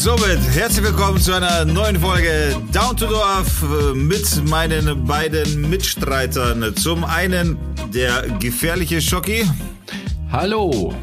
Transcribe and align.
somit 0.00 0.40
herzlich 0.54 0.86
willkommen 0.86 1.20
zu 1.20 1.34
einer 1.34 1.66
neuen 1.66 2.00
Folge 2.00 2.56
Down 2.72 2.96
to 2.96 3.06
Dorf 3.06 3.62
äh, 3.62 3.94
mit 3.94 4.48
meinen 4.48 5.04
beiden 5.04 5.68
Mitstreitern. 5.68 6.74
Zum 6.74 7.04
einen 7.04 7.58
der 7.92 8.22
gefährliche 8.38 9.02
Schocki. 9.02 9.44
Hallo. 10.32 10.94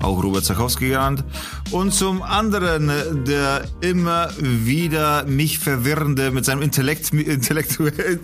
Auch 0.00 0.22
Robert 0.22 0.44
Zachowski 0.44 0.90
genannt. 0.90 1.24
Und 1.72 1.92
zum 1.92 2.22
anderen 2.22 3.24
der 3.24 3.64
immer 3.80 4.28
wieder 4.38 5.24
mich 5.24 5.58
verwirrende, 5.58 6.30
mit 6.30 6.44
seinem 6.44 6.62
Intellekt, 6.62 7.12
intellektuell, 7.12 8.20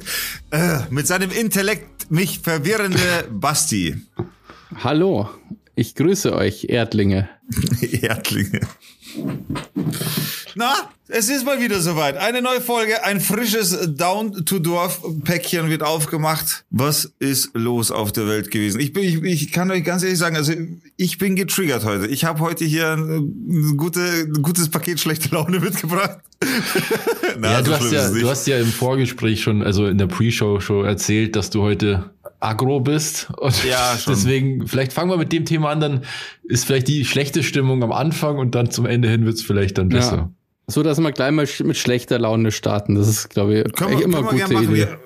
äh, 0.53 0.79
mit 0.89 1.09
seinem 1.09 1.33
Intellekt 1.33 2.13
mich 2.13 2.39
verwirrende 2.39 3.27
Basti. 3.29 3.97
Hallo. 4.85 5.29
Ich 5.79 5.95
grüße 5.95 6.35
euch, 6.35 6.71
Erdlinge. 6.71 7.29
Erdlinge. 8.03 8.61
Na, 10.55 10.91
es 11.09 11.29
ist 11.29 11.45
mal 11.47 11.61
wieder 11.61 11.81
soweit. 11.81 12.17
Eine 12.17 12.43
neue 12.43 12.61
Folge, 12.61 13.05
ein 13.05 13.21
frisches 13.21 13.95
Down-to-Dorf-Päckchen 13.95 15.69
wird 15.69 15.83
aufgemacht. 15.83 16.65
Was 16.71 17.13
ist 17.19 17.51
los 17.55 17.91
auf 17.91 18.13
der 18.13 18.27
Welt 18.27 18.51
gewesen? 18.51 18.81
Ich, 18.81 18.93
bin, 18.93 19.05
ich, 19.05 19.23
ich 19.23 19.53
kann 19.53 19.71
euch 19.71 19.85
ganz 19.85 20.03
ehrlich 20.03 20.19
sagen, 20.19 20.37
also 20.37 20.53
ich 20.97 21.19
bin 21.19 21.37
getriggert 21.37 21.85
heute. 21.85 22.07
Ich 22.07 22.25
habe 22.25 22.41
heute 22.41 22.65
hier 22.65 22.93
ein, 22.93 23.77
gute, 23.77 24.01
ein 24.01 24.43
gutes 24.43 24.69
Paket 24.69 24.99
schlechte 24.99 25.35
Laune 25.35 25.61
mitgebracht. 25.61 26.19
Na, 27.39 27.53
ja, 27.53 27.63
du, 27.63 27.73
hast 27.73 27.93
ja 27.93 28.11
du 28.11 28.29
hast 28.29 28.47
ja 28.47 28.59
im 28.59 28.67
Vorgespräch 28.67 29.43
schon, 29.43 29.63
also 29.63 29.87
in 29.87 29.99
der 29.99 30.07
Pre-Show 30.07 30.61
schon 30.61 30.85
erzählt, 30.85 31.35
dass 31.35 31.51
du 31.51 31.63
heute 31.63 32.11
agro 32.41 32.81
bist. 32.81 33.29
Und 33.39 33.65
ja, 33.65 33.97
schon. 33.99 34.15
deswegen, 34.15 34.67
vielleicht 34.67 34.93
fangen 34.93 35.11
wir 35.11 35.17
mit 35.17 35.33
dem 35.33 35.45
Thema 35.45 35.71
an, 35.71 35.81
dann 35.81 36.05
ist 36.45 36.65
vielleicht 36.65 36.89
die 36.89 37.05
schlechte 37.05 37.43
Stimmung 37.43 37.83
am 37.83 37.93
Anfang 37.93 38.39
und 38.39 38.55
dann 38.55 38.71
zum 38.71 38.87
Ende 38.87 39.09
hin 39.09 39.25
wird's 39.25 39.43
vielleicht 39.43 39.79
dann 39.79 39.89
besser. 39.89 40.17
Ja. 40.17 40.31
So, 40.69 40.83
dass 40.83 40.99
wir 40.99 41.13
gleich 41.13 41.31
mal 41.31 41.47
mit 41.63 41.77
schlechter 41.77 42.19
Laune 42.19 42.51
starten. 42.51 42.97
Das 42.97 43.07
ist, 43.07 43.31
glaube 43.31 43.59
ich, 43.59 43.73
können 43.73 43.99
wir, 43.99 44.05
immer 44.05 44.29
eine 44.29 44.43
gute 44.43 44.55
Idee. 44.55 44.81
Ja, 44.81 44.99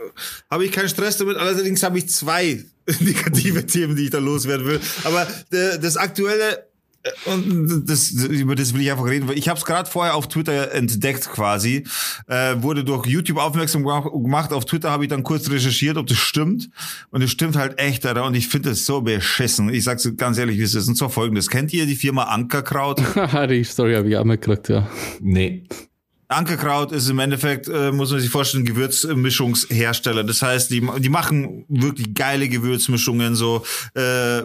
habe 0.50 0.64
ich 0.64 0.72
keinen 0.72 0.88
Stress 0.88 1.18
damit, 1.18 1.36
allerdings 1.36 1.82
habe 1.82 1.98
ich 1.98 2.08
zwei 2.08 2.64
negative 3.00 3.66
Themen, 3.66 3.94
die 3.94 4.04
ich 4.04 4.10
da 4.10 4.18
loswerden 4.18 4.66
will. 4.66 4.80
Aber 5.04 5.26
das 5.50 5.96
aktuelle 5.98 6.69
und 7.24 7.84
das, 7.88 8.10
über 8.10 8.54
das 8.54 8.74
will 8.74 8.82
ich 8.82 8.90
einfach 8.90 9.06
reden. 9.06 9.30
Ich 9.34 9.48
habe 9.48 9.58
es 9.58 9.64
gerade 9.64 9.88
vorher 9.88 10.14
auf 10.14 10.28
Twitter 10.28 10.72
entdeckt 10.72 11.30
quasi. 11.30 11.84
Äh, 12.26 12.56
wurde 12.62 12.84
durch 12.84 13.06
YouTube 13.06 13.38
aufmerksam 13.38 13.84
gemacht. 13.84 14.52
Auf 14.52 14.66
Twitter 14.66 14.90
habe 14.90 15.04
ich 15.04 15.10
dann 15.10 15.22
kurz 15.22 15.50
recherchiert, 15.50 15.96
ob 15.96 16.06
das 16.06 16.18
stimmt. 16.18 16.68
Und 17.10 17.22
es 17.22 17.30
stimmt 17.30 17.56
halt 17.56 17.78
echt, 17.78 18.04
Alter. 18.04 18.24
Und 18.24 18.34
ich 18.34 18.48
finde 18.48 18.70
es 18.70 18.84
so 18.84 19.00
beschissen. 19.00 19.72
Ich 19.72 19.84
sag's 19.84 20.08
ganz 20.16 20.36
ehrlich, 20.36 20.58
wie 20.58 20.62
es 20.62 20.74
ist. 20.74 20.88
Und 20.88 20.96
zwar 20.96 21.10
folgendes. 21.10 21.48
Kennt 21.48 21.72
ihr 21.72 21.86
die 21.86 21.96
Firma 21.96 22.24
Ankerkraut? 22.24 22.98
die 23.48 23.64
Story 23.64 23.94
habe 23.94 24.08
ich 24.08 24.16
auch 24.16 24.24
mal 24.24 24.36
gekriegt, 24.36 24.68
ja. 24.68 24.86
Nee. 25.20 25.64
Ankerkraut 26.30 26.92
ist 26.92 27.10
im 27.10 27.18
Endeffekt, 27.18 27.68
äh, 27.68 27.90
muss 27.90 28.12
man 28.12 28.20
sich 28.20 28.30
vorstellen, 28.30 28.64
Gewürzmischungshersteller. 28.64 30.22
Das 30.22 30.40
heißt, 30.42 30.70
die, 30.70 30.80
die 30.98 31.08
machen 31.08 31.64
wirklich 31.68 32.14
geile 32.14 32.48
Gewürzmischungen. 32.48 33.34
So 33.34 33.64
äh, 33.94 34.42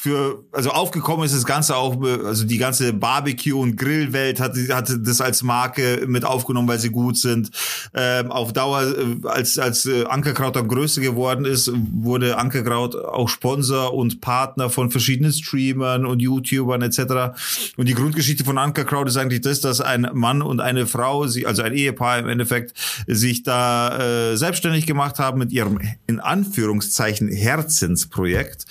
für, 0.00 0.44
also 0.50 0.70
aufgekommen 0.70 1.24
ist 1.24 1.32
das 1.32 1.46
Ganze 1.46 1.76
auch, 1.76 2.02
also 2.02 2.44
die 2.44 2.58
ganze 2.58 2.92
Barbecue 2.92 3.56
und 3.56 3.76
Grillwelt 3.76 4.40
hat, 4.40 4.56
hat 4.72 4.92
das 4.98 5.20
als 5.20 5.44
Marke 5.44 6.06
mit 6.08 6.24
aufgenommen, 6.24 6.66
weil 6.66 6.80
sie 6.80 6.90
gut 6.90 7.16
sind. 7.16 7.52
Ähm, 7.94 8.32
auf 8.32 8.52
Dauer, 8.52 8.82
äh, 8.82 9.28
als 9.28 9.60
als 9.60 9.86
äh, 9.86 10.06
Ankerkraut 10.06 10.56
am 10.56 10.66
größte 10.66 11.00
geworden 11.00 11.44
ist, 11.44 11.70
wurde 11.72 12.36
Ankerkraut 12.36 12.96
auch 12.96 13.28
Sponsor 13.28 13.94
und 13.94 14.20
Partner 14.20 14.70
von 14.70 14.90
verschiedenen 14.90 15.32
Streamern 15.32 16.04
und 16.04 16.20
YouTubern 16.20 16.82
etc. 16.82 17.38
Und 17.76 17.88
die 17.88 17.94
Grundgeschichte 17.94 18.42
von 18.42 18.58
Ankerkraut 18.58 19.06
ist 19.06 19.16
eigentlich 19.16 19.42
das, 19.42 19.60
dass 19.60 19.80
ein 19.80 20.10
Mann 20.12 20.42
und 20.42 20.60
eine 20.60 20.88
Frau 20.88 20.95
Frau, 20.96 21.26
sie, 21.26 21.46
also 21.46 21.62
ein 21.62 21.74
Ehepaar 21.74 22.18
im 22.18 22.28
Endeffekt, 22.28 22.72
sich 23.06 23.42
da 23.42 24.30
äh, 24.32 24.36
selbstständig 24.36 24.86
gemacht 24.86 25.18
haben 25.18 25.38
mit 25.38 25.52
ihrem 25.52 25.78
in 26.06 26.20
Anführungszeichen 26.20 27.28
Herzensprojekt, 27.28 28.64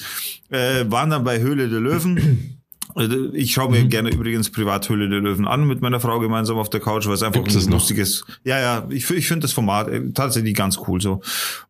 äh, 0.50 0.86
waren 0.88 1.12
dann 1.12 1.24
bei 1.24 1.40
Höhle 1.40 1.70
der 1.70 1.80
Löwen. 1.80 2.62
Also, 2.96 3.34
ich 3.34 3.52
schaue 3.52 3.70
mir 3.70 3.84
mhm. 3.84 3.90
gerne 3.90 4.10
übrigens 4.10 4.50
Privathöhle 4.50 5.10
der 5.10 5.20
Löwen 5.20 5.46
an 5.48 5.68
mit 5.68 5.82
meiner 5.82 6.00
Frau 6.00 6.20
gemeinsam 6.20 6.58
auf 6.58 6.70
der 6.70 6.80
Couch, 6.80 7.06
weil 7.08 7.14
es 7.14 7.24
einfach 7.24 7.44
Gibt's 7.44 7.66
ein 7.66 7.72
lustiges. 7.72 8.24
Ja, 8.46 8.60
ja, 8.60 8.88
ich, 8.90 9.10
ich 9.12 9.28
finde 9.28 9.42
das 9.42 9.52
Format 9.52 9.90
äh, 9.90 10.12
tatsächlich 10.14 10.56
ganz 10.56 10.80
cool 10.88 11.02
so. 11.02 11.22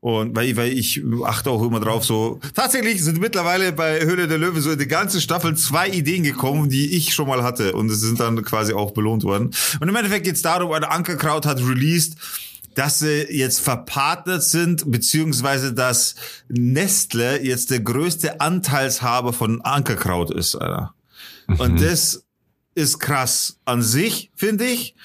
Und 0.01 0.35
weil, 0.35 0.55
weil 0.55 0.71
ich 0.71 1.01
achte 1.25 1.49
auch 1.49 1.63
immer 1.63 1.79
drauf, 1.79 2.05
so. 2.05 2.39
Tatsächlich 2.53 3.03
sind 3.03 3.19
mittlerweile 3.19 3.71
bei 3.71 4.01
Höhle 4.01 4.27
der 4.27 4.37
Löwen 4.37 4.61
so 4.61 4.69
in 4.69 4.77
der 4.77 4.87
ganzen 4.87 5.19
Staffel 5.19 5.55
zwei 5.55 5.89
Ideen 5.89 6.21
gekommen, 6.21 6.69
die 6.69 6.95
ich 6.95 7.13
schon 7.15 7.27
mal 7.27 7.41
hatte. 7.41 7.73
Und 7.73 7.89
es 7.89 8.01
sind 8.01 8.19
dann 8.19 8.43
quasi 8.43 8.73
auch 8.73 8.91
belohnt 8.91 9.23
worden. 9.23 9.49
Und 9.79 9.89
im 9.89 9.95
Endeffekt 9.95 10.25
geht 10.25 10.35
es 10.35 10.43
darum, 10.43 10.71
eine 10.71 10.91
Ankerkraut 10.91 11.45
hat 11.45 11.59
released 11.59 12.17
dass 12.75 12.99
sie 12.99 13.25
jetzt 13.31 13.61
verpartnert 13.61 14.43
sind, 14.43 14.91
beziehungsweise 14.91 15.73
dass 15.73 16.15
Nestle 16.49 17.41
jetzt 17.41 17.71
der 17.71 17.79
größte 17.79 18.41
Anteilshaber 18.41 19.31
von 19.31 19.61
Ankerkraut 19.61 20.29
ist, 20.29 20.55
Alter. 20.55 20.94
Und 21.47 21.73
mhm. 21.73 21.81
das 21.81 22.25
ist 22.75 22.99
krass 22.99 23.59
an 23.65 23.81
sich, 23.81 24.31
finde 24.35 24.65
ich. 24.65 24.95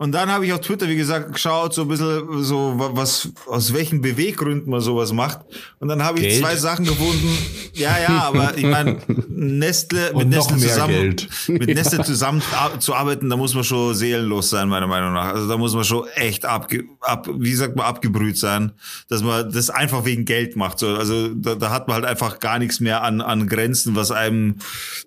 Und 0.00 0.12
dann 0.12 0.30
habe 0.30 0.46
ich 0.46 0.52
auf 0.52 0.60
Twitter, 0.60 0.86
wie 0.86 0.94
gesagt, 0.94 1.32
geschaut, 1.32 1.74
so 1.74 1.82
ein 1.82 1.88
bisschen 1.88 2.44
so, 2.44 2.74
was, 2.76 3.30
aus 3.48 3.74
welchen 3.74 4.00
Beweggründen 4.00 4.70
man 4.70 4.80
sowas 4.80 5.12
macht. 5.12 5.40
Und 5.80 5.88
dann 5.88 6.04
habe 6.04 6.20
ich 6.20 6.28
Geld? 6.28 6.40
zwei 6.40 6.54
Sachen 6.54 6.84
gefunden. 6.84 7.36
Ja, 7.74 7.98
ja, 8.00 8.22
aber 8.22 8.56
ich 8.56 8.62
meine, 8.62 8.98
Nestle, 9.28 10.12
mit 10.14 10.28
Nestle 10.28 10.56
zusammen, 10.56 10.94
Geld. 10.94 11.28
mit 11.48 11.74
Nestle 11.74 12.04
zusammen 12.04 12.40
zu 12.78 12.94
arbeiten, 12.94 13.28
da 13.28 13.36
muss 13.36 13.54
man 13.54 13.64
schon 13.64 13.92
seelenlos 13.92 14.50
sein, 14.50 14.68
meiner 14.68 14.86
Meinung 14.86 15.14
nach. 15.14 15.34
Also 15.34 15.48
da 15.48 15.56
muss 15.56 15.74
man 15.74 15.82
schon 15.82 16.06
echt 16.14 16.44
abge, 16.44 16.84
ab, 17.00 17.28
wie 17.36 17.54
sagt 17.54 17.74
man, 17.74 17.84
abgebrüht 17.84 18.38
sein, 18.38 18.70
dass 19.08 19.24
man 19.24 19.50
das 19.50 19.68
einfach 19.68 20.04
wegen 20.04 20.24
Geld 20.24 20.54
macht. 20.54 20.78
So, 20.78 20.94
also 20.94 21.34
da, 21.34 21.56
da 21.56 21.70
hat 21.70 21.88
man 21.88 21.96
halt 21.96 22.04
einfach 22.04 22.38
gar 22.38 22.60
nichts 22.60 22.78
mehr 22.78 23.02
an, 23.02 23.20
an 23.20 23.48
Grenzen, 23.48 23.96
was 23.96 24.12
einem 24.12 24.58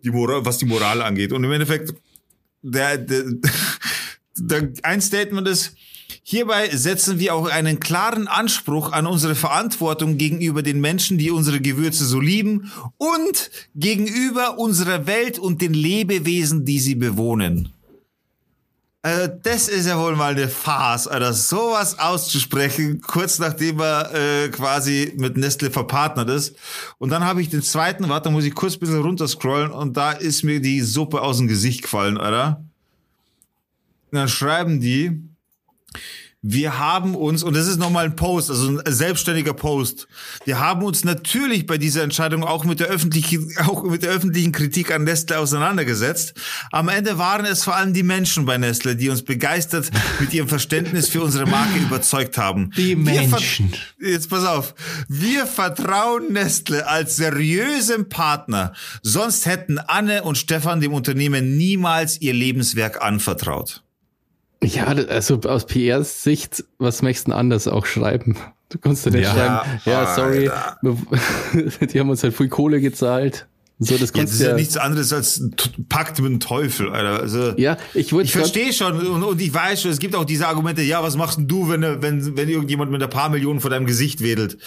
die 0.04 0.12
Moral, 0.12 0.44
was 0.44 0.58
die 0.58 0.66
Moral 0.66 1.02
angeht. 1.02 1.32
Und 1.32 1.46
im 1.46 1.52
Endeffekt, 1.54 1.94
der, 2.62 2.98
der 2.98 3.24
ein 4.84 5.02
Statement 5.02 5.48
ist, 5.48 5.76
Hierbei 6.24 6.70
setzen 6.76 7.20
wir 7.20 7.36
auch 7.36 7.48
einen 7.48 7.80
klaren 7.80 8.28
Anspruch 8.28 8.92
an 8.92 9.08
unsere 9.08 9.36
Verantwortung 9.36 10.18
gegenüber 10.18 10.62
den 10.62 10.80
Menschen, 10.80 11.18
die 11.18 11.32
unsere 11.32 11.60
Gewürze 11.60 12.06
so 12.06 12.20
lieben 12.20 12.72
und 12.98 13.52
gegenüber 13.76 14.60
unserer 14.60 15.08
Welt 15.08 15.40
und 15.40 15.62
den 15.62 15.74
Lebewesen, 15.74 16.66
die 16.66 16.80
sie 16.80 16.96
bewohnen. 16.96 17.74
Also 19.04 19.34
das 19.42 19.68
ist 19.68 19.88
ja 19.88 19.98
wohl 19.98 20.16
mal 20.16 20.34
eine 20.34 20.48
Farce, 20.48 21.08
Alter, 21.08 21.34
sowas 21.34 21.98
auszusprechen, 21.98 23.02
kurz 23.02 23.40
nachdem 23.40 23.80
er 23.80 24.14
äh, 24.14 24.50
quasi 24.50 25.14
mit 25.18 25.38
Nestle 25.38 25.72
verpartnert 25.72 26.30
ist. 26.30 26.56
Und 27.00 27.10
dann 27.10 27.26
habe 27.26 27.42
ich 27.42 27.50
den 27.50 27.64
zweiten, 27.64 28.10
warte, 28.10 28.30
muss 28.30 28.44
ich 28.44 28.54
kurz 28.54 28.76
ein 28.76 28.80
bisschen 28.80 29.02
runterscrollen 29.02 29.72
und 29.72 29.98
da 29.98 30.12
ist 30.12 30.44
mir 30.44 30.62
die 30.62 30.82
Suppe 30.82 31.24
aus 31.24 31.40
dem 31.40 31.48
Gesicht 31.48 31.82
gefallen, 31.82 32.20
Alter 32.20 32.64
dann 34.12 34.28
schreiben 34.28 34.80
die, 34.80 35.22
wir 36.44 36.80
haben 36.80 37.14
uns, 37.14 37.44
und 37.44 37.56
das 37.56 37.68
ist 37.68 37.78
nochmal 37.78 38.06
ein 38.06 38.16
Post, 38.16 38.50
also 38.50 38.68
ein 38.68 38.82
selbstständiger 38.88 39.54
Post, 39.54 40.08
wir 40.44 40.60
haben 40.60 40.84
uns 40.84 41.04
natürlich 41.04 41.68
bei 41.68 41.78
dieser 41.78 42.02
Entscheidung 42.02 42.44
auch 42.44 42.64
mit 42.64 42.80
der 42.80 42.88
öffentlichen, 42.88 43.54
auch 43.60 43.84
mit 43.84 44.02
der 44.02 44.10
öffentlichen 44.10 44.52
Kritik 44.52 44.92
an 44.92 45.04
Nestle 45.04 45.38
auseinandergesetzt. 45.38 46.34
Am 46.72 46.90
Ende 46.90 47.20
waren 47.20 47.46
es 47.46 47.64
vor 47.64 47.76
allem 47.76 47.94
die 47.94 48.02
Menschen 48.02 48.46
bei 48.46 48.58
Nestle, 48.58 48.96
die 48.96 49.10
uns 49.10 49.22
begeistert 49.22 49.92
mit 50.20 50.34
ihrem 50.34 50.48
Verständnis 50.48 51.10
für 51.10 51.22
unsere 51.22 51.46
Marke 51.46 51.78
überzeugt 51.84 52.40
haben. 52.40 52.72
Die 52.76 52.96
Menschen. 52.96 53.72
Jetzt 54.00 54.32
pass 54.32 54.44
auf. 54.44 54.74
Wir 55.08 55.46
vertrauen 55.46 56.34
Nestle 56.34 56.88
als 56.88 57.18
seriösem 57.18 58.10
Partner. 58.10 58.74
Sonst 59.04 59.46
hätten 59.46 59.78
Anne 59.78 60.24
und 60.24 60.40
Stefan 60.40 60.82
dem 60.82 60.94
Unternehmen 60.94 61.56
niemals 61.56 62.20
ihr 62.20 62.34
Lebenswerk 62.34 63.04
anvertraut. 63.04 63.84
Ja, 64.64 64.86
also 64.86 65.40
aus 65.42 65.66
PRs 65.66 66.24
Sicht, 66.24 66.64
was 66.78 67.02
möchtest 67.02 67.28
du 67.28 67.32
denn 67.32 67.40
anders 67.40 67.68
auch 67.68 67.86
schreiben? 67.86 68.38
Du 68.70 68.78
kannst 68.78 69.06
ja 69.06 69.12
nicht 69.12 69.24
ja, 69.24 69.34
schreiben, 69.34 69.82
ja, 69.86 70.16
sorry, 70.16 70.50
die 71.88 72.00
haben 72.00 72.10
uns 72.10 72.24
halt 72.24 72.36
viel 72.36 72.48
Kohle 72.48 72.80
gezahlt. 72.80 73.48
So, 73.84 73.98
das, 73.98 74.12
ja, 74.14 74.22
das 74.22 74.34
ist 74.34 74.42
ja, 74.42 74.54
nichts 74.54 74.78
anderes 74.78 75.12
als 75.12 75.42
Pakt 75.90 76.20
mit 76.20 76.30
dem 76.30 76.40
Teufel, 76.40 76.92
Alter. 76.92 77.20
Also, 77.20 77.54
ja, 77.58 77.78
ich 77.96 78.12
Ich 78.14 78.32
verstehe 78.32 78.72
schon 78.72 79.08
und, 79.08 79.24
und, 79.24 79.42
ich 79.42 79.52
weiß 79.52 79.82
schon, 79.82 79.90
es 79.90 79.98
gibt 79.98 80.16
auch 80.16 80.24
diese 80.24 80.48
Argumente, 80.48 80.84
ja, 80.84 81.02
was 81.02 81.18
machst 81.18 81.40
denn 81.40 81.48
du, 81.48 81.68
wenn, 81.68 81.82
wenn, 81.82 82.38
wenn 82.38 82.48
irgendjemand 82.48 82.92
mit 82.92 83.02
ein 83.02 83.10
paar 83.10 83.30
Millionen 83.30 83.60
vor 83.60 83.72
deinem 83.72 83.88
Gesicht 83.88 84.22
wedelt? 84.22 84.60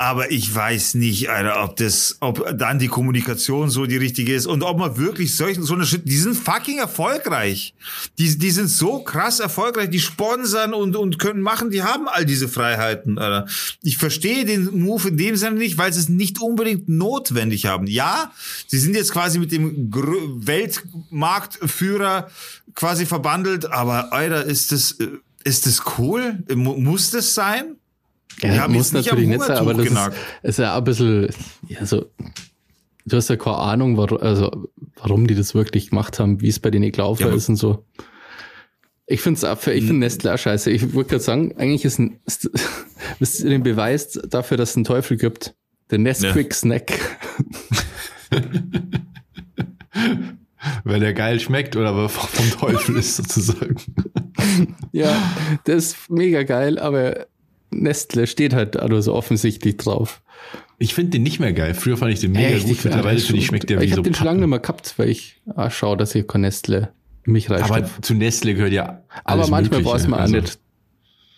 Aber 0.00 0.30
ich 0.30 0.54
weiß 0.54 0.94
nicht, 0.94 1.28
Alter, 1.28 1.62
ob 1.62 1.76
das, 1.76 2.16
ob 2.20 2.56
dann 2.56 2.78
die 2.78 2.88
Kommunikation 2.88 3.68
so 3.68 3.84
die 3.84 3.98
richtige 3.98 4.34
ist 4.34 4.46
und 4.46 4.62
ob 4.62 4.78
man 4.78 4.96
wirklich 4.96 5.36
solchen, 5.36 5.62
so 5.62 5.74
eine 5.74 5.84
Schritt, 5.84 6.08
die 6.08 6.16
sind 6.16 6.38
fucking 6.38 6.78
erfolgreich. 6.78 7.74
Die, 8.16 8.38
die 8.38 8.50
sind 8.50 8.68
so 8.68 9.00
krass 9.00 9.40
erfolgreich, 9.40 9.90
die 9.90 10.00
sponsern 10.00 10.72
und, 10.72 10.96
und 10.96 11.18
können 11.18 11.42
machen, 11.42 11.70
die 11.70 11.82
haben 11.82 12.08
all 12.08 12.24
diese 12.24 12.48
Freiheiten, 12.48 13.18
Alter. 13.18 13.46
Ich 13.82 13.98
verstehe 13.98 14.46
den 14.46 14.80
Move 14.80 15.08
in 15.08 15.18
dem 15.18 15.36
Sinne 15.36 15.56
nicht, 15.56 15.76
weil 15.76 15.92
sie 15.92 16.00
es 16.00 16.08
nicht 16.08 16.40
unbedingt 16.40 16.88
notwendig 16.88 17.66
haben. 17.66 17.86
Ja, 17.86 18.32
sie 18.68 18.78
sind 18.78 18.96
jetzt 18.96 19.12
quasi 19.12 19.38
mit 19.38 19.52
dem 19.52 19.92
Weltmarktführer 19.92 22.30
quasi 22.74 23.04
verbandelt, 23.04 23.70
aber, 23.70 24.14
Alter, 24.14 24.46
ist 24.46 24.72
das, 24.72 24.92
äh, 24.92 25.08
ist 25.44 25.66
das 25.66 25.82
cool? 25.98 26.42
Muss 26.54 27.10
das 27.10 27.34
sein? 27.34 27.76
Ja, 28.42 28.68
muss 28.68 28.92
natürlich 28.92 29.28
nicht 29.28 29.42
sein, 29.42 29.58
aber 29.58 29.74
das 29.74 29.86
ist, 29.86 29.98
ist, 30.42 30.58
ja 30.58 30.76
ein 30.76 30.84
bisschen, 30.84 31.28
ja, 31.68 31.84
so, 31.84 32.06
du 33.04 33.16
hast 33.16 33.28
ja 33.28 33.36
keine 33.36 33.56
Ahnung, 33.56 33.96
warum, 33.96 34.18
also, 34.18 34.68
warum 34.96 35.26
die 35.26 35.34
das 35.34 35.54
wirklich 35.54 35.90
gemacht 35.90 36.18
haben, 36.18 36.40
wie 36.40 36.48
es 36.48 36.58
bei 36.58 36.70
denen 36.70 36.90
gelaufen 36.90 37.26
ja, 37.26 37.34
ist 37.34 37.48
und 37.48 37.56
so. 37.56 37.84
Ich 39.06 39.20
finde 39.22 39.44
es 39.44 39.66
ich 39.66 39.84
finde 39.84 39.94
Nestle 39.94 40.32
auch 40.32 40.38
scheiße. 40.38 40.70
Ich 40.70 40.92
würde 40.92 41.10
gerade 41.10 41.22
sagen, 41.22 41.56
eigentlich 41.56 41.84
ist 41.84 41.98
ein, 41.98 42.20
ist, 42.26 42.48
den 43.44 43.64
Beweis 43.64 44.12
dafür, 44.12 44.56
dass 44.56 44.70
es 44.70 44.76
einen 44.76 44.84
Teufel 44.84 45.16
gibt. 45.16 45.56
Der 45.90 45.98
Nesquik 45.98 46.54
Snack. 46.54 46.92
Weil 50.84 51.00
der 51.00 51.14
geil 51.14 51.40
schmeckt 51.40 51.74
oder 51.74 52.08
vom 52.08 52.50
Teufel 52.50 52.96
ist 52.96 53.16
sozusagen. 53.16 53.76
ja, 54.92 55.16
der 55.66 55.76
ist 55.76 56.08
mega 56.08 56.44
geil, 56.44 56.78
aber 56.78 57.26
Nestle 57.70 58.26
steht 58.26 58.54
halt 58.54 58.76
also 58.76 59.14
offensichtlich 59.14 59.76
drauf. 59.76 60.22
Ich 60.78 60.94
finde 60.94 61.12
den 61.12 61.22
nicht 61.22 61.40
mehr 61.40 61.52
geil. 61.52 61.74
Früher 61.74 61.96
fand 61.96 62.12
ich 62.12 62.20
den 62.20 62.32
mega 62.32 62.56
Echt? 62.56 62.66
gut. 62.66 62.84
Mittlerweile 62.84 63.18
finde 63.18 63.40
ich, 63.40 63.46
schmeckt 63.46 63.68
der 63.68 63.80
wie 63.80 63.84
ich 63.84 63.90
so 63.90 63.94
Ich 63.94 63.98
habe 63.98 64.10
den 64.10 64.14
schon 64.14 64.26
lange 64.26 64.40
nicht 64.40 64.48
mehr 64.48 64.58
gehabt, 64.58 64.94
weil 64.96 65.10
ich 65.10 65.40
ah, 65.54 65.70
schaue, 65.70 65.96
dass 65.96 66.14
ich 66.14 66.26
kein 66.26 66.40
Nestle 66.40 66.92
mich 67.24 67.50
reicht. 67.50 67.64
Aber 67.64 67.88
zu 68.00 68.14
Nestle 68.14 68.54
gehört 68.54 68.72
ja 68.72 69.02
alles 69.24 69.46
Aber 69.46 69.50
manchmal 69.50 69.84
weiß 69.84 70.08
man 70.08 70.20
also. 70.20 70.36
auch 70.36 70.40
nicht, 70.40 70.58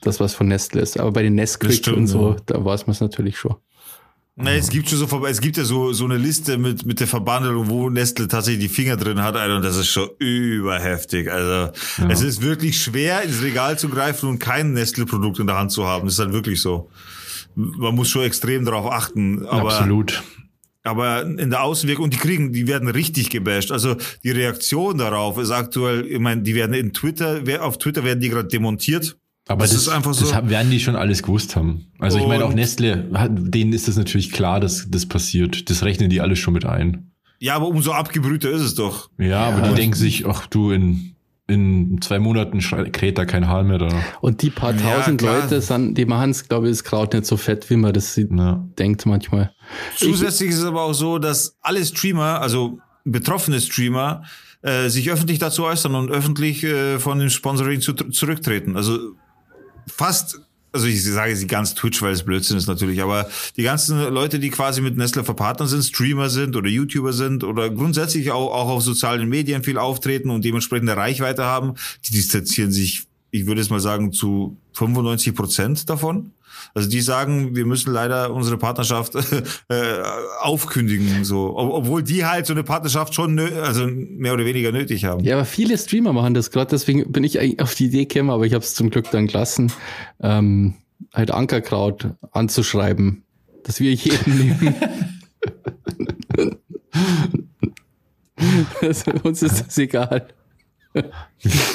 dass 0.02 0.20
was 0.20 0.34
von 0.34 0.48
Nestle 0.48 0.80
ist. 0.80 0.98
Aber 0.98 1.12
bei 1.12 1.22
den 1.22 1.34
Nesquik 1.34 1.86
und 1.88 2.06
so, 2.06 2.30
ja. 2.30 2.36
da 2.46 2.64
weiß 2.64 2.86
man 2.86 2.92
es 2.92 3.00
natürlich 3.00 3.36
schon. 3.36 3.56
Na, 4.34 4.52
es 4.52 4.70
gibt 4.70 4.88
schon 4.88 4.98
so, 4.98 5.26
es 5.26 5.40
gibt 5.42 5.58
ja 5.58 5.64
so, 5.64 5.92
so 5.92 6.06
eine 6.06 6.16
Liste 6.16 6.56
mit, 6.56 6.86
mit 6.86 7.00
der 7.00 7.06
Verbandelung, 7.06 7.68
wo 7.68 7.90
Nestle 7.90 8.28
tatsächlich 8.28 8.70
die 8.70 8.74
Finger 8.74 8.96
drin 8.96 9.22
hat, 9.22 9.36
Alter, 9.36 9.56
und 9.56 9.62
das 9.62 9.76
ist 9.76 9.88
schon 9.88 10.08
überheftig. 10.18 11.30
Also, 11.30 11.72
ja. 11.98 12.08
es 12.08 12.22
ist 12.22 12.40
wirklich 12.40 12.80
schwer, 12.82 13.22
ins 13.22 13.42
Regal 13.42 13.78
zu 13.78 13.90
greifen 13.90 14.30
und 14.30 14.38
kein 14.38 14.72
Nestle-Produkt 14.72 15.38
in 15.38 15.46
der 15.46 15.58
Hand 15.58 15.70
zu 15.70 15.86
haben. 15.86 16.06
Das 16.06 16.14
ist 16.14 16.20
halt 16.20 16.32
wirklich 16.32 16.62
so. 16.62 16.90
Man 17.54 17.94
muss 17.94 18.08
schon 18.08 18.22
extrem 18.22 18.64
darauf 18.64 18.90
achten. 18.90 19.44
Aber, 19.44 19.74
Absolut. 19.74 20.22
Aber 20.82 21.22
in 21.22 21.50
der 21.50 21.62
Außenwirkung, 21.62 22.04
und 22.04 22.14
die 22.14 22.18
kriegen, 22.18 22.54
die 22.54 22.66
werden 22.66 22.88
richtig 22.88 23.28
gebasht. 23.28 23.70
Also, 23.70 23.96
die 24.24 24.30
Reaktion 24.30 24.96
darauf 24.96 25.36
ist 25.36 25.50
aktuell, 25.50 26.06
ich 26.06 26.18
meine, 26.18 26.40
die 26.40 26.54
werden 26.54 26.72
in 26.72 26.94
Twitter, 26.94 27.42
auf 27.60 27.76
Twitter 27.76 28.02
werden 28.02 28.20
die 28.20 28.30
gerade 28.30 28.48
demontiert 28.48 29.18
aber 29.48 29.62
das, 29.62 29.72
das, 29.72 29.82
ist 29.82 29.88
einfach 29.88 30.14
so. 30.14 30.30
Das 30.30 30.48
werden 30.48 30.70
die 30.70 30.80
schon 30.80 30.96
alles 30.96 31.22
gewusst 31.22 31.56
haben. 31.56 31.86
Also 31.98 32.18
ich 32.18 32.26
meine 32.26 32.44
auch 32.44 32.54
Nestle, 32.54 33.08
denen 33.28 33.72
ist 33.72 33.88
das 33.88 33.96
natürlich 33.96 34.30
klar, 34.30 34.60
dass 34.60 34.86
das 34.88 35.06
passiert. 35.06 35.68
Das 35.68 35.82
rechnen 35.82 36.10
die 36.10 36.20
alles 36.20 36.38
schon 36.38 36.54
mit 36.54 36.64
ein. 36.64 37.12
Ja, 37.40 37.56
aber 37.56 37.66
umso 37.66 37.90
abgebrühter 37.90 38.50
ist 38.50 38.62
es 38.62 38.74
doch. 38.76 39.10
Ja, 39.18 39.26
ja 39.26 39.48
aber 39.48 39.68
die 39.68 39.74
denken 39.74 39.96
sich, 39.96 40.26
ach 40.28 40.46
du, 40.46 40.70
in, 40.70 41.16
in 41.48 42.00
zwei 42.00 42.20
Monaten 42.20 42.60
kräht 42.60 43.18
da 43.18 43.24
kein 43.24 43.48
Hahn 43.48 43.66
mehr 43.66 43.78
da. 43.78 43.88
Und 44.20 44.42
die 44.42 44.50
paar 44.50 44.76
tausend 44.76 45.22
ja, 45.22 45.40
Leute, 45.40 45.60
sind, 45.60 45.98
die 45.98 46.04
machen 46.04 46.30
es, 46.30 46.48
glaube 46.48 46.68
ich, 46.68 46.72
das 46.72 46.84
Kraut 46.84 47.12
nicht 47.12 47.26
so 47.26 47.36
fett, 47.36 47.68
wie 47.68 47.76
man 47.76 47.92
das 47.92 48.14
ja. 48.14 48.64
denkt 48.78 49.06
manchmal. 49.06 49.52
Zusätzlich 49.96 50.50
ich, 50.50 50.54
ist 50.54 50.60
es 50.60 50.66
aber 50.66 50.82
auch 50.82 50.92
so, 50.92 51.18
dass 51.18 51.56
alle 51.60 51.84
Streamer, 51.84 52.40
also 52.40 52.78
betroffene 53.04 53.60
Streamer, 53.60 54.22
äh, 54.62 54.88
sich 54.88 55.10
öffentlich 55.10 55.40
dazu 55.40 55.64
äußern 55.64 55.96
und 55.96 56.12
öffentlich 56.12 56.62
äh, 56.62 57.00
von 57.00 57.18
dem 57.18 57.28
Sponsoring 57.28 57.80
zu, 57.80 57.94
zurücktreten. 57.94 58.76
Also 58.76 59.16
fast 59.86 60.40
also 60.72 60.86
ich 60.86 61.04
sage 61.04 61.36
sie 61.36 61.46
ganz 61.46 61.74
Twitch, 61.74 62.00
weil 62.00 62.12
es 62.12 62.22
Blödsinn 62.22 62.56
ist 62.56 62.66
natürlich, 62.66 63.02
aber 63.02 63.28
die 63.56 63.62
ganzen 63.62 63.98
Leute, 63.98 64.38
die 64.38 64.50
quasi 64.50 64.80
mit 64.80 64.96
Nestle 64.96 65.22
verpartnert 65.22 65.68
sind, 65.68 65.84
Streamer 65.84 66.30
sind 66.30 66.56
oder 66.56 66.68
YouTuber 66.68 67.12
sind 67.12 67.44
oder 67.44 67.68
grundsätzlich 67.70 68.30
auch, 68.30 68.52
auch 68.52 68.68
auf 68.68 68.82
sozialen 68.82 69.28
Medien 69.28 69.62
viel 69.62 69.76
auftreten 69.76 70.30
und 70.30 70.44
dementsprechend 70.44 70.88
eine 70.88 70.98
Reichweite 70.98 71.44
haben, 71.44 71.74
die 72.06 72.12
distanzieren 72.12 72.72
sich, 72.72 73.04
ich 73.32 73.46
würde 73.46 73.60
es 73.62 73.70
mal 73.70 73.80
sagen, 73.80 74.12
zu 74.12 74.58
95 74.74 75.34
Prozent 75.34 75.90
davon. 75.90 76.32
Also 76.74 76.88
die 76.88 77.00
sagen, 77.00 77.56
wir 77.56 77.64
müssen 77.64 77.92
leider 77.92 78.32
unsere 78.32 78.58
Partnerschaft 78.58 79.14
äh, 79.68 80.02
aufkündigen, 80.40 81.24
so, 81.24 81.56
Ob, 81.56 81.72
obwohl 81.72 82.02
die 82.02 82.26
halt 82.26 82.46
so 82.46 82.52
eine 82.52 82.62
Partnerschaft 82.62 83.14
schon 83.14 83.38
also 83.38 83.86
mehr 83.86 84.34
oder 84.34 84.44
weniger 84.44 84.70
nötig 84.70 85.06
haben. 85.06 85.24
Ja, 85.24 85.36
aber 85.36 85.46
viele 85.46 85.76
Streamer 85.78 86.12
machen 86.12 86.34
das 86.34 86.50
gerade, 86.50 86.70
deswegen 86.70 87.10
bin 87.10 87.24
ich 87.24 87.40
eigentlich 87.40 87.60
auf 87.60 87.74
die 87.74 87.86
Idee 87.86 88.04
gekommen, 88.04 88.30
aber 88.30 88.44
ich 88.44 88.52
habe 88.52 88.62
es 88.62 88.74
zum 88.74 88.90
Glück 88.90 89.10
dann 89.10 89.26
gelassen, 89.26 89.72
ähm, 90.20 90.74
halt 91.12 91.30
Ankerkraut 91.30 92.10
anzuschreiben, 92.32 93.24
dass 93.64 93.80
wir 93.80 93.92
jeden 93.94 94.38
nehmen. 94.38 94.74
also, 98.82 99.10
uns 99.22 99.42
ist 99.42 99.66
das 99.66 99.78
egal. 99.78 100.28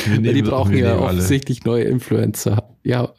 die 0.07 0.41
brauchen 0.41 0.77
ja 0.77 0.97
offensichtlich 0.97 1.65
alle. 1.65 1.71
neue 1.71 1.83
Influencer. 1.85 2.69
Ja, 2.83 3.13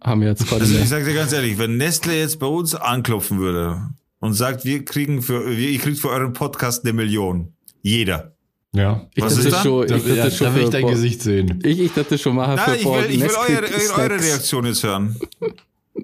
haben 0.00 0.20
wir 0.20 0.28
jetzt 0.28 0.46
gerade. 0.48 0.62
Also 0.62 0.76
ich 0.76 0.88
sage 0.88 1.04
dir 1.04 1.14
ganz 1.14 1.32
ehrlich, 1.32 1.58
wenn 1.58 1.76
Nestle 1.76 2.18
jetzt 2.18 2.38
bei 2.38 2.46
uns 2.46 2.74
anklopfen 2.74 3.38
würde 3.38 3.90
und 4.20 4.34
sagt, 4.34 4.64
wir 4.64 4.84
kriegen 4.84 5.22
für, 5.22 5.52
ihr 5.52 5.78
kriegt 5.78 5.98
für 5.98 6.08
euren 6.08 6.32
Podcast 6.32 6.84
eine 6.84 6.92
Million. 6.92 7.52
Jeder. 7.82 8.32
Ja. 8.74 9.06
Ich 9.14 9.22
Was 9.22 9.36
ist 9.36 9.54
schon, 9.62 9.84
ich 9.84 10.06
ja, 10.06 10.30
schon 10.30 10.46
da 10.46 10.54
will 10.54 10.62
ich 10.64 10.70
dein 10.70 10.86
Gesicht 10.86 11.22
sehen. 11.22 11.60
Ich, 11.62 11.78
ich 11.78 11.92
dachte 11.92 12.16
schon 12.16 12.36
mal 12.36 12.56
für 12.56 12.76
ich 12.76 12.84
will, 12.84 13.10
ich 13.10 13.20
will 13.20 13.30
eure, 13.30 14.00
eure 14.00 14.20
Reaktion 14.20 14.64
jetzt 14.64 14.82
hören. 14.82 15.16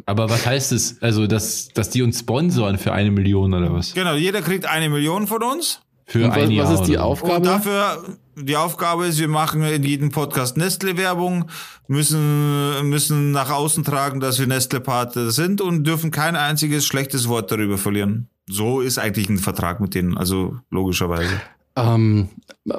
Aber 0.05 0.29
was 0.29 0.45
heißt 0.45 0.73
es, 0.73 1.01
also, 1.01 1.27
dass, 1.27 1.69
dass 1.69 1.89
die 1.91 2.03
uns 2.03 2.21
sponsoren 2.21 2.79
für 2.79 2.93
eine 2.93 3.11
Million 3.11 3.55
oder 3.55 3.73
was? 3.73 3.95
Genau, 3.95 4.15
jeder 4.15 4.43
kriegt 4.43 4.67
eine 4.67 4.91
Million 4.91 5.27
von 5.27 5.43
uns. 5.43 5.81
Für 6.09 6.25
und 6.25 6.31
ein 6.31 6.45
was, 6.45 6.51
Jahr. 6.51 6.73
Was 6.73 6.81
ist 6.81 6.89
die 6.89 6.97
Aufgabe? 6.97 7.35
Und 7.37 7.45
dafür, 7.45 8.03
die 8.35 8.57
Aufgabe 8.57 9.07
ist, 9.07 9.19
wir 9.19 9.29
machen 9.29 9.63
in 9.63 9.83
jedem 9.83 10.11
Podcast 10.11 10.57
Nestle-Werbung, 10.57 11.51
müssen, 11.87 12.89
müssen 12.89 13.31
nach 13.31 13.51
außen 13.51 13.85
tragen, 13.85 14.19
dass 14.19 14.39
wir 14.39 14.47
Nestle-Partner 14.47 15.31
sind 15.31 15.61
und 15.61 15.87
dürfen 15.87 16.11
kein 16.11 16.35
einziges 16.35 16.87
schlechtes 16.87 17.29
Wort 17.29 17.53
darüber 17.53 17.77
verlieren. 17.77 18.31
So 18.47 18.81
ist 18.81 18.99
eigentlich 18.99 19.29
ein 19.29 19.37
Vertrag 19.37 19.81
mit 19.81 19.95
denen, 19.95 20.17
also 20.17 20.57
logischerweise. 20.71 21.43
Ähm, 21.77 22.31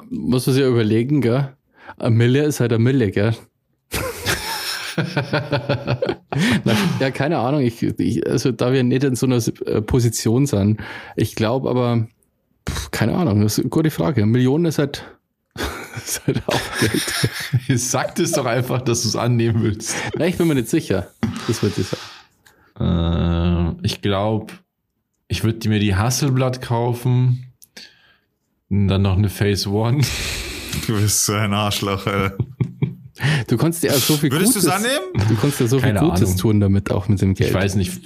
muss 0.10 0.48
man 0.48 0.56
sich 0.56 0.66
überlegen, 0.66 1.22
gell? 1.22 1.56
Ein 2.00 2.14
Mille 2.14 2.44
ist 2.44 2.60
halt 2.60 2.74
ein 2.74 2.82
Mille, 2.82 3.12
gell? 3.12 3.36
Na, 6.64 6.76
ja, 7.00 7.12
keine 7.12 7.38
Ahnung. 7.38 7.62
Ich, 7.62 7.84
ich, 7.84 8.28
also 8.28 8.52
da 8.52 8.74
wir 8.74 8.84
nicht 8.84 9.04
in 9.04 9.16
so 9.16 9.28
einer 9.28 9.38
äh, 9.68 9.84
Position 9.84 10.48
sind. 10.48 10.82
Ich 11.16 11.36
glaube 11.36 11.70
aber, 11.70 12.08
keine 12.92 13.16
Ahnung, 13.16 13.42
das 13.42 13.54
ist 13.54 13.60
eine 13.60 13.70
gute 13.70 13.92
Frage. 13.92 14.26
Millionen 14.26 14.66
ist 14.66 14.80
halt, 14.80 15.04
ist 15.98 16.26
halt 16.26 16.42
auch 16.48 16.62
Geld. 16.80 17.80
Sag 17.80 18.20
es 18.20 18.32
doch 18.34 18.46
einfach, 18.46 18.82
dass 18.82 19.04
du 19.04 19.10
es 19.10 19.16
annehmen 19.16 19.64
willst. 19.64 19.96
Na, 20.18 20.26
ich 20.26 20.38
bin 20.38 20.48
mir 20.48 20.56
nicht 20.56 20.70
sicher. 20.70 21.10
Das 21.48 21.62
wird 21.64 21.78
ich 21.78 21.88
sagen. 21.88 23.76
Äh, 23.82 23.86
ich 23.86 24.02
glaube, 24.02 24.54
ich 25.28 25.44
würde 25.44 25.68
mir 25.70 25.80
die 25.80 25.96
Hasselblatt 25.96 26.62
kaufen. 26.62 27.46
Und 28.70 28.88
dann 28.88 29.02
noch 29.02 29.18
eine 29.18 29.30
Phase 29.30 29.70
One. 29.70 30.02
Du 30.86 30.94
bist 31.02 31.26
so 31.26 31.34
ein 31.34 31.52
Arschloch, 31.52 32.06
Alter. 32.06 32.38
Du 33.48 33.58
konntest 33.58 33.84
ja 33.84 33.92
so 33.94 34.16
viel 34.18 34.32
Würdest 34.32 34.54
Gutes. 34.54 34.68
Würdest 34.68 34.86
du 34.86 34.90
es 34.90 34.96
annehmen? 35.18 35.28
Du 35.30 35.36
konntest 35.36 35.60
ja 35.62 35.68
so 35.68 35.80
Keine 35.80 36.00
viel 36.00 36.08
Gutes 36.10 36.22
Ahnung. 36.30 36.38
tun 36.38 36.60
damit, 36.60 36.92
auch 36.92 37.08
mit 37.08 37.20
dem 37.22 37.34
Geld. 37.34 37.50
Ich 37.50 37.56
weiß 37.56 37.76
nicht. 37.76 38.00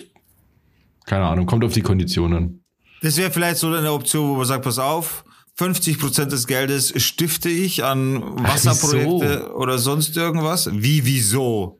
Keine 1.05 1.25
Ahnung, 1.25 1.45
kommt 1.45 1.65
auf 1.65 1.73
die 1.73 1.81
Konditionen. 1.81 2.62
Das 3.03 3.17
wäre 3.17 3.31
vielleicht 3.31 3.57
so 3.57 3.67
eine 3.67 3.91
Option, 3.91 4.29
wo 4.29 4.35
man 4.35 4.45
sagt, 4.45 4.63
pass 4.63 4.79
auf, 4.79 5.25
50 5.55 5.99
Prozent 5.99 6.31
des 6.31 6.47
Geldes 6.47 6.93
stifte 7.03 7.49
ich 7.49 7.83
an 7.83 8.23
Wasserprojekte 8.41 9.49
Ach, 9.49 9.55
oder 9.55 9.77
sonst 9.77 10.15
irgendwas. 10.15 10.69
Wie, 10.71 11.05
wieso? 11.05 11.77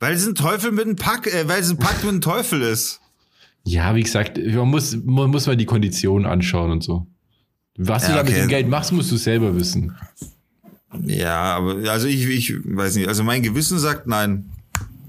Weil 0.00 0.12
es 0.12 0.26
ein 0.26 0.34
Teufel 0.34 0.72
mit 0.72 0.84
einem 0.84 0.96
Pack, 0.96 1.28
äh, 1.28 1.48
weil 1.48 1.62
es 1.62 1.70
ein 1.70 1.78
Pakt 1.78 2.04
mit 2.04 2.10
einem 2.10 2.20
Teufel 2.20 2.60
ist. 2.60 3.00
Ja, 3.64 3.94
wie 3.94 4.02
gesagt, 4.02 4.38
man 4.38 4.68
muss, 4.68 4.94
man 5.02 5.30
muss 5.30 5.46
mal 5.46 5.56
die 5.56 5.64
Konditionen 5.64 6.26
anschauen 6.26 6.70
und 6.70 6.84
so. 6.84 7.06
Was 7.78 8.02
ja, 8.02 8.08
du 8.08 8.14
da 8.16 8.20
okay. 8.20 8.32
mit 8.32 8.42
dem 8.42 8.48
Geld 8.48 8.68
machst, 8.68 8.92
musst 8.92 9.10
du 9.10 9.16
selber 9.16 9.56
wissen. 9.56 9.96
Ja, 11.04 11.56
aber 11.56 11.90
also 11.90 12.06
ich, 12.06 12.26
ich 12.26 12.54
weiß 12.64 12.96
nicht. 12.96 13.08
Also 13.08 13.24
mein 13.24 13.42
Gewissen 13.42 13.78
sagt 13.78 14.06
nein. 14.06 14.50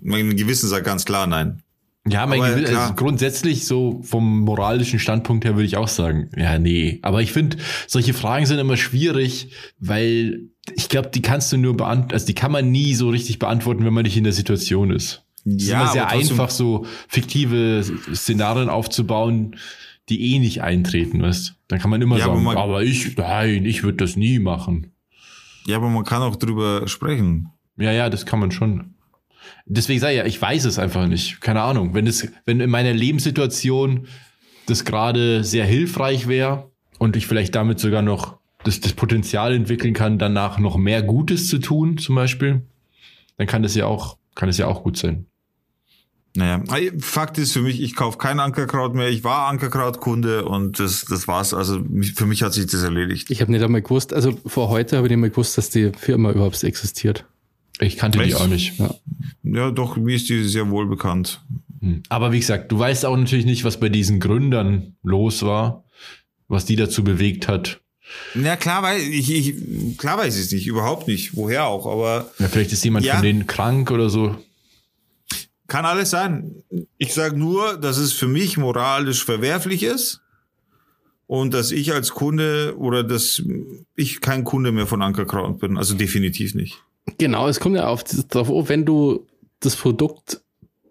Mein 0.01 0.35
Gewissen 0.37 0.69
sagt 0.69 0.85
ganz 0.85 1.03
klar 1.03 1.27
nein. 1.27 1.61
Ja, 2.09 2.25
mein 2.25 2.41
aber, 2.41 2.55
Gewissen, 2.55 2.75
also 2.75 2.93
grundsätzlich 2.93 3.65
so 3.65 4.01
vom 4.03 4.41
moralischen 4.41 4.99
Standpunkt 4.99 5.45
her 5.45 5.55
würde 5.55 5.65
ich 5.65 5.77
auch 5.77 5.87
sagen, 5.87 6.29
ja, 6.35 6.59
nee. 6.59 6.99
Aber 7.01 7.21
ich 7.21 7.31
finde, 7.31 7.57
solche 7.87 8.13
Fragen 8.13 8.45
sind 8.45 8.59
immer 8.59 8.77
schwierig, 8.77 9.51
weil 9.79 10.49
ich 10.75 10.89
glaube, 10.89 11.09
die 11.09 11.21
kannst 11.21 11.51
du 11.51 11.57
nur 11.57 11.75
beantworten, 11.75 12.13
also 12.13 12.25
die 12.25 12.35
kann 12.35 12.51
man 12.51 12.71
nie 12.71 12.93
so 12.93 13.09
richtig 13.09 13.39
beantworten, 13.39 13.85
wenn 13.85 13.93
man 13.93 14.03
nicht 14.03 14.17
in 14.17 14.23
der 14.23 14.33
Situation 14.33 14.91
ist. 14.91 15.23
Es 15.45 15.67
ja, 15.67 15.77
ist 15.77 15.81
immer 15.81 15.91
sehr 15.93 16.09
einfach, 16.09 16.49
so 16.49 16.85
fiktive 17.07 17.83
Szenarien 18.13 18.69
aufzubauen, 18.69 19.55
die 20.09 20.33
eh 20.33 20.39
nicht 20.39 20.61
eintreten, 20.61 21.21
weißt 21.21 21.55
Dann 21.67 21.79
kann 21.79 21.89
man 21.89 22.01
immer 22.01 22.17
ja, 22.17 22.25
sagen, 22.25 22.33
aber, 22.33 22.41
man, 22.41 22.57
aber 22.57 22.83
ich, 22.83 23.15
nein, 23.17 23.65
ich 23.65 23.83
würde 23.83 23.97
das 23.97 24.15
nie 24.15 24.39
machen. 24.39 24.91
Ja, 25.65 25.77
aber 25.77 25.89
man 25.89 26.05
kann 26.05 26.21
auch 26.21 26.35
drüber 26.37 26.87
sprechen. 26.87 27.49
Ja, 27.77 27.91
ja, 27.91 28.09
das 28.09 28.25
kann 28.25 28.39
man 28.39 28.51
schon. 28.51 28.95
Deswegen 29.65 29.99
sage 29.99 30.13
ich 30.13 30.17
ja, 30.19 30.25
ich 30.25 30.41
weiß 30.41 30.65
es 30.65 30.79
einfach 30.79 31.07
nicht. 31.07 31.41
Keine 31.41 31.61
Ahnung. 31.61 31.93
Wenn 31.93 32.07
es, 32.07 32.27
wenn 32.45 32.59
in 32.59 32.69
meiner 32.69 32.93
Lebenssituation 32.93 34.07
das 34.65 34.85
gerade 34.85 35.43
sehr 35.43 35.65
hilfreich 35.65 36.27
wäre 36.27 36.71
und 36.99 37.15
ich 37.15 37.27
vielleicht 37.27 37.55
damit 37.55 37.79
sogar 37.79 38.01
noch 38.01 38.37
das, 38.63 38.81
das 38.81 38.93
Potenzial 38.93 39.53
entwickeln 39.53 39.93
kann, 39.93 40.19
danach 40.19 40.59
noch 40.59 40.77
mehr 40.77 41.01
Gutes 41.01 41.47
zu 41.47 41.59
tun, 41.59 41.97
zum 41.97 42.15
Beispiel, 42.15 42.63
dann 43.37 43.47
kann 43.47 43.63
das 43.63 43.75
ja 43.75 43.85
auch, 43.85 44.17
kann 44.35 44.49
es 44.49 44.57
ja 44.57 44.67
auch 44.67 44.83
gut 44.83 44.97
sein. 44.97 45.25
Naja, 46.35 46.61
Fakt 46.99 47.39
ist 47.39 47.53
für 47.53 47.61
mich, 47.61 47.81
ich 47.81 47.95
kaufe 47.95 48.19
kein 48.19 48.39
Ankerkraut 48.39 48.93
mehr. 48.93 49.09
Ich 49.09 49.23
war 49.23 49.47
Ankerkrautkunde 49.47 50.45
und 50.45 50.79
das, 50.79 51.03
das 51.05 51.27
war's. 51.27 51.55
Also 51.55 51.83
für 52.13 52.27
mich 52.27 52.43
hat 52.43 52.53
sich 52.53 52.67
das 52.67 52.83
erledigt. 52.83 53.31
Ich 53.31 53.41
habe 53.41 53.51
nicht 53.51 53.63
einmal 53.63 53.81
gewusst, 53.81 54.13
also 54.13 54.37
vor 54.45 54.69
heute 54.69 54.97
habe 54.97 55.07
ich 55.07 55.11
nicht 55.11 55.19
mehr 55.19 55.31
gewusst, 55.31 55.57
dass 55.57 55.71
die 55.71 55.91
Firma 55.97 56.29
überhaupt 56.29 56.63
existiert. 56.63 57.25
Ich 57.79 57.97
kannte 57.97 58.19
Echt? 58.19 58.29
die 58.29 58.35
auch 58.35 58.47
nicht. 58.47 58.79
Ja. 58.79 58.95
ja, 59.43 59.71
doch, 59.71 59.97
mir 59.97 60.15
ist 60.15 60.29
die 60.29 60.43
sehr 60.43 60.69
wohl 60.69 60.87
bekannt. 60.87 61.41
Hm. 61.81 62.03
Aber 62.09 62.31
wie 62.31 62.39
gesagt, 62.39 62.71
du 62.71 62.79
weißt 62.79 63.05
auch 63.05 63.17
natürlich 63.17 63.45
nicht, 63.45 63.63
was 63.63 63.79
bei 63.79 63.89
diesen 63.89 64.19
Gründern 64.19 64.95
los 65.03 65.43
war, 65.43 65.83
was 66.47 66.65
die 66.65 66.75
dazu 66.75 67.03
bewegt 67.03 67.47
hat. 67.47 67.81
Ja, 68.35 68.55
klar, 68.55 68.83
weiß 68.83 69.03
ich, 69.03 69.31
ich, 69.31 69.97
klar 69.97 70.17
weiß 70.17 70.35
ich 70.37 70.45
es 70.45 70.51
nicht, 70.51 70.67
überhaupt 70.67 71.07
nicht. 71.07 71.35
Woher 71.35 71.65
auch, 71.65 71.85
aber. 71.85 72.31
Ja, 72.39 72.47
vielleicht 72.47 72.71
ist 72.71 72.83
jemand 72.83 73.05
ja, 73.05 73.15
von 73.15 73.23
denen 73.23 73.47
krank 73.47 73.91
oder 73.91 74.09
so. 74.09 74.35
Kann 75.67 75.85
alles 75.85 76.11
sein. 76.11 76.63
Ich 76.97 77.13
sage 77.13 77.37
nur, 77.37 77.77
dass 77.77 77.97
es 77.97 78.13
für 78.13 78.27
mich 78.27 78.57
moralisch 78.57 79.25
verwerflich 79.25 79.83
ist 79.83 80.21
und 81.27 81.53
dass 81.53 81.71
ich 81.71 81.93
als 81.93 82.11
Kunde 82.11 82.75
oder 82.77 83.03
dass 83.03 83.43
ich 83.95 84.21
kein 84.21 84.45
Kunde 84.45 84.71
mehr 84.71 84.87
von 84.87 85.01
Ankerkraut 85.01 85.59
bin. 85.59 85.77
Also 85.77 85.93
definitiv 85.93 86.55
nicht. 86.55 86.81
Genau, 87.17 87.47
es 87.47 87.59
kommt 87.59 87.75
ja 87.75 87.87
auf 87.87 88.03
darauf 88.03 88.49
an, 88.49 88.69
wenn 88.69 88.85
du 88.85 89.25
das 89.59 89.75
Produkt 89.75 90.41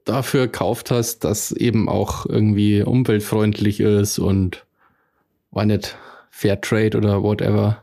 dafür 0.05 0.47
gekauft 0.47 0.91
hast, 0.91 1.25
dass 1.25 1.53
eben 1.53 1.89
auch 1.89 2.27
irgendwie 2.27 2.83
umweltfreundlich 2.83 3.81
ist 3.81 4.19
und 4.19 4.65
war 5.51 5.67
nicht 5.67 5.97
Fairtrade 6.31 6.97
oder 6.97 7.23
whatever, 7.23 7.83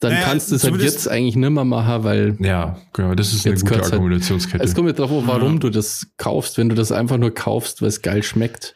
dann 0.00 0.12
naja, 0.12 0.26
kannst 0.26 0.50
du 0.50 0.54
es 0.54 0.64
halt 0.64 0.80
jetzt 0.80 1.08
eigentlich 1.08 1.34
nimmer 1.34 1.64
machen, 1.64 2.04
weil. 2.04 2.36
Ja, 2.40 2.78
genau, 2.92 3.14
das 3.14 3.32
ist 3.32 3.46
eine 3.46 3.56
gute 3.56 3.80
halt 3.80 3.92
Argumentationskette. 3.92 4.60
Halt, 4.60 4.68
es 4.68 4.74
kommt 4.74 4.88
ja 4.88 4.92
darauf 4.92 5.22
an, 5.22 5.26
warum 5.26 5.54
ja. 5.54 5.58
du 5.58 5.70
das 5.70 6.06
kaufst. 6.18 6.56
Wenn 6.56 6.68
du 6.68 6.76
das 6.76 6.92
einfach 6.92 7.18
nur 7.18 7.32
kaufst, 7.32 7.82
weil 7.82 7.88
es 7.88 8.02
geil 8.02 8.22
schmeckt, 8.22 8.74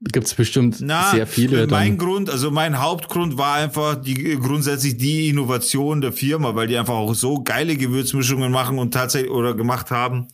gibt 0.00 0.26
es 0.26 0.34
bestimmt 0.34 0.76
Na, 0.80 1.10
sehr 1.10 1.26
viele. 1.26 1.66
Mein 1.66 1.98
Grund, 1.98 2.30
also 2.30 2.50
mein 2.50 2.80
Hauptgrund 2.80 3.36
war 3.36 3.54
einfach 3.54 3.96
die 3.96 4.36
grundsätzlich 4.36 4.96
die 4.96 5.28
Innovation 5.28 6.00
der 6.00 6.12
Firma, 6.12 6.54
weil 6.54 6.68
die 6.68 6.76
einfach 6.76 6.94
auch 6.94 7.14
so 7.14 7.42
geile 7.42 7.76
Gewürzmischungen 7.76 8.52
machen 8.52 8.78
und 8.78 8.92
tatsächlich 8.94 9.30
oder 9.30 9.54
gemacht 9.54 9.90
haben, 9.90 10.28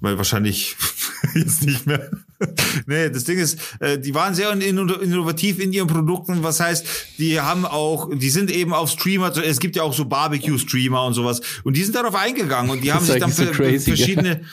weil 0.00 0.18
wahrscheinlich 0.18 0.76
jetzt 1.34 1.64
nicht 1.64 1.86
mehr. 1.86 2.10
nee, 2.86 3.08
das 3.08 3.24
Ding 3.24 3.38
ist, 3.38 3.58
äh, 3.80 3.98
die 3.98 4.14
waren 4.14 4.34
sehr 4.34 4.52
innovativ 4.52 5.58
in 5.58 5.72
ihren 5.72 5.88
Produkten. 5.88 6.42
Was 6.42 6.60
heißt, 6.60 6.86
die 7.18 7.40
haben 7.40 7.64
auch, 7.64 8.10
die 8.14 8.30
sind 8.30 8.50
eben 8.50 8.74
auf 8.74 8.90
Streamer, 8.90 9.34
es 9.38 9.58
gibt 9.58 9.74
ja 9.74 9.84
auch 9.84 9.94
so 9.94 10.04
Barbecue-Streamer 10.04 11.06
und 11.06 11.14
sowas. 11.14 11.40
Und 11.64 11.76
die 11.76 11.82
sind 11.82 11.96
darauf 11.96 12.14
eingegangen 12.14 12.70
und 12.70 12.84
die 12.84 12.92
haben 12.92 13.04
sich 13.04 13.18
dann 13.18 13.32
so 13.32 13.46
crazy, 13.46 13.96
verschiedene, 13.96 14.28
ja 14.28 14.46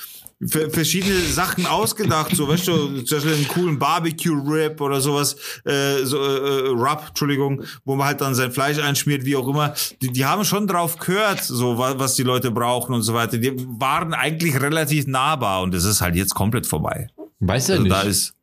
verschiedene 0.47 1.19
Sachen 1.19 1.65
ausgedacht, 1.65 2.35
so 2.35 2.47
weißt 2.47 2.67
du, 2.67 3.01
zum 3.03 3.17
Beispiel 3.17 3.35
einen 3.35 3.47
coolen 3.47 3.79
Barbecue-Rib 3.79 4.81
oder 4.81 4.99
sowas, 4.99 5.35
äh, 5.63 6.03
so, 6.03 6.17
äh, 6.17 6.69
Rub, 6.69 7.05
Entschuldigung, 7.09 7.63
wo 7.85 7.95
man 7.95 8.07
halt 8.07 8.21
dann 8.21 8.35
sein 8.35 8.51
Fleisch 8.51 8.77
einschmiert, 8.79 9.25
wie 9.25 9.35
auch 9.35 9.47
immer. 9.47 9.73
Die, 10.01 10.11
die 10.11 10.25
haben 10.25 10.43
schon 10.43 10.67
drauf 10.67 10.97
gehört, 10.97 11.41
so 11.43 11.77
was 11.77 12.15
die 12.15 12.23
Leute 12.23 12.51
brauchen 12.51 12.93
und 12.93 13.01
so 13.01 13.13
weiter. 13.13 13.37
Die 13.37 13.53
waren 13.55 14.13
eigentlich 14.13 14.59
relativ 14.61 15.07
nahbar 15.07 15.61
und 15.61 15.73
das 15.73 15.85
ist 15.85 16.01
halt 16.01 16.15
jetzt 16.15 16.35
komplett 16.35 16.65
vorbei. 16.65 17.07
Weiß 17.39 17.69
er 17.69 17.73
also 17.75 17.83
nicht. 17.83 17.95
Da 17.95 18.01
ist 18.01 18.35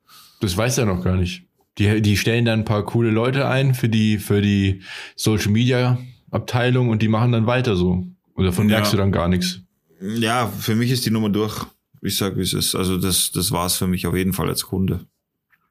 das 0.42 0.56
weiß 0.56 0.78
er 0.78 0.87
noch 0.87 1.04
gar 1.04 1.14
nicht. 1.14 1.44
Die, 1.78 2.02
die 2.02 2.16
stellen 2.16 2.44
dann 2.44 2.61
ein 2.61 2.64
paar 2.64 2.84
coole 2.84 3.11
Leute 3.11 3.46
ein 3.49 3.75
für 3.75 3.88
die, 3.88 4.18
für 4.18 4.42
die 4.42 4.82
Social 5.14 5.52
Media 5.52 5.99
Abteilung 6.32 6.88
und 6.88 7.00
die 7.00 7.08
machen 7.08 7.30
dann 7.32 7.46
weiter 7.46 7.76
so. 7.76 8.04
Und 8.34 8.44
davon 8.44 8.68
ja. 8.68 8.76
merkst 8.76 8.92
du 8.92 8.96
dann 8.96 9.12
gar 9.12 9.28
nichts. 9.28 9.61
Ja, 10.00 10.49
für 10.49 10.75
mich 10.75 10.90
ist 10.90 11.06
die 11.06 11.11
Nummer 11.11 11.28
durch. 11.28 11.64
Ich 12.02 12.16
sag, 12.16 12.37
wie 12.37 12.42
es 12.42 12.52
ist. 12.52 12.75
Also 12.75 12.99
das, 12.99 13.30
das 13.32 13.52
war's 13.52 13.76
für 13.76 13.87
mich 13.87 14.06
auf 14.06 14.14
jeden 14.14 14.32
Fall 14.32 14.49
als 14.49 14.64
Kunde. 14.64 15.06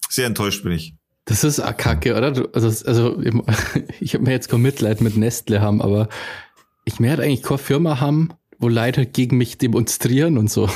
Sehr 0.10 0.28
enttäuscht 0.28 0.64
bin 0.64 0.72
ich. 0.72 0.96
Das 1.26 1.44
ist 1.44 1.60
eine 1.60 1.76
Kacke, 1.76 2.16
oder? 2.16 2.48
Also, 2.54 2.86
also 2.86 3.22
ich 4.00 4.14
habe 4.14 4.24
mir 4.24 4.32
jetzt 4.32 4.50
kein 4.50 4.62
Mitleid 4.62 5.02
mit 5.02 5.18
Nestle 5.18 5.62
haben, 5.62 5.82
aber 5.82 6.10
ich 6.86 7.00
möchte 7.00 7.22
eigentlich 7.22 7.44
keine 7.44 7.58
Firma 7.58 8.00
haben, 8.00 8.30
wo 8.58 8.70
Leute 8.70 9.06
gegen 9.06 9.38
mich 9.38 9.58
demonstrieren 9.58 10.38
und 10.38 10.50
so. 10.50 10.70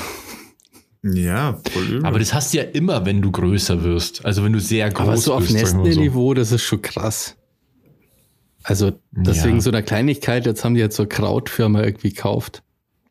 Ja, 1.04 1.60
voll 1.72 1.84
übel. 1.84 2.06
Aber 2.06 2.20
das 2.20 2.34
hast 2.34 2.54
du 2.54 2.58
ja 2.58 2.64
immer, 2.64 3.06
wenn 3.06 3.22
du 3.22 3.32
größer 3.32 3.84
wirst. 3.84 4.26
Also 4.26 4.44
wenn 4.44 4.54
du 4.54 4.60
sehr 4.60 4.90
groß 4.90 4.98
bist. 4.98 5.08
Aber 5.08 5.18
so 5.18 5.34
auf 5.36 5.50
Nestle-Niveau, 5.50 6.30
so. 6.30 6.34
das 6.34 6.52
ist 6.52 6.64
schon 6.64 6.82
krass. 6.82 7.38
Also 8.64 9.00
deswegen 9.12 9.58
ja. 9.58 9.62
so 9.62 9.70
eine 9.70 9.84
Kleinigkeit, 9.84 10.48
jetzt 10.48 10.66
haben 10.66 10.74
die 10.74 10.82
jetzt 10.82 10.96
so 10.96 11.04
eine 11.04 11.10
Krautfirma 11.10 11.84
irgendwie 11.84 12.10
gekauft. 12.10 12.64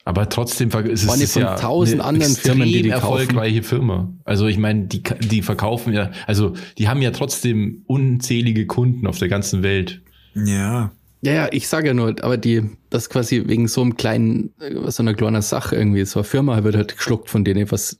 Aber 0.06 0.28
trotzdem 0.28 0.68
ist 0.68 1.04
es 1.04 1.32
von 1.32 1.42
ja 1.42 1.56
tausend 1.56 2.02
anderen 2.02 2.34
Firmen, 2.34 2.68
die 2.68 2.82
die 2.82 2.90
erfolgreiche 2.90 3.60
kaufen. 3.60 3.68
Firma. 3.68 4.12
Also 4.24 4.46
ich 4.46 4.58
meine, 4.58 4.84
die, 4.84 5.02
die 5.02 5.40
verkaufen 5.40 5.94
ja, 5.94 6.10
also 6.26 6.52
die 6.76 6.88
haben 6.88 7.00
ja 7.00 7.10
trotzdem 7.10 7.84
unzählige 7.86 8.66
Kunden 8.66 9.06
auf 9.06 9.18
der 9.18 9.28
ganzen 9.28 9.62
Welt. 9.62 10.02
Ja. 10.34 10.92
Ja, 11.22 11.32
ja, 11.32 11.48
ich 11.52 11.68
sage 11.68 11.88
ja 11.88 11.94
nur, 11.94 12.22
aber 12.22 12.36
die, 12.36 12.68
das 12.90 13.08
quasi 13.08 13.44
wegen 13.46 13.66
so 13.66 13.80
einem 13.80 13.96
kleinen, 13.96 14.52
so 14.88 15.02
einer 15.02 15.14
kleinen 15.14 15.40
Sache 15.40 15.74
irgendwie, 15.74 16.04
so 16.04 16.20
eine 16.20 16.24
Firma 16.24 16.62
wird 16.64 16.76
halt 16.76 16.96
geschluckt 16.98 17.30
von 17.30 17.44
denen, 17.44 17.70
was 17.70 17.98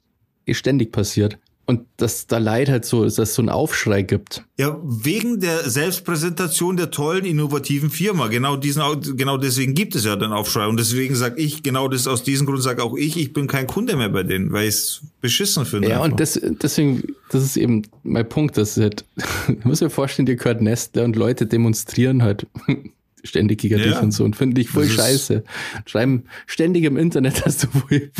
ständig 0.51 0.93
passiert. 0.93 1.39
Und 1.67 1.87
dass 1.97 2.27
da 2.27 2.39
Leid 2.39 2.69
halt 2.69 2.85
so, 2.85 3.05
dass 3.05 3.19
es 3.19 3.35
so 3.35 3.41
einen 3.41 3.49
Aufschrei 3.49 4.03
gibt. 4.03 4.45
Ja, 4.59 4.79
wegen 4.85 5.41
der 5.41 5.69
Selbstpräsentation 5.69 6.77
der 6.77 6.91
tollen, 6.91 7.25
innovativen 7.25 7.89
Firma. 7.91 8.29
Genau 8.29 8.57
diesen, 8.57 8.83
genau 9.17 9.39
deswegen 9.39 9.75
gibt 9.75 9.95
es 9.95 10.05
ja 10.05 10.17
den 10.17 10.33
Aufschrei. 10.33 10.67
Und 10.67 10.79
deswegen 10.79 11.15
sage 11.15 11.41
ich, 11.41 11.63
genau 11.63 11.89
das, 11.89 12.07
aus 12.07 12.23
diesem 12.23 12.47
Grund 12.47 12.63
sage 12.63 12.83
auch 12.83 12.97
ich, 12.97 13.17
ich 13.17 13.33
bin 13.33 13.47
kein 13.47 13.67
Kunde 13.67 13.97
mehr 13.97 14.11
bei 14.11 14.25
denen, 14.25 14.53
weil 14.53 14.69
ich 14.69 14.75
es 14.75 15.03
beschissen 15.23 15.65
finde. 15.65 15.89
Ja, 15.89 15.97
einfach. 15.97 16.11
und 16.11 16.21
das, 16.21 16.39
deswegen, 16.63 17.15
das 17.31 17.43
ist 17.43 17.57
eben 17.57 17.83
mein 18.03 18.29
Punkt, 18.29 18.59
dass 18.59 18.77
halt, 18.77 19.07
ich 19.49 19.65
muss 19.65 19.81
mir 19.81 19.91
vorstellen, 19.91 20.27
dir 20.27 20.37
gehört 20.37 20.61
Nestle 20.61 21.03
und 21.03 21.17
Leute 21.17 21.47
demonstrieren 21.47 22.23
halt 22.23 22.47
ständig 23.25 23.61
gegen 23.61 23.79
ja. 23.79 23.87
dich 23.87 24.03
und 24.03 24.13
so 24.13 24.25
und 24.25 24.37
finden 24.37 24.57
dich 24.57 24.69
voll 24.69 24.87
scheiße. 24.87 25.45
Schreiben 25.87 26.25
ständig 26.47 26.85
im 26.85 26.99
Internet, 26.99 27.41
dass 27.47 27.59
du 27.59 27.69
wohl 27.73 28.11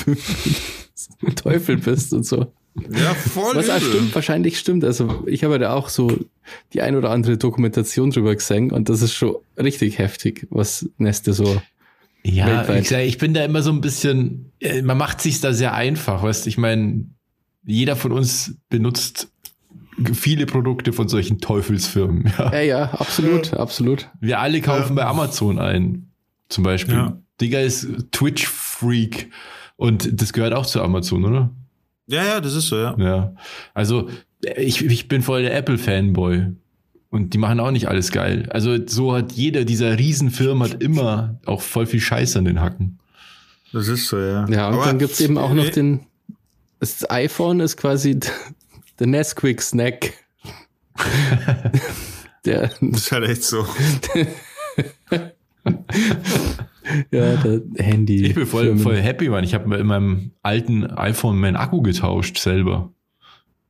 Teufel 1.37 1.77
bist 1.77 2.13
und 2.13 2.25
so. 2.25 2.53
Ja, 2.75 3.15
voll. 3.15 3.55
Was 3.55 3.71
auch 3.71 3.81
stimmt, 3.81 4.15
wahrscheinlich 4.15 4.59
stimmt. 4.59 4.85
Also 4.85 5.25
ich 5.27 5.45
habe 5.45 5.59
da 5.59 5.75
auch 5.75 5.89
so 5.89 6.19
die 6.73 6.83
ein 6.83 6.97
oder 6.97 7.11
andere 7.11 7.39
Dokumentation 7.39 8.11
drüber 8.11 8.35
gesehen 8.35 8.73
und 8.73 8.89
das 8.89 9.01
ist 9.01 9.15
schon 9.15 9.37
richtig 9.57 9.99
heftig, 9.99 10.47
was 10.51 10.89
Neste 10.99 11.33
so. 11.33 11.61
Ja, 12.25 12.75
ich, 12.75 12.91
ich 12.91 13.19
bin 13.19 13.35
da 13.35 13.45
immer 13.45 13.63
so 13.63 13.71
ein 13.71 13.81
bisschen, 13.81 14.51
äh, 14.59 14.83
man 14.83 14.97
macht 14.97 15.21
sich 15.21 15.41
da 15.41 15.53
sehr 15.53 15.75
einfach, 15.75 16.23
weißt 16.23 16.47
Ich 16.47 16.57
meine, 16.57 17.05
jeder 17.65 17.97
von 17.97 18.13
uns 18.13 18.55
benutzt 18.71 19.29
viele 20.13 20.47
Produkte 20.47 20.93
von 20.93 21.09
solchen 21.09 21.39
Teufelsfirmen. 21.39 22.33
Ja, 22.39 22.53
ja, 22.55 22.61
ja 22.63 22.85
absolut, 22.93 23.55
absolut. 23.55 24.11
Wir 24.21 24.41
alle 24.41 24.61
kaufen 24.61 24.97
ja. 24.97 25.05
bei 25.05 25.07
Amazon 25.07 25.59
ein, 25.59 26.11
zum 26.49 26.65
Beispiel. 26.65 26.95
Ja. 26.95 27.19
Digga 27.41 27.61
ist 27.61 27.87
Twitch-Freak 28.11 29.31
und 29.77 30.21
das 30.21 30.33
gehört 30.33 30.55
auch 30.55 30.67
zu 30.67 30.83
Amazon, 30.83 31.25
oder? 31.25 31.51
Ja, 32.07 32.25
ja, 32.25 32.41
das 32.41 32.55
ist 32.55 32.69
so, 32.69 32.77
ja. 32.77 32.95
Ja. 32.99 33.35
Also, 33.73 34.09
ich, 34.57 34.85
ich 34.85 35.09
bin 35.09 35.23
voll 35.23 35.43
der 35.43 35.57
Apple-Fanboy. 35.57 36.53
Und 37.11 37.33
die 37.33 37.39
machen 37.39 37.61
auch 37.61 37.71
nicht 37.71 37.87
alles 37.87 38.11
geil. 38.11 38.49
Also, 38.51 38.77
so 38.87 39.15
hat 39.15 39.33
jeder 39.33 39.65
dieser 39.65 39.99
Riesenfirmen 39.99 40.69
hat 40.69 40.83
immer 40.83 41.39
auch 41.47 41.63
voll 41.63 41.87
viel 41.87 42.01
Scheiße 42.01 42.39
an 42.39 42.45
den 42.45 42.61
Hacken. 42.61 42.99
Das 43.73 43.89
ist 43.89 44.09
so, 44.09 44.19
ja. 44.19 44.47
Ja, 44.49 44.69
und 44.69 44.75
Aber 44.75 44.87
dann 44.87 44.99
gibt's 44.99 45.21
eben 45.21 45.39
auch 45.39 45.55
noch 45.55 45.69
den. 45.69 46.07
Das 46.81 47.09
iPhone 47.11 47.61
ist 47.61 47.77
quasi 47.77 48.19
der 48.99 49.07
Nesquik-Snack. 49.07 50.13
der, 52.45 52.71
das 52.81 53.01
ist 53.01 53.13
halt 53.13 53.29
echt 53.29 53.45
so. 53.45 53.65
ja, 57.11 57.37
das 57.37 57.63
Handy. 57.77 58.27
Ich 58.27 58.35
bin 58.35 58.47
voll, 58.47 58.77
voll 58.77 58.97
happy, 58.97 59.29
man. 59.29 59.45
Ich 59.45 59.55
habe 59.55 59.77
in 59.77 59.87
meinem 59.87 60.31
alten 60.43 60.85
iPhone 60.85 61.39
meinen 61.39 61.57
Akku 61.57 61.83
getauscht 61.83 62.39
selber. 62.39 62.93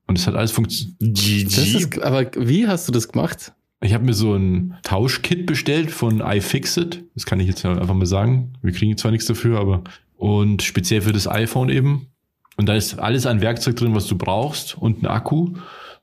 Und 0.07 0.19
es 0.19 0.27
hat 0.27 0.35
alles 0.35 0.53
funktioniert. 0.53 2.03
Aber 2.03 2.31
wie 2.37 2.67
hast 2.67 2.89
du 2.89 2.93
das 2.93 3.09
gemacht? 3.09 3.53
Ich 3.81 3.93
habe 3.93 4.05
mir 4.05 4.15
so 4.15 4.35
ein 4.35 4.75
Tauschkit 4.83 5.47
bestellt 5.47 5.91
von 5.91 6.21
iFixit. 6.21 7.05
Das 7.15 7.27
kann 7.27 7.41
ich 7.41 7.47
jetzt 7.47 7.65
einfach 7.65 7.95
mal 7.95 8.07
sagen. 8.07 8.55
Wir 8.63 8.73
kriegen 8.73 8.97
zwar 8.97 9.11
nichts 9.11 9.27
dafür, 9.27 9.59
aber 9.59 9.85
und 10.17 10.63
speziell 10.63 11.03
für 11.03 11.13
das 11.13 11.29
iPhone 11.29 11.69
eben. 11.69 12.09
Und 12.57 12.69
da 12.69 12.75
ist 12.75 12.99
alles 12.99 13.27
an 13.27 13.41
Werkzeug 13.41 13.77
drin, 13.77 13.95
was 13.95 14.07
du 14.07 14.17
brauchst 14.17 14.79
und 14.79 15.03
ein 15.03 15.07
Akku 15.07 15.55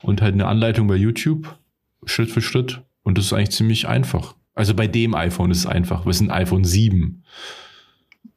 und 0.03 0.21
halt 0.21 0.33
eine 0.33 0.47
Anleitung 0.47 0.87
bei 0.87 0.95
YouTube, 0.95 1.57
Schritt 2.05 2.29
für 2.29 2.41
Schritt. 2.41 2.81
Und 3.03 3.17
das 3.17 3.25
ist 3.25 3.33
eigentlich 3.33 3.51
ziemlich 3.51 3.87
einfach. 3.87 4.35
Also 4.53 4.73
bei 4.73 4.87
dem 4.87 5.15
iPhone 5.15 5.51
ist 5.51 5.59
es 5.59 5.65
einfach. 5.65 6.05
Wir 6.05 6.13
sind 6.13 6.31
iPhone 6.31 6.63
7. 6.63 7.23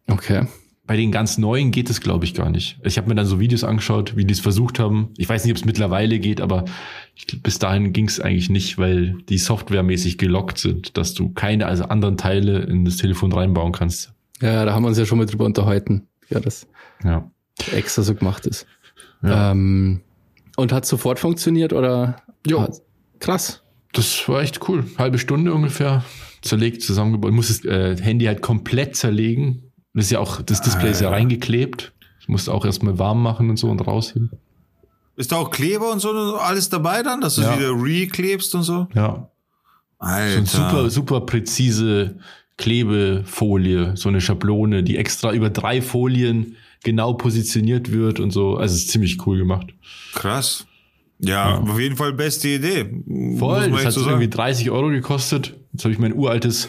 Okay. 0.07 0.47
Bei 0.87 0.97
den 0.97 1.13
ganz 1.13 1.39
neuen 1.39 1.71
geht 1.71 1.89
es, 1.89 2.03
glaube 2.03 2.27
ich, 2.27 2.35
gar 2.35 2.51
nicht. 2.51 2.79
Ich 2.85 2.99
habe 2.99 3.09
mir 3.09 3.15
dann 3.15 3.25
so 3.25 3.41
Videos 3.41 3.65
angeschaut, 3.65 4.17
wie 4.17 4.27
die 4.27 4.35
es 4.35 4.41
versucht 4.41 4.79
haben. 4.79 5.15
Ich 5.17 5.27
weiß 5.27 5.45
nicht, 5.45 5.53
ob 5.53 5.57
es 5.57 5.65
mittlerweile 5.65 6.19
geht, 6.19 6.43
aber 6.43 6.67
ich, 7.15 7.43
bis 7.43 7.59
dahin 7.59 7.95
ging 7.95 8.07
es 8.07 8.21
eigentlich 8.21 8.51
nicht, 8.51 8.77
weil 8.77 9.17
die 9.31 9.39
softwaremäßig 9.39 10.19
gelockt 10.19 10.59
sind, 10.59 10.99
dass 10.99 11.15
du 11.15 11.31
keine 11.31 11.67
also 11.67 11.85
anderen 11.85 12.19
Teile 12.19 12.59
in 12.59 12.85
das 12.85 12.99
Telefon 12.99 13.33
reinbauen 13.33 13.73
kannst. 13.73 14.13
Ja, 14.43 14.67
da 14.67 14.75
haben 14.75 14.83
wir 14.83 14.89
uns 14.89 14.99
ja 14.99 15.07
schon 15.07 15.17
mal 15.17 15.27
drüber 15.27 15.47
unterhalten, 15.47 16.07
ja, 16.29 16.39
das 16.39 16.67
ja. 17.03 17.31
extra 17.73 18.03
so 18.03 18.15
gemacht 18.15 18.45
ist. 18.45 18.67
Ja. 19.23 19.53
Ähm, 19.53 20.03
und 20.57 20.71
hat 20.71 20.85
sofort 20.85 21.19
funktioniert 21.19 21.73
oder? 21.73 22.17
Ja. 22.47 22.69
Krass. 23.21 23.64
Das 23.95 24.29
war 24.29 24.43
echt 24.43 24.69
cool. 24.69 24.85
Halbe 24.99 25.19
Stunde 25.19 25.55
ungefähr 25.55 26.05
zerlegt, 26.43 26.83
zusammengebaut. 26.83 27.31
Ich 27.31 27.37
muss 27.37 27.49
das 27.49 27.65
äh, 27.65 27.97
Handy 28.01 28.27
halt 28.27 28.43
komplett 28.43 28.97
zerlegen. 28.97 29.73
Das 29.95 30.07
ist 30.07 30.11
ja 30.11 30.19
auch, 30.19 30.43
das 30.43 30.61
Display 30.61 30.91
ist 30.91 31.01
ja 31.01 31.09
ah. 31.09 31.13
reingeklebt. 31.13 31.93
Ich 32.21 32.29
musste 32.29 32.53
auch 32.53 32.65
erstmal 32.65 32.99
warm 32.99 33.23
machen 33.23 33.51
und 33.51 33.57
so 33.57 33.71
und 33.71 33.81
rausheben. 33.81 34.31
Ist 35.17 35.31
da 35.31 35.37
auch 35.37 35.51
Kleber 35.51 35.93
und 35.93 36.01
so 36.01 36.37
alles 36.37 36.69
dabei 36.69 37.03
dann, 37.03 37.21
dass 37.21 37.37
du 37.37 37.43
ja. 37.43 37.57
wieder 37.57 37.71
reklebst 37.71 38.55
und 38.55 38.65
so? 38.65 38.89
Ja. 38.95 39.31
Alter. 39.99 40.45
So 40.45 40.59
super, 40.59 40.91
super 40.91 41.21
präzise 41.21 42.19
Klebefolie, 42.57 43.97
so 43.97 44.09
eine 44.09 44.21
Schablone, 44.21 44.83
die 44.83 44.97
extra 44.97 45.33
über 45.33 45.51
drei 45.51 45.81
Folien 45.83 46.57
genau 46.83 47.15
positioniert 47.15 47.93
wird 47.93 48.21
und 48.21 48.33
so. 48.33 48.57
Also 48.57 48.75
es 48.75 48.83
ist 48.83 48.91
ziemlich 48.91 49.25
cool 49.27 49.39
gemacht. 49.39 49.75
Krass. 50.15 50.67
Ja, 51.19 51.51
ja. 51.51 51.59
auf 51.61 51.79
jeden 51.79 51.97
Fall 51.97 52.13
beste 52.13 52.49
Idee. 52.49 52.91
Voll, 53.39 53.71
das 53.71 53.85
hat 53.87 53.93
so 53.93 54.07
irgendwie 54.07 54.29
30 54.29 54.71
Euro 54.71 54.89
gekostet. 54.89 55.59
Jetzt 55.73 55.85
habe 55.85 55.93
ich 55.93 55.99
mein 55.99 56.13
uraltes 56.13 56.69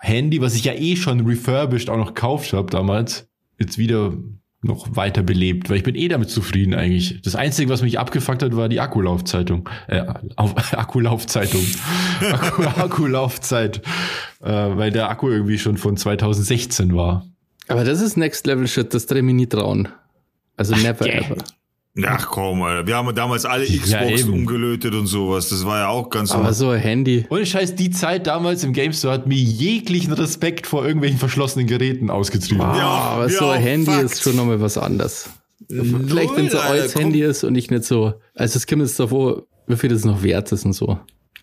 Handy, 0.00 0.40
was 0.40 0.54
ich 0.54 0.64
ja 0.64 0.72
eh 0.72 0.96
schon 0.96 1.20
refurbished 1.26 1.88
auch 1.88 1.96
noch 1.96 2.14
gekauft 2.14 2.52
habe 2.52 2.70
damals, 2.70 3.28
jetzt 3.58 3.78
wieder 3.78 4.14
noch 4.62 4.94
weiter 4.94 5.22
belebt, 5.22 5.70
weil 5.70 5.78
ich 5.78 5.82
bin 5.82 5.96
eh 5.96 6.06
damit 6.06 6.30
zufrieden 6.30 6.74
eigentlich. 6.74 7.20
Das 7.22 7.34
Einzige, 7.34 7.68
was 7.68 7.82
mich 7.82 7.98
abgefuckt 7.98 8.42
hat, 8.42 8.56
war 8.56 8.68
die 8.68 8.80
Akkulaufzeitung. 8.80 9.68
Äh, 9.88 10.04
auf, 10.36 10.72
Akkulaufzeitung. 10.78 11.64
Akku, 12.32 12.62
Akkulaufzeit. 12.62 13.82
Äh, 14.40 14.50
weil 14.50 14.92
der 14.92 15.10
Akku 15.10 15.28
irgendwie 15.28 15.58
schon 15.58 15.76
von 15.76 15.96
2016 15.96 16.94
war. 16.94 17.26
Aber 17.68 17.84
das 17.84 18.00
ist 18.00 18.16
Next 18.16 18.46
Level 18.46 18.68
Shit, 18.68 18.94
das 18.94 19.06
drehe 19.06 19.26
ich 19.26 19.34
nie 19.34 19.46
trauen. 19.46 19.88
Also 20.56 20.76
never 20.76 21.06
yeah. 21.06 21.24
ever. 21.24 21.36
Ach 22.04 22.26
komm, 22.26 22.62
Alter. 22.62 22.86
Wir 22.86 22.96
haben 22.96 23.14
damals 23.14 23.44
alle 23.44 23.66
Xbox 23.66 24.22
ja, 24.22 24.26
umgelötet 24.26 24.94
und 24.94 25.06
sowas. 25.06 25.50
Das 25.50 25.66
war 25.66 25.80
ja 25.80 25.88
auch 25.88 26.08
ganz 26.08 26.32
Aber 26.32 26.54
so 26.54 26.70
ein 26.70 26.80
Handy. 26.80 27.26
Ohne 27.28 27.44
Scheiß, 27.44 27.74
die 27.74 27.90
Zeit 27.90 28.26
damals 28.26 28.64
im 28.64 28.72
Game 28.72 28.94
Store 28.94 29.12
hat 29.12 29.26
mir 29.26 29.36
jeglichen 29.36 30.12
Respekt 30.14 30.66
vor 30.66 30.86
irgendwelchen 30.86 31.18
verschlossenen 31.18 31.66
Geräten 31.66 32.08
ausgetrieben. 32.08 32.66
Wow, 32.66 32.76
ja, 32.76 32.86
aber 32.86 33.28
so 33.28 33.48
ein 33.48 33.60
Handy 33.60 33.90
Fakt. 33.90 34.04
ist 34.04 34.22
schon 34.22 34.36
nochmal 34.36 34.60
was 34.60 34.78
anderes. 34.78 35.28
Vielleicht, 35.68 36.34
wenn 36.36 36.46
es 36.46 36.54
ein 36.54 36.66
altes 36.66 36.94
Handy 36.94 37.22
ist 37.22 37.44
und 37.44 37.56
ich 37.56 37.70
nicht 37.70 37.84
so. 37.84 38.14
Also 38.34 38.56
es 38.56 38.66
kommt 38.66 38.82
jetzt 38.82 38.98
davor, 38.98 39.42
wie 39.66 39.76
viel 39.76 39.90
das 39.90 40.04
noch 40.04 40.22
wert 40.22 40.50
ist 40.50 40.64
und 40.64 40.72
so. 40.72 40.98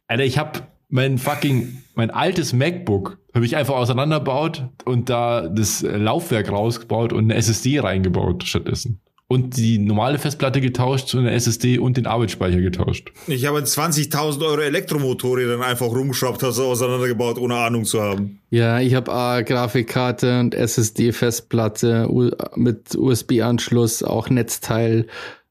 Alter, 0.07 0.23
ich 0.23 0.39
hab 0.39 0.67
mein 0.89 1.19
fucking, 1.19 1.83
mein 1.93 2.09
altes 2.09 2.53
MacBook 2.53 3.19
habe 3.35 3.45
ich 3.45 3.55
einfach 3.55 3.75
auseinanderbaut 3.75 4.67
und 4.85 5.11
da 5.11 5.47
das 5.47 5.83
Laufwerk 5.83 6.51
rausgebaut 6.51 7.13
und 7.13 7.25
eine 7.25 7.35
SSD 7.35 7.79
reingebaut 7.79 8.43
stattdessen 8.45 8.99
und 9.31 9.57
die 9.57 9.77
normale 9.77 10.17
Festplatte 10.17 10.59
getauscht 10.59 11.07
zu 11.07 11.19
einer 11.19 11.31
SSD 11.33 11.77
und 11.77 11.97
den 11.97 12.07
Arbeitsspeicher 12.07 12.61
getauscht. 12.61 13.11
Ich 13.27 13.45
habe 13.45 13.59
20.000 13.59 14.43
Euro 14.43 14.61
Elektromotorräder 14.61 15.61
einfach 15.61 15.85
rumgeschraubt, 15.85 16.41
hast 16.41 16.57
du 16.57 16.63
auseinandergebaut, 16.63 17.37
ohne 17.37 17.55
Ahnung 17.55 17.85
zu 17.85 18.01
haben. 18.01 18.39
Ja, 18.49 18.79
ich 18.79 18.95
habe 18.95 19.11
äh, 19.11 19.43
Grafikkarte 19.43 20.39
und 20.39 20.55
SSD-Festplatte 20.55 22.09
mit 22.55 22.95
USB-Anschluss, 22.95 24.01
auch 24.01 24.31
Netzteil, 24.31 25.05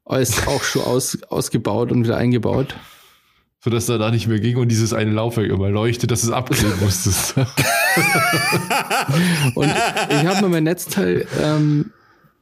alles 0.04 0.48
auch 0.48 0.64
schon 0.64 0.82
aus, 0.82 1.22
ausgebaut 1.28 1.92
und 1.92 2.02
wieder 2.02 2.16
eingebaut. 2.16 2.74
So 3.60 3.70
dass 3.70 3.86
da 3.86 3.96
da 3.96 4.10
nicht 4.10 4.26
mehr 4.26 4.40
ging 4.40 4.56
und 4.56 4.68
dieses 4.68 4.92
eine 4.92 5.12
Laufwerk 5.12 5.50
immer 5.50 5.68
leuchtet, 5.68 6.10
dass 6.10 6.24
es 6.24 6.30
abdrehen 6.30 6.72
musstest. 6.80 7.36
und 9.54 9.72
ich 10.10 10.26
habe 10.26 10.42
mir 10.42 10.48
mein 10.48 10.64
Netzteil 10.64 11.28
ähm, 11.40 11.92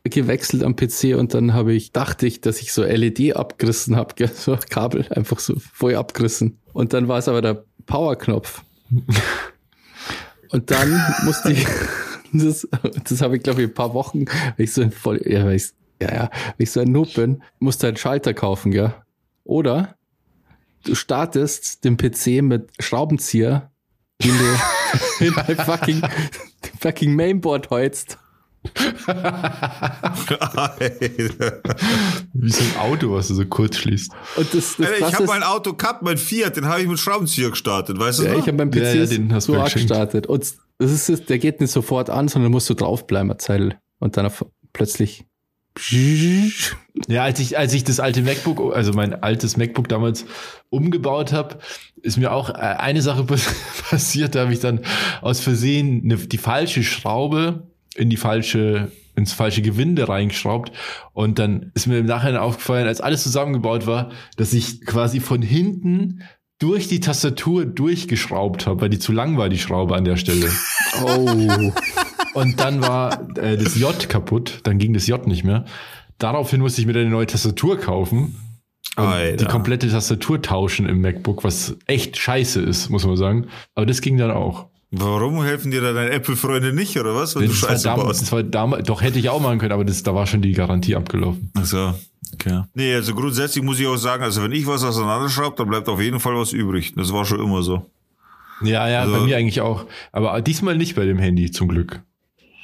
gewechselt 0.08 0.62
am 0.62 0.76
PC 0.76 1.16
und 1.16 1.34
dann 1.34 1.54
habe 1.54 1.72
ich, 1.72 1.92
dachte 1.92 2.26
ich, 2.26 2.40
dass 2.40 2.60
ich 2.60 2.72
so 2.72 2.82
LED 2.82 3.36
abgerissen 3.36 3.96
habe, 3.96 4.14
so 4.28 4.58
Kabel 4.70 5.06
einfach 5.10 5.38
so 5.38 5.56
voll 5.58 5.96
abgerissen. 5.96 6.58
Und 6.72 6.92
dann 6.92 7.08
war 7.08 7.18
es 7.18 7.28
aber 7.28 7.42
der 7.42 7.64
Powerknopf. 7.86 8.62
und 10.50 10.70
dann 10.70 11.00
musste 11.24 11.52
ich, 11.52 11.66
das, 12.32 12.68
das 13.08 13.20
habe 13.22 13.36
ich 13.36 13.42
glaube 13.42 13.62
ich 13.62 13.68
ein 13.68 13.74
paar 13.74 13.94
Wochen, 13.94 14.26
weil 14.26 14.64
ich 14.64 14.72
so 14.72 14.82
ein 14.82 14.92
voll, 14.92 15.20
ja, 15.24 15.44
weil 15.44 15.56
ich, 15.56 15.70
ja, 16.00 16.12
ja, 16.12 16.30
weil 16.30 16.54
ich 16.58 16.70
so 16.70 16.80
ein 16.80 16.92
Noob 16.92 17.14
bin, 17.14 17.42
musste 17.58 17.88
einen 17.88 17.96
Schalter 17.96 18.34
kaufen, 18.34 18.72
gell? 18.72 18.94
Oder 19.44 19.96
du 20.84 20.94
startest 20.94 21.84
den 21.84 21.96
PC 21.96 22.42
mit 22.42 22.70
Schraubenzieher, 22.80 23.70
den 24.22 24.34
du 24.38 25.24
in 25.24 25.34
dein 25.34 25.56
fucking, 25.56 26.02
fucking 26.80 27.14
Mainboard 27.14 27.70
holst 27.70 28.18
Wie 32.32 32.50
so 32.50 32.64
ein 32.64 32.76
Auto, 32.78 33.12
was 33.12 33.28
du 33.28 33.34
so 33.34 33.44
kurz 33.46 33.76
schließt. 33.76 34.10
Und 34.36 34.54
das, 34.54 34.76
das 34.76 34.86
Alter, 34.86 35.08
ich 35.08 35.14
habe 35.14 35.26
mein 35.26 35.42
Auto 35.42 35.74
gehabt, 35.74 36.02
mein 36.02 36.18
Fiat, 36.18 36.56
den 36.56 36.66
habe 36.66 36.82
ich 36.82 36.88
mit 36.88 36.98
Schraubenzieher 36.98 37.50
gestartet, 37.50 37.98
weißt 37.98 38.20
du? 38.20 38.24
Ja, 38.24 38.32
noch? 38.32 38.38
ich 38.40 38.46
habe 38.46 38.56
meinen 38.56 38.70
PC 38.70 38.76
ja, 38.76 38.92
ja, 38.94 39.06
den 39.06 39.32
hast 39.32 39.44
so 39.44 39.52
gestartet. 39.52 40.26
Und 40.26 40.54
das 40.78 41.08
ist, 41.08 41.28
der 41.28 41.38
geht 41.38 41.60
nicht 41.60 41.70
sofort 41.70 42.10
an, 42.10 42.28
sondern 42.28 42.52
musst 42.52 42.68
du 42.68 42.74
draufbleiben, 42.74 43.30
eine 43.30 43.38
Zeit. 43.38 43.78
Und 43.98 44.16
dann 44.16 44.30
plötzlich. 44.72 45.24
Ja, 47.08 47.24
als 47.24 47.38
ich, 47.38 47.58
als 47.58 47.74
ich 47.74 47.84
das 47.84 48.00
alte 48.00 48.22
MacBook, 48.22 48.74
also 48.74 48.92
mein 48.92 49.22
altes 49.22 49.58
MacBook 49.58 49.88
damals 49.88 50.24
umgebaut 50.70 51.32
habe, 51.32 51.58
ist 52.00 52.16
mir 52.16 52.32
auch 52.32 52.48
äh, 52.48 52.54
eine 52.54 53.02
Sache 53.02 53.24
passiert, 53.90 54.34
da 54.34 54.40
habe 54.40 54.54
ich 54.54 54.60
dann 54.60 54.80
aus 55.20 55.40
Versehen 55.40 56.02
eine, 56.04 56.16
die 56.16 56.38
falsche 56.38 56.82
Schraube 56.82 57.66
in 57.96 58.10
die 58.10 58.16
falsche 58.16 58.90
ins 59.16 59.32
falsche 59.32 59.62
Gewinde 59.62 60.08
reingeschraubt 60.08 60.72
und 61.14 61.38
dann 61.38 61.72
ist 61.74 61.86
mir 61.86 61.98
im 61.98 62.06
Nachhinein 62.06 62.36
aufgefallen, 62.36 62.86
als 62.86 63.00
alles 63.00 63.22
zusammengebaut 63.22 63.86
war, 63.86 64.10
dass 64.36 64.52
ich 64.52 64.84
quasi 64.84 65.20
von 65.20 65.40
hinten 65.40 66.22
durch 66.58 66.88
die 66.88 67.00
Tastatur 67.00 67.64
durchgeschraubt 67.64 68.66
habe, 68.66 68.82
weil 68.82 68.90
die 68.90 68.98
zu 68.98 69.12
lang 69.12 69.36
war, 69.36 69.48
die 69.48 69.58
Schraube 69.58 69.96
an 69.96 70.04
der 70.04 70.16
Stelle. 70.16 70.50
Oh. 71.04 71.72
Und 72.32 72.58
dann 72.58 72.80
war 72.80 73.36
äh, 73.36 73.58
das 73.58 73.78
J 73.78 74.08
kaputt, 74.08 74.60
dann 74.62 74.78
ging 74.78 74.94
das 74.94 75.06
J 75.06 75.26
nicht 75.26 75.44
mehr. 75.44 75.66
Daraufhin 76.16 76.62
musste 76.62 76.80
ich 76.80 76.86
mir 76.86 76.94
eine 76.94 77.10
neue 77.10 77.26
Tastatur 77.26 77.78
kaufen 77.78 78.34
und 78.96 79.40
die 79.40 79.44
komplette 79.44 79.90
Tastatur 79.90 80.40
tauschen 80.40 80.88
im 80.88 81.02
MacBook, 81.02 81.44
was 81.44 81.76
echt 81.86 82.16
scheiße 82.16 82.62
ist, 82.62 82.88
muss 82.88 83.04
man 83.04 83.18
sagen. 83.18 83.48
Aber 83.74 83.84
das 83.84 84.00
ging 84.00 84.16
dann 84.16 84.30
auch. 84.30 84.70
Warum 84.92 85.42
helfen 85.42 85.70
dir 85.70 85.80
da 85.80 85.92
deine 85.92 86.10
Apple-Freunde 86.10 86.72
nicht, 86.72 86.96
oder 86.98 87.14
was? 87.14 87.34
Wenn 87.34 87.48
das 87.48 87.60
du 87.60 87.66
Scheiße 87.66 87.88
war 87.88 87.96
damals, 87.96 88.20
Das 88.20 88.32
war 88.32 88.42
damals, 88.42 88.86
doch 88.86 89.02
hätte 89.02 89.18
ich 89.18 89.28
auch 89.28 89.40
machen 89.40 89.58
können, 89.58 89.72
aber 89.72 89.84
das, 89.84 90.02
da 90.02 90.14
war 90.14 90.26
schon 90.26 90.42
die 90.42 90.52
Garantie 90.52 90.94
abgelaufen. 90.94 91.50
Ach 91.54 91.64
so, 91.64 91.94
okay. 92.34 92.62
Nee, 92.74 92.94
also 92.94 93.14
grundsätzlich 93.14 93.64
muss 93.64 93.80
ich 93.80 93.86
auch 93.86 93.96
sagen, 93.96 94.22
also 94.22 94.42
wenn 94.42 94.52
ich 94.52 94.66
was 94.66 94.84
auseinanderschraube, 94.84 95.56
dann 95.56 95.68
bleibt 95.68 95.88
auf 95.88 96.00
jeden 96.00 96.20
Fall 96.20 96.36
was 96.36 96.52
übrig. 96.52 96.94
Das 96.94 97.12
war 97.12 97.24
schon 97.24 97.40
immer 97.40 97.62
so. 97.62 97.84
Ja, 98.62 98.88
ja, 98.88 99.00
also, 99.00 99.12
bei 99.12 99.20
mir 99.20 99.36
eigentlich 99.36 99.60
auch. 99.60 99.86
Aber 100.12 100.40
diesmal 100.40 100.76
nicht 100.76 100.94
bei 100.94 101.04
dem 101.04 101.18
Handy, 101.18 101.50
zum 101.50 101.68
Glück. 101.68 102.00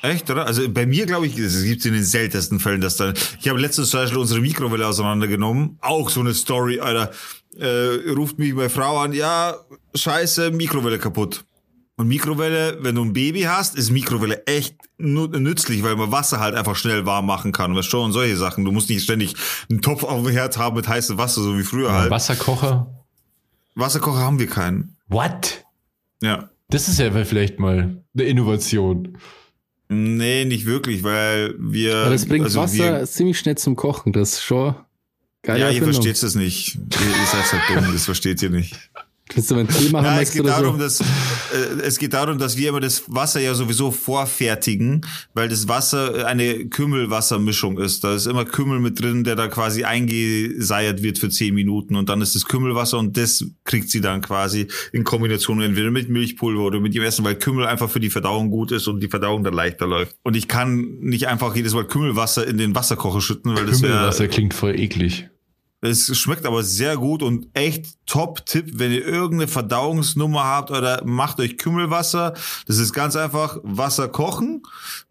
Echt, 0.02 0.30
oder? 0.30 0.46
Also 0.46 0.68
bei 0.68 0.86
mir 0.86 1.06
glaube 1.06 1.26
ich, 1.26 1.38
es 1.38 1.62
gibt 1.64 1.84
in 1.86 1.92
den 1.92 2.04
seltensten 2.04 2.58
Fällen, 2.60 2.80
dass 2.80 2.96
dann. 2.96 3.14
Ich 3.40 3.48
habe 3.48 3.60
letztens 3.60 3.90
zum 3.90 4.00
Beispiel 4.00 4.18
unsere 4.18 4.40
Mikrowelle 4.40 4.86
auseinandergenommen. 4.86 5.78
Auch 5.80 6.10
so 6.10 6.20
eine 6.20 6.34
Story, 6.34 6.80
Alter. 6.80 7.10
Äh, 7.58 8.10
ruft 8.10 8.38
mich 8.38 8.54
meine 8.54 8.70
Frau 8.70 8.98
an, 8.98 9.12
ja, 9.12 9.54
scheiße, 9.94 10.50
Mikrowelle 10.50 10.98
kaputt. 10.98 11.44
Und 11.96 12.08
Mikrowelle, 12.08 12.78
wenn 12.80 12.94
du 12.94 13.04
ein 13.04 13.12
Baby 13.12 13.42
hast, 13.42 13.76
ist 13.76 13.90
Mikrowelle 13.90 14.46
echt 14.46 14.76
nützlich, 14.98 15.82
weil 15.82 15.94
man 15.96 16.10
Wasser 16.10 16.40
halt 16.40 16.54
einfach 16.54 16.74
schnell 16.74 17.04
warm 17.04 17.26
machen 17.26 17.52
kann. 17.52 17.76
Weißt 17.76 17.88
schon, 17.88 18.06
und 18.06 18.12
solche 18.12 18.36
Sachen. 18.36 18.64
Du 18.64 18.72
musst 18.72 18.88
nicht 18.88 19.02
ständig 19.02 19.34
einen 19.70 19.82
Topf 19.82 20.02
auf 20.02 20.22
dem 20.22 20.32
Herd 20.32 20.56
haben 20.56 20.76
mit 20.76 20.88
heißem 20.88 21.18
Wasser, 21.18 21.42
so 21.42 21.58
wie 21.58 21.62
früher 21.62 21.92
halt. 21.92 22.10
Wasserkocher? 22.10 23.04
Wasserkocher 23.74 24.20
haben 24.20 24.38
wir 24.38 24.46
keinen. 24.46 24.96
What? 25.08 25.64
Ja. 26.22 26.50
Das 26.70 26.88
ist 26.88 26.98
ja 26.98 27.10
vielleicht 27.24 27.58
mal 27.58 28.02
eine 28.14 28.24
Innovation. 28.24 29.18
Nee, 29.88 30.46
nicht 30.46 30.64
wirklich, 30.64 31.02
weil 31.02 31.54
wir. 31.58 31.96
Aber 31.96 32.10
das 32.10 32.26
bringt 32.26 32.44
also 32.44 32.60
Wasser 32.60 33.00
wir, 33.00 33.06
ziemlich 33.06 33.38
schnell 33.38 33.58
zum 33.58 33.76
Kochen. 33.76 34.14
Das 34.14 34.32
ist 34.32 34.42
schon 34.42 34.74
geil. 35.42 35.60
Ja, 35.60 35.68
ihr 35.68 35.82
versteht 35.82 36.22
es 36.22 36.34
nicht. 36.34 36.76
Ihr, 36.76 37.06
ihr 37.06 37.26
seid 37.26 37.52
halt 37.52 37.62
dumm, 37.68 37.92
das 37.92 38.06
versteht 38.06 38.42
ihr 38.42 38.48
nicht. 38.48 38.74
Willst 39.34 39.50
du 39.50 39.56
ein 39.56 39.68
Thema 39.68 39.98
haben? 39.98 40.16
Ja, 40.16 40.20
es 40.20 40.32
geht 40.32 40.46
darum, 40.46 40.76
so? 40.76 40.82
dass 40.82 41.00
äh, 41.00 41.04
es 41.82 41.98
geht 41.98 42.12
darum, 42.12 42.38
dass 42.38 42.56
wir 42.56 42.68
immer 42.68 42.80
das 42.80 43.04
Wasser 43.06 43.40
ja 43.40 43.54
sowieso 43.54 43.90
vorfertigen, 43.90 45.02
weil 45.34 45.48
das 45.48 45.68
Wasser 45.68 46.26
eine 46.26 46.66
Kümmelwassermischung 46.66 47.78
ist. 47.78 48.04
Da 48.04 48.14
ist 48.14 48.26
immer 48.26 48.44
Kümmel 48.44 48.80
mit 48.80 49.00
drin, 49.00 49.24
der 49.24 49.36
da 49.36 49.48
quasi 49.48 49.84
eingeseiert 49.84 51.02
wird 51.02 51.18
für 51.18 51.30
zehn 51.30 51.54
Minuten 51.54 51.96
und 51.96 52.08
dann 52.08 52.20
ist 52.20 52.34
das 52.34 52.44
Kümmelwasser 52.46 52.98
und 52.98 53.16
das 53.16 53.44
kriegt 53.64 53.90
sie 53.90 54.00
dann 54.00 54.20
quasi 54.20 54.68
in 54.92 55.04
Kombination 55.04 55.60
entweder 55.62 55.90
mit 55.90 56.08
Milchpulver 56.08 56.62
oder 56.62 56.80
mit 56.80 56.94
dem 56.94 57.02
Essen, 57.02 57.24
weil 57.24 57.36
Kümmel 57.36 57.66
einfach 57.66 57.90
für 57.90 58.00
die 58.00 58.10
Verdauung 58.10 58.50
gut 58.50 58.72
ist 58.72 58.88
und 58.88 59.00
die 59.00 59.08
Verdauung 59.08 59.44
dann 59.44 59.54
leichter 59.54 59.86
läuft. 59.86 60.16
Und 60.22 60.36
ich 60.36 60.48
kann 60.48 60.98
nicht 61.00 61.28
einfach 61.28 61.54
jedes 61.54 61.74
Mal 61.74 61.86
Kümmelwasser 61.86 62.46
in 62.46 62.58
den 62.58 62.74
Wasserkocher 62.74 63.20
schütten, 63.20 63.54
weil 63.56 63.66
das 63.66 63.80
Kümmelwasser 63.80 64.28
klingt 64.28 64.54
voll 64.54 64.78
eklig. 64.78 65.28
Es 65.84 66.16
schmeckt 66.16 66.46
aber 66.46 66.62
sehr 66.62 66.96
gut 66.96 67.24
und 67.24 67.48
echt 67.54 68.01
Top-Tipp, 68.12 68.72
wenn 68.74 68.92
ihr 68.92 69.06
irgendeine 69.06 69.48
Verdauungsnummer 69.48 70.44
habt 70.44 70.70
oder 70.70 71.02
macht 71.02 71.40
euch 71.40 71.56
Kümmelwasser. 71.56 72.34
Das 72.66 72.76
ist 72.76 72.92
ganz 72.92 73.16
einfach 73.16 73.56
Wasser 73.62 74.08
kochen, 74.08 74.60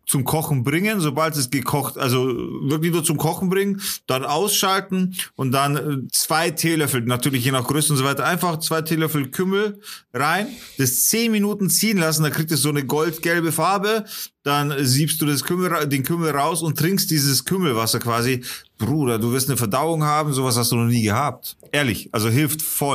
zum 0.05 0.23
Kochen 0.23 0.63
bringen, 0.63 0.99
sobald 0.99 1.35
es 1.35 1.49
gekocht, 1.49 1.97
also 1.97 2.27
wirklich 2.27 2.91
nur 2.91 3.03
zum 3.03 3.17
Kochen 3.17 3.49
bringen, 3.49 3.81
dann 4.05 4.23
ausschalten 4.23 5.15
und 5.35 5.51
dann 5.51 5.77
äh, 5.77 6.07
zwei 6.11 6.51
Teelöffel, 6.51 7.01
natürlich 7.01 7.45
je 7.45 7.51
nach 7.51 7.63
Größe 7.63 7.93
und 7.93 7.97
so 7.97 8.03
weiter, 8.03 8.25
einfach 8.25 8.59
zwei 8.59 8.81
Teelöffel 8.83 9.31
Kümmel 9.31 9.79
rein, 10.13 10.47
das 10.77 11.05
zehn 11.05 11.31
Minuten 11.31 11.71
ziehen 11.71 11.97
lassen, 11.97 12.23
dann 12.23 12.33
kriegt 12.33 12.51
es 12.51 12.61
so 12.61 12.69
eine 12.69 12.85
goldgelbe 12.85 13.51
Farbe, 13.51 14.05
dann 14.43 14.73
siebst 14.85 15.21
du 15.21 15.25
das 15.25 15.43
Kümmel, 15.43 15.87
den 15.87 16.03
Kümmel 16.03 16.31
raus 16.31 16.61
und 16.61 16.77
trinkst 16.77 17.09
dieses 17.09 17.45
Kümmelwasser 17.45 17.99
quasi. 17.99 18.43
Bruder, 18.77 19.19
du 19.19 19.31
wirst 19.31 19.47
eine 19.47 19.57
Verdauung 19.57 20.03
haben, 20.03 20.33
sowas 20.33 20.57
hast 20.57 20.71
du 20.71 20.75
noch 20.75 20.89
nie 20.89 21.03
gehabt. 21.03 21.55
Ehrlich, 21.71 22.09
also 22.11 22.29
hilft 22.29 22.61
voll. 22.61 22.90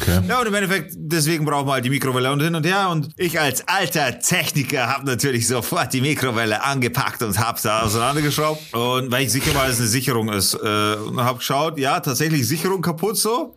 Okay. 0.00 0.20
Ja, 0.28 0.40
und 0.40 0.46
im 0.46 0.54
Endeffekt, 0.54 0.94
deswegen 0.96 1.44
brauchen 1.44 1.66
wir 1.66 1.72
halt 1.72 1.84
die 1.84 1.90
Mikrowelle 1.90 2.32
und 2.32 2.40
hin 2.40 2.54
und 2.54 2.64
her. 2.64 2.88
Und 2.90 3.10
ich 3.16 3.40
als 3.40 3.66
alter 3.66 4.18
Techniker 4.18 4.86
habe 4.86 5.06
natürlich 5.06 5.46
sofort 5.48 5.92
die 5.92 6.00
Mikrowelle 6.00 6.62
angepackt 6.62 7.22
und 7.22 7.38
hab's 7.38 7.62
da 7.62 7.82
auseinandergeschraubt. 7.82 8.74
Und 8.74 9.10
weil 9.10 9.24
ich 9.24 9.32
sicher 9.32 9.54
war, 9.54 9.66
dass 9.66 9.74
es 9.74 9.80
eine 9.80 9.88
Sicherung 9.88 10.32
ist. 10.32 10.54
Äh, 10.54 10.94
und 10.94 11.20
hab 11.20 11.38
geschaut, 11.38 11.78
ja, 11.78 12.00
tatsächlich 12.00 12.46
Sicherung 12.46 12.82
kaputt 12.82 13.16
so. 13.16 13.56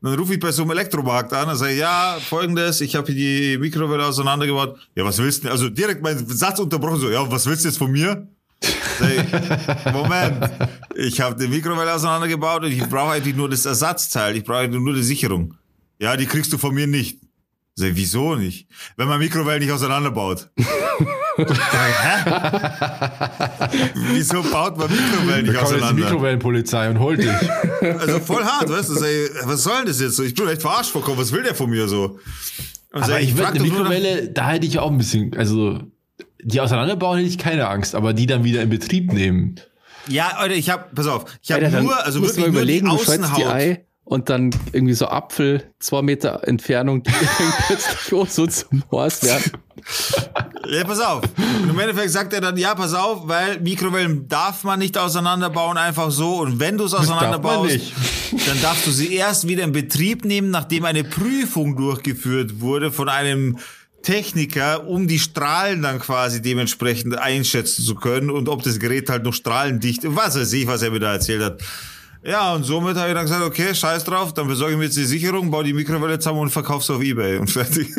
Und 0.00 0.10
dann 0.10 0.18
rufe 0.18 0.34
ich 0.34 0.40
bei 0.40 0.52
so 0.52 0.62
einem 0.62 0.72
Elektromarkt 0.72 1.32
an 1.32 1.48
und 1.48 1.56
sage, 1.56 1.74
ja, 1.74 2.18
folgendes, 2.20 2.80
ich 2.80 2.94
habe 2.94 3.10
hier 3.12 3.14
die 3.54 3.58
Mikrowelle 3.58 4.04
auseinandergebaut. 4.04 4.78
Ja, 4.94 5.04
was 5.04 5.18
willst 5.18 5.44
du? 5.44 5.50
Also 5.50 5.68
direkt 5.70 6.02
mein 6.02 6.26
Satz 6.26 6.58
unterbrochen, 6.58 7.00
so, 7.00 7.10
ja, 7.10 7.30
was 7.30 7.46
willst 7.46 7.64
du 7.64 7.68
jetzt 7.68 7.78
von 7.78 7.90
mir? 7.90 8.28
Moment, 9.92 10.50
ich 10.96 11.20
habe 11.20 11.36
die 11.40 11.48
Mikrowelle 11.48 11.94
auseinandergebaut 11.94 12.64
und 12.64 12.72
ich 12.72 12.84
brauche 12.88 13.12
eigentlich 13.12 13.36
nur 13.36 13.48
das 13.48 13.64
Ersatzteil, 13.64 14.36
ich 14.36 14.44
brauche 14.44 14.68
nur 14.68 14.94
die 14.94 15.02
Sicherung. 15.02 15.54
Ja, 15.98 16.16
die 16.16 16.26
kriegst 16.26 16.52
du 16.52 16.58
von 16.58 16.74
mir 16.74 16.86
nicht. 16.86 17.20
Sag, 17.74 17.90
wieso 17.94 18.34
nicht? 18.34 18.66
Wenn 18.96 19.06
man 19.06 19.20
Mikrowellen 19.20 19.62
nicht 19.62 19.70
auseinanderbaut. 19.70 20.50
Hä? 20.56 21.44
Wieso 24.12 24.42
baut 24.42 24.76
man 24.76 24.90
Mikrowellen 24.90 25.46
nicht 25.46 25.56
auseinander? 25.56 25.94
Die 25.94 26.02
Mikrowellenpolizei 26.02 26.90
und 26.90 26.98
holt 26.98 27.20
dich. 27.20 27.28
Also 27.80 28.18
voll 28.18 28.42
hart, 28.42 28.68
weißt 28.68 28.88
du? 28.88 28.94
Sag, 28.94 29.08
was 29.44 29.62
soll 29.62 29.76
denn 29.76 29.86
das 29.86 30.00
jetzt 30.00 30.16
so? 30.16 30.24
Ich 30.24 30.34
bin 30.34 30.48
echt 30.48 30.62
verarscht 30.62 30.90
vorkommen. 30.90 31.18
Was 31.18 31.30
will 31.30 31.44
der 31.44 31.54
von 31.54 31.70
mir 31.70 31.86
so? 31.86 32.18
Und 32.90 33.02
aber 33.02 33.06
sag, 33.06 33.22
ich, 33.22 33.32
ich 33.32 33.46
eine 33.46 33.60
Mikrowelle, 33.60 34.28
da 34.30 34.50
hätte 34.50 34.66
ich 34.66 34.80
auch 34.80 34.90
ein 34.90 34.98
bisschen, 34.98 35.36
also 35.36 35.80
die 36.42 36.60
auseinanderbauen 36.60 37.18
hätte 37.18 37.28
ich 37.28 37.38
keine 37.38 37.68
Angst, 37.68 37.94
aber 37.94 38.12
die 38.12 38.26
dann 38.26 38.44
wieder 38.44 38.62
in 38.62 38.70
Betrieb 38.70 39.12
nehmen. 39.12 39.56
Ja, 40.08 40.36
Alter, 40.36 40.54
ich 40.54 40.70
hab, 40.70 40.94
pass 40.94 41.06
auf, 41.06 41.24
ich 41.42 41.52
habe 41.52 41.68
nur, 41.82 42.04
also 42.04 42.20
wirklich 42.20 42.38
nur 42.38 42.46
überlegen, 42.46 42.86
die 42.86 42.92
Außenhaut. 42.92 43.38
Die 43.38 43.44
Ei 43.44 43.84
und 44.08 44.30
dann 44.30 44.50
irgendwie 44.72 44.94
so 44.94 45.08
Apfel, 45.08 45.70
zwei 45.80 46.00
Meter 46.00 46.46
Entfernung, 46.48 47.02
die 47.02 47.12
plötzlich 47.66 48.18
auch 48.18 48.26
so 48.26 48.46
zum 48.46 48.82
Horst 48.90 49.24
werden. 49.24 49.52
Ja, 50.70 50.84
pass 50.84 51.00
auf. 51.00 51.22
Und 51.62 51.70
im 51.70 51.78
Endeffekt 51.78 52.10
sagt 52.10 52.34
er 52.34 52.42
dann, 52.42 52.58
ja, 52.58 52.74
pass 52.74 52.92
auf, 52.92 53.26
weil 53.26 53.58
Mikrowellen 53.60 54.28
darf 54.28 54.64
man 54.64 54.78
nicht 54.78 54.98
auseinanderbauen, 54.98 55.78
einfach 55.78 56.10
so. 56.10 56.40
Und 56.40 56.60
wenn 56.60 56.76
du 56.76 56.84
es 56.84 56.92
auseinanderbaust, 56.94 57.80
dann 58.46 58.60
darfst 58.60 58.86
du 58.86 58.90
sie 58.90 59.14
erst 59.14 59.48
wieder 59.48 59.64
in 59.64 59.72
Betrieb 59.72 60.26
nehmen, 60.26 60.50
nachdem 60.50 60.84
eine 60.84 61.04
Prüfung 61.04 61.74
durchgeführt 61.74 62.60
wurde 62.60 62.92
von 62.92 63.08
einem 63.08 63.58
Techniker, 64.02 64.86
um 64.86 65.08
die 65.08 65.18
Strahlen 65.18 65.82
dann 65.82 65.98
quasi 65.98 66.40
dementsprechend 66.40 67.18
einschätzen 67.18 67.84
zu 67.84 67.94
können 67.94 68.30
und 68.30 68.48
ob 68.48 68.62
das 68.62 68.78
Gerät 68.78 69.10
halt 69.10 69.24
noch 69.24 69.34
strahlendicht, 69.34 70.02
was 70.04 70.36
weiß 70.36 70.52
ich, 70.52 70.66
was 70.66 70.82
er 70.82 70.90
mir 70.90 71.00
da 71.00 71.12
erzählt 71.12 71.42
hat. 71.42 71.62
Ja, 72.24 72.52
und 72.52 72.64
somit 72.64 72.96
habe 72.96 73.08
ich 73.08 73.14
dann 73.14 73.24
gesagt, 73.24 73.44
okay, 73.44 73.72
scheiß 73.72 74.02
drauf, 74.02 74.34
dann 74.34 74.48
besorge 74.48 74.72
ich 74.72 74.78
mir 74.78 74.84
jetzt 74.86 74.96
die 74.96 75.04
Sicherung, 75.04 75.50
baue 75.50 75.62
die 75.62 75.72
Mikrowelle 75.72 76.18
zusammen 76.18 76.40
und 76.40 76.50
verkauf's 76.50 76.90
auf 76.90 77.00
Ebay 77.00 77.38
und 77.38 77.50
fertig. 77.50 77.88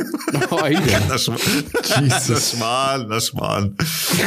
Oh, 0.51 0.59
das, 1.07 1.25
Schmarrn, 1.25 2.09
das 2.09 2.51
Schmarrn, 2.51 3.09
das 3.09 3.27
Schmarrn. 3.27 3.75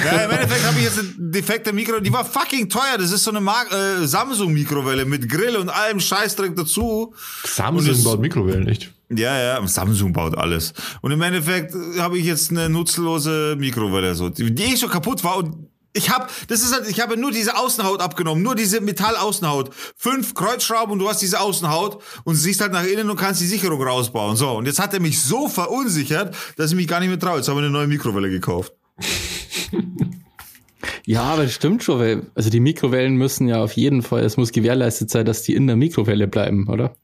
Ja, 0.04 0.24
im 0.24 0.30
Endeffekt 0.30 0.64
habe 0.64 0.78
ich 0.78 0.84
jetzt 0.84 0.98
eine 0.98 1.08
defekte 1.30 1.72
Mikrowelle, 1.72 2.02
die 2.02 2.12
war 2.12 2.24
fucking 2.24 2.68
teuer, 2.68 2.98
das 2.98 3.12
ist 3.12 3.24
so 3.24 3.30
eine 3.30 3.40
Mar 3.40 3.66
äh, 3.72 4.06
Samsung-Mikrowelle 4.06 5.04
mit 5.04 5.28
Grill 5.28 5.56
und 5.56 5.68
allem 5.68 6.00
Scheißdreck 6.00 6.56
dazu. 6.56 7.14
Samsung 7.44 8.02
baut 8.04 8.20
Mikrowellen, 8.20 8.64
nicht? 8.64 8.92
Ja, 9.14 9.38
ja, 9.38 9.66
Samsung 9.66 10.12
baut 10.12 10.36
alles. 10.36 10.72
Und 11.00 11.12
im 11.12 11.22
Endeffekt 11.22 11.74
habe 11.98 12.18
ich 12.18 12.24
jetzt 12.24 12.50
eine 12.50 12.68
nutzlose 12.68 13.56
Mikrowelle, 13.58 14.14
so, 14.14 14.28
die, 14.28 14.54
die 14.54 14.62
eh 14.62 14.76
schon 14.76 14.90
kaputt 14.90 15.24
war 15.24 15.38
und 15.38 15.68
ich 15.94 16.10
habe, 16.10 16.26
das 16.48 16.62
ist 16.62 16.72
halt, 16.72 16.88
ich 16.88 17.00
habe 17.00 17.16
nur 17.16 17.30
diese 17.30 17.56
Außenhaut 17.56 18.00
abgenommen, 18.00 18.42
nur 18.42 18.54
diese 18.54 18.80
Metallaußenhaut. 18.80 19.74
Fünf 19.96 20.34
Kreuzschrauben 20.34 20.92
und 20.92 20.98
du 20.98 21.08
hast 21.08 21.20
diese 21.20 21.40
Außenhaut 21.40 22.02
und 22.24 22.34
siehst 22.34 22.62
halt 22.62 22.72
nach 22.72 22.84
innen 22.84 23.10
und 23.10 23.16
kannst 23.16 23.42
die 23.42 23.46
Sicherung 23.46 23.82
rausbauen. 23.82 24.36
So, 24.36 24.52
und 24.52 24.66
jetzt 24.66 24.78
hat 24.78 24.94
er 24.94 25.00
mich 25.00 25.20
so 25.20 25.48
verunsichert, 25.48 26.34
dass 26.56 26.70
ich 26.70 26.76
mich 26.76 26.88
gar 26.88 27.00
nicht 27.00 27.10
mehr 27.10 27.18
traue. 27.18 27.36
Jetzt 27.36 27.48
haben 27.48 27.56
wir 27.56 27.64
eine 27.64 27.70
neue 27.70 27.88
Mikrowelle 27.88 28.30
gekauft. 28.30 28.72
Ja, 31.04 31.22
aber 31.22 31.44
das 31.44 31.54
stimmt 31.54 31.82
schon, 31.82 31.98
weil 31.98 32.22
also 32.34 32.50
die 32.50 32.60
Mikrowellen 32.60 33.16
müssen 33.16 33.48
ja 33.48 33.62
auf 33.62 33.72
jeden 33.72 34.02
Fall, 34.02 34.22
es 34.24 34.36
muss 34.36 34.52
gewährleistet 34.52 35.10
sein, 35.10 35.26
dass 35.26 35.42
die 35.42 35.54
in 35.54 35.66
der 35.66 35.76
Mikrowelle 35.76 36.28
bleiben, 36.28 36.68
oder? 36.68 36.94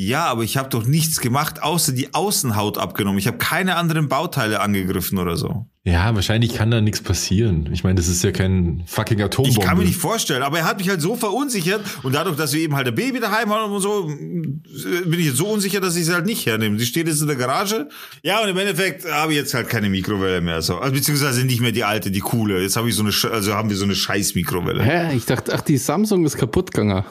Ja, 0.00 0.26
aber 0.26 0.44
ich 0.44 0.56
habe 0.56 0.68
doch 0.68 0.86
nichts 0.86 1.20
gemacht, 1.20 1.60
außer 1.60 1.90
die 1.90 2.14
Außenhaut 2.14 2.78
abgenommen. 2.78 3.18
Ich 3.18 3.26
habe 3.26 3.38
keine 3.38 3.74
anderen 3.74 4.08
Bauteile 4.08 4.60
angegriffen 4.60 5.18
oder 5.18 5.36
so. 5.36 5.66
Ja, 5.82 6.14
wahrscheinlich 6.14 6.54
kann 6.54 6.70
da 6.70 6.80
nichts 6.80 7.00
passieren. 7.00 7.68
Ich 7.72 7.82
meine, 7.82 7.94
das 7.94 8.06
ist 8.06 8.22
ja 8.22 8.30
kein 8.30 8.84
fucking 8.86 9.22
Atombombe. 9.22 9.58
Ich 9.58 9.66
kann 9.66 9.78
mir 9.78 9.84
nicht 9.84 9.96
vorstellen, 9.96 10.42
aber 10.42 10.58
er 10.58 10.66
hat 10.66 10.78
mich 10.78 10.88
halt 10.88 11.00
so 11.00 11.16
verunsichert 11.16 11.82
und 12.02 12.14
dadurch, 12.14 12.36
dass 12.36 12.52
wir 12.52 12.60
eben 12.60 12.76
halt 12.76 12.86
ein 12.86 12.94
Baby 12.94 13.18
daheim 13.20 13.48
haben 13.48 13.72
und 13.72 13.80
so, 13.80 14.04
bin 14.04 15.14
ich 15.18 15.26
jetzt 15.26 15.38
so 15.38 15.48
unsicher, 15.48 15.80
dass 15.80 15.96
ich 15.96 16.04
sie 16.04 16.12
halt 16.12 16.26
nicht 16.26 16.46
hernehme. 16.46 16.78
Sie 16.78 16.86
steht 16.86 17.08
jetzt 17.08 17.22
in 17.22 17.26
der 17.26 17.36
Garage. 17.36 17.88
Ja, 18.22 18.42
und 18.42 18.50
im 18.50 18.58
Endeffekt 18.58 19.10
habe 19.10 19.32
ich 19.32 19.38
jetzt 19.38 19.54
halt 19.54 19.68
keine 19.68 19.88
Mikrowelle 19.88 20.42
mehr 20.42 20.62
so, 20.62 20.76
also, 20.76 20.92
beziehungsweise 20.92 21.44
nicht 21.44 21.60
mehr 21.60 21.72
die 21.72 21.84
alte, 21.84 22.10
die 22.10 22.20
coole. 22.20 22.60
Jetzt 22.60 22.76
habe 22.76 22.88
ich 22.88 22.94
so 22.94 23.02
eine, 23.02 23.12
also 23.38 23.54
haben 23.54 23.70
wir 23.70 23.76
so 23.76 23.84
eine 23.84 23.94
scheiß 23.94 24.34
Mikrowelle. 24.34 24.82
Hä? 24.82 25.16
Ich 25.16 25.24
dachte, 25.24 25.54
ach, 25.54 25.60
die 25.60 25.78
Samsung 25.78 26.24
ist 26.24 26.36
kaputt 26.36 26.72
gegangen. 26.72 27.04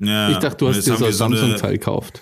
Ja, 0.00 0.30
ich 0.30 0.38
dachte, 0.38 0.58
du 0.58 0.68
hast 0.68 0.86
dir 0.86 0.96
so 0.96 1.04
ein 1.04 1.12
Samsung-Teil 1.12 1.72
gekauft. 1.72 2.20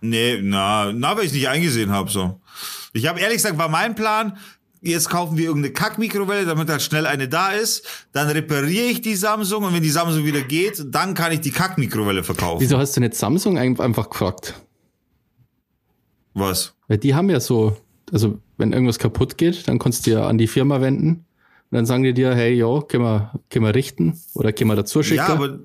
Nee, 0.00 0.40
na, 0.42 0.92
na, 0.92 1.16
weil 1.16 1.26
ich 1.26 1.32
nicht 1.32 1.48
eingesehen 1.48 1.90
habe, 1.90 2.10
so. 2.10 2.40
Ich 2.92 3.06
habe 3.06 3.20
ehrlich 3.20 3.36
gesagt, 3.36 3.56
war 3.56 3.68
mein 3.68 3.94
Plan, 3.94 4.36
jetzt 4.80 5.08
kaufen 5.08 5.38
wir 5.38 5.46
irgendeine 5.46 5.72
Kack-Mikrowelle, 5.72 6.44
damit 6.44 6.68
halt 6.68 6.82
schnell 6.82 7.06
eine 7.06 7.28
da 7.28 7.52
ist. 7.52 7.86
Dann 8.12 8.28
repariere 8.28 8.86
ich 8.86 9.00
die 9.00 9.14
Samsung 9.14 9.64
und 9.64 9.72
wenn 9.72 9.82
die 9.82 9.90
Samsung 9.90 10.24
wieder 10.24 10.42
geht, 10.42 10.84
dann 10.90 11.14
kann 11.14 11.32
ich 11.32 11.40
die 11.40 11.52
Kack-Mikrowelle 11.52 12.24
verkaufen. 12.24 12.60
Wieso 12.60 12.78
hast 12.78 12.96
du 12.96 13.00
nicht 13.00 13.14
Samsung 13.14 13.56
einfach 13.58 14.10
gefragt? 14.10 14.54
Was? 16.34 16.74
Weil 16.88 16.98
die 16.98 17.14
haben 17.14 17.30
ja 17.30 17.40
so, 17.40 17.76
also 18.12 18.38
wenn 18.56 18.72
irgendwas 18.72 18.98
kaputt 18.98 19.38
geht, 19.38 19.68
dann 19.68 19.78
kannst 19.78 20.06
du 20.06 20.10
ja 20.10 20.26
an 20.26 20.38
die 20.38 20.48
Firma 20.48 20.80
wenden. 20.80 21.24
Und 21.72 21.76
dann 21.76 21.86
sagen 21.86 22.02
die 22.02 22.12
dir, 22.12 22.34
hey, 22.34 22.52
yo, 22.52 22.82
können 22.82 23.02
wir, 23.02 23.32
können 23.48 23.64
wir 23.64 23.74
richten 23.74 24.20
oder 24.34 24.52
können 24.52 24.68
wir 24.68 24.76
dazu 24.76 25.02
schicken? 25.02 25.16
Ja, 25.16 25.28
aber, 25.28 25.58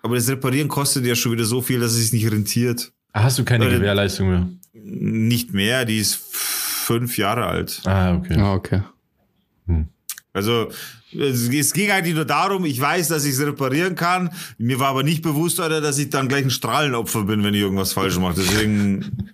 aber 0.00 0.14
das 0.14 0.26
Reparieren 0.30 0.68
kostet 0.68 1.04
ja 1.04 1.14
schon 1.14 1.32
wieder 1.32 1.44
so 1.44 1.60
viel, 1.60 1.80
dass 1.80 1.92
es 1.92 1.98
sich 1.98 2.12
nicht 2.14 2.32
rentiert. 2.32 2.92
Hast 3.12 3.38
du 3.38 3.44
keine 3.44 3.66
Oder 3.66 3.74
Gewährleistung 3.74 4.30
mehr? 4.30 4.48
Nicht 4.72 5.52
mehr, 5.52 5.84
die 5.84 5.98
ist 5.98 6.18
fünf 6.18 7.18
Jahre 7.18 7.44
alt. 7.44 7.82
Ah, 7.84 8.14
okay. 8.14 8.38
Ah, 8.38 8.54
okay. 8.54 8.80
Hm. 9.66 9.88
Also 10.32 10.70
es 11.12 11.74
ging 11.74 11.90
eigentlich 11.90 12.14
nur 12.14 12.24
darum, 12.24 12.64
ich 12.64 12.80
weiß, 12.80 13.08
dass 13.08 13.26
ich 13.26 13.32
es 13.32 13.40
reparieren 13.46 13.96
kann. 13.96 14.30
Mir 14.56 14.80
war 14.80 14.88
aber 14.88 15.02
nicht 15.02 15.22
bewusst, 15.22 15.60
Alter, 15.60 15.82
dass 15.82 15.98
ich 15.98 16.08
dann 16.08 16.28
gleich 16.28 16.44
ein 16.44 16.50
Strahlenopfer 16.50 17.24
bin, 17.24 17.44
wenn 17.44 17.52
ich 17.52 17.60
irgendwas 17.60 17.92
falsch 17.92 18.18
mache. 18.18 18.36
Deswegen 18.38 19.30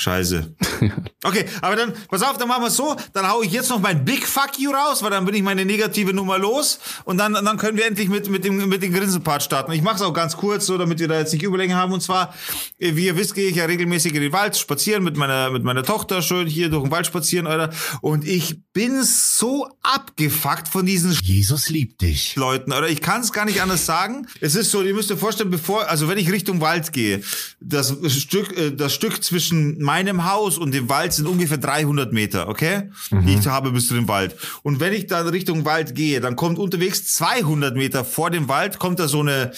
Scheiße. 0.00 0.54
Okay, 1.22 1.44
aber 1.60 1.76
dann, 1.76 1.92
pass 2.08 2.22
auf, 2.22 2.38
dann 2.38 2.48
machen 2.48 2.62
wir 2.62 2.68
es 2.68 2.76
so, 2.76 2.96
dann 3.12 3.28
hau 3.28 3.42
ich 3.42 3.52
jetzt 3.52 3.68
noch 3.68 3.78
mein 3.78 4.06
Big 4.06 4.26
Fuck 4.26 4.58
You 4.58 4.70
raus, 4.70 5.02
weil 5.02 5.10
dann 5.10 5.26
bin 5.26 5.34
ich 5.34 5.42
meine 5.42 5.66
negative 5.66 6.14
Nummer 6.14 6.38
los 6.38 6.80
und 7.04 7.18
dann, 7.18 7.34
dann 7.34 7.58
können 7.58 7.76
wir 7.76 7.86
endlich 7.86 8.08
mit, 8.08 8.30
mit 8.30 8.42
dem, 8.42 8.70
mit 8.70 8.82
dem 8.82 8.90
Grinsenpart 8.90 9.42
starten. 9.42 9.72
Ich 9.72 9.82
mache 9.82 9.96
es 9.96 10.02
auch 10.02 10.14
ganz 10.14 10.34
kurz, 10.34 10.64
so, 10.64 10.78
damit 10.78 10.98
wir 10.98 11.08
da 11.08 11.18
jetzt 11.18 11.34
nicht 11.34 11.42
Überlänge 11.42 11.76
haben 11.76 11.92
und 11.92 12.02
zwar, 12.02 12.32
wie 12.78 13.04
ihr 13.04 13.18
wisst, 13.18 13.34
gehe 13.34 13.50
ich 13.50 13.56
ja 13.56 13.66
regelmäßig 13.66 14.14
in 14.14 14.22
den 14.22 14.32
Wald 14.32 14.56
spazieren 14.56 15.04
mit 15.04 15.18
meiner, 15.18 15.50
mit 15.50 15.62
meiner 15.62 15.82
Tochter, 15.82 16.22
schön 16.22 16.46
hier 16.46 16.70
durch 16.70 16.84
den 16.84 16.90
Wald 16.90 17.06
spazieren, 17.06 17.46
Alter, 17.46 17.68
und 18.00 18.26
ich 18.26 18.56
bin 18.72 19.02
so 19.02 19.68
abgefuckt 19.82 20.68
von 20.68 20.86
diesen 20.86 21.12
Jesus 21.22 21.68
liebt 21.68 22.00
dich. 22.00 22.34
Leuten, 22.36 22.72
oder 22.72 22.88
ich 22.88 23.02
kann 23.02 23.20
es 23.20 23.30
gar 23.30 23.44
nicht 23.44 23.60
anders 23.60 23.84
sagen. 23.84 24.26
Es 24.40 24.54
ist 24.54 24.70
so, 24.70 24.80
ihr 24.82 24.94
müsst 24.94 25.12
euch 25.12 25.18
vorstellen, 25.18 25.50
bevor, 25.50 25.86
also 25.88 26.08
wenn 26.08 26.16
ich 26.16 26.32
Richtung 26.32 26.62
Wald 26.62 26.94
gehe, 26.94 27.22
das 27.60 27.94
Stück, 28.08 28.56
äh, 28.56 28.70
das 28.70 28.94
Stück 28.94 29.22
zwischen 29.22 29.82
meinem 29.90 30.24
Haus 30.24 30.56
und 30.56 30.72
dem 30.72 30.88
Wald 30.88 31.12
sind 31.12 31.26
ungefähr 31.26 31.58
300 31.58 32.12
Meter, 32.12 32.48
okay? 32.48 32.90
Mhm. 33.10 33.26
Die 33.26 33.34
ich 33.34 33.46
habe 33.48 33.72
bis 33.72 33.88
zu 33.88 33.94
dem 33.94 34.06
Wald. 34.06 34.36
Und 34.62 34.78
wenn 34.78 34.92
ich 34.92 35.08
dann 35.08 35.26
Richtung 35.26 35.64
Wald 35.64 35.96
gehe, 35.96 36.20
dann 36.20 36.36
kommt 36.36 36.60
unterwegs 36.60 37.12
200 37.16 37.74
Meter 37.74 38.04
vor 38.04 38.30
dem 38.30 38.46
Wald, 38.46 38.78
kommt 38.78 39.00
da 39.00 39.08
so 39.08 39.18
eine, 39.18 39.50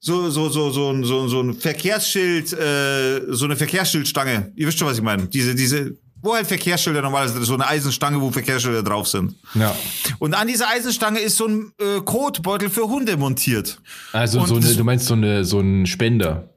so, 0.00 0.30
so, 0.30 0.48
so, 0.48 0.70
so, 0.70 1.04
so, 1.04 1.28
so 1.28 1.40
ein 1.42 1.52
Verkehrsschild, 1.52 2.54
äh, 2.54 3.20
so 3.28 3.44
eine 3.44 3.56
Verkehrsschildstange. 3.56 4.52
Ihr 4.56 4.66
wisst 4.66 4.78
schon, 4.78 4.88
was 4.88 4.96
ich 4.96 5.02
meine. 5.02 5.26
Diese, 5.26 5.54
diese, 5.54 5.98
wo 6.22 6.34
halt 6.34 6.46
Verkehrsschilder 6.46 7.02
normalerweise 7.02 7.44
so 7.44 7.52
eine 7.52 7.66
Eisenstange, 7.66 8.18
wo 8.18 8.30
Verkehrsschilder 8.30 8.82
drauf 8.82 9.06
sind. 9.06 9.34
Ja. 9.54 9.76
Und 10.18 10.32
an 10.32 10.48
dieser 10.48 10.70
Eisenstange 10.70 11.20
ist 11.20 11.36
so 11.36 11.46
ein 11.46 11.72
äh, 11.78 12.00
Kotbeutel 12.02 12.70
für 12.70 12.88
Hunde 12.88 13.18
montiert. 13.18 13.78
Also 14.12 14.40
und 14.40 14.48
so 14.48 14.56
eine, 14.56 14.74
du 14.74 14.84
meinst 14.84 15.06
so 15.06 15.14
eine 15.14 15.44
so 15.44 15.60
ein 15.60 15.84
Spender. 15.84 16.53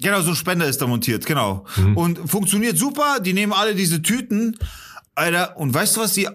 Genau, 0.00 0.20
so 0.22 0.30
ein 0.30 0.36
Spender 0.36 0.66
ist 0.66 0.80
da 0.80 0.86
montiert, 0.86 1.26
genau. 1.26 1.64
Mhm. 1.76 1.96
Und 1.96 2.30
funktioniert 2.30 2.78
super. 2.78 3.18
Die 3.20 3.32
nehmen 3.32 3.52
alle 3.52 3.74
diese 3.74 4.00
Tüten, 4.00 4.56
Alter. 5.14 5.56
Und 5.56 5.74
weißt 5.74 5.96
du, 5.96 6.00
was 6.00 6.12
die, 6.12 6.28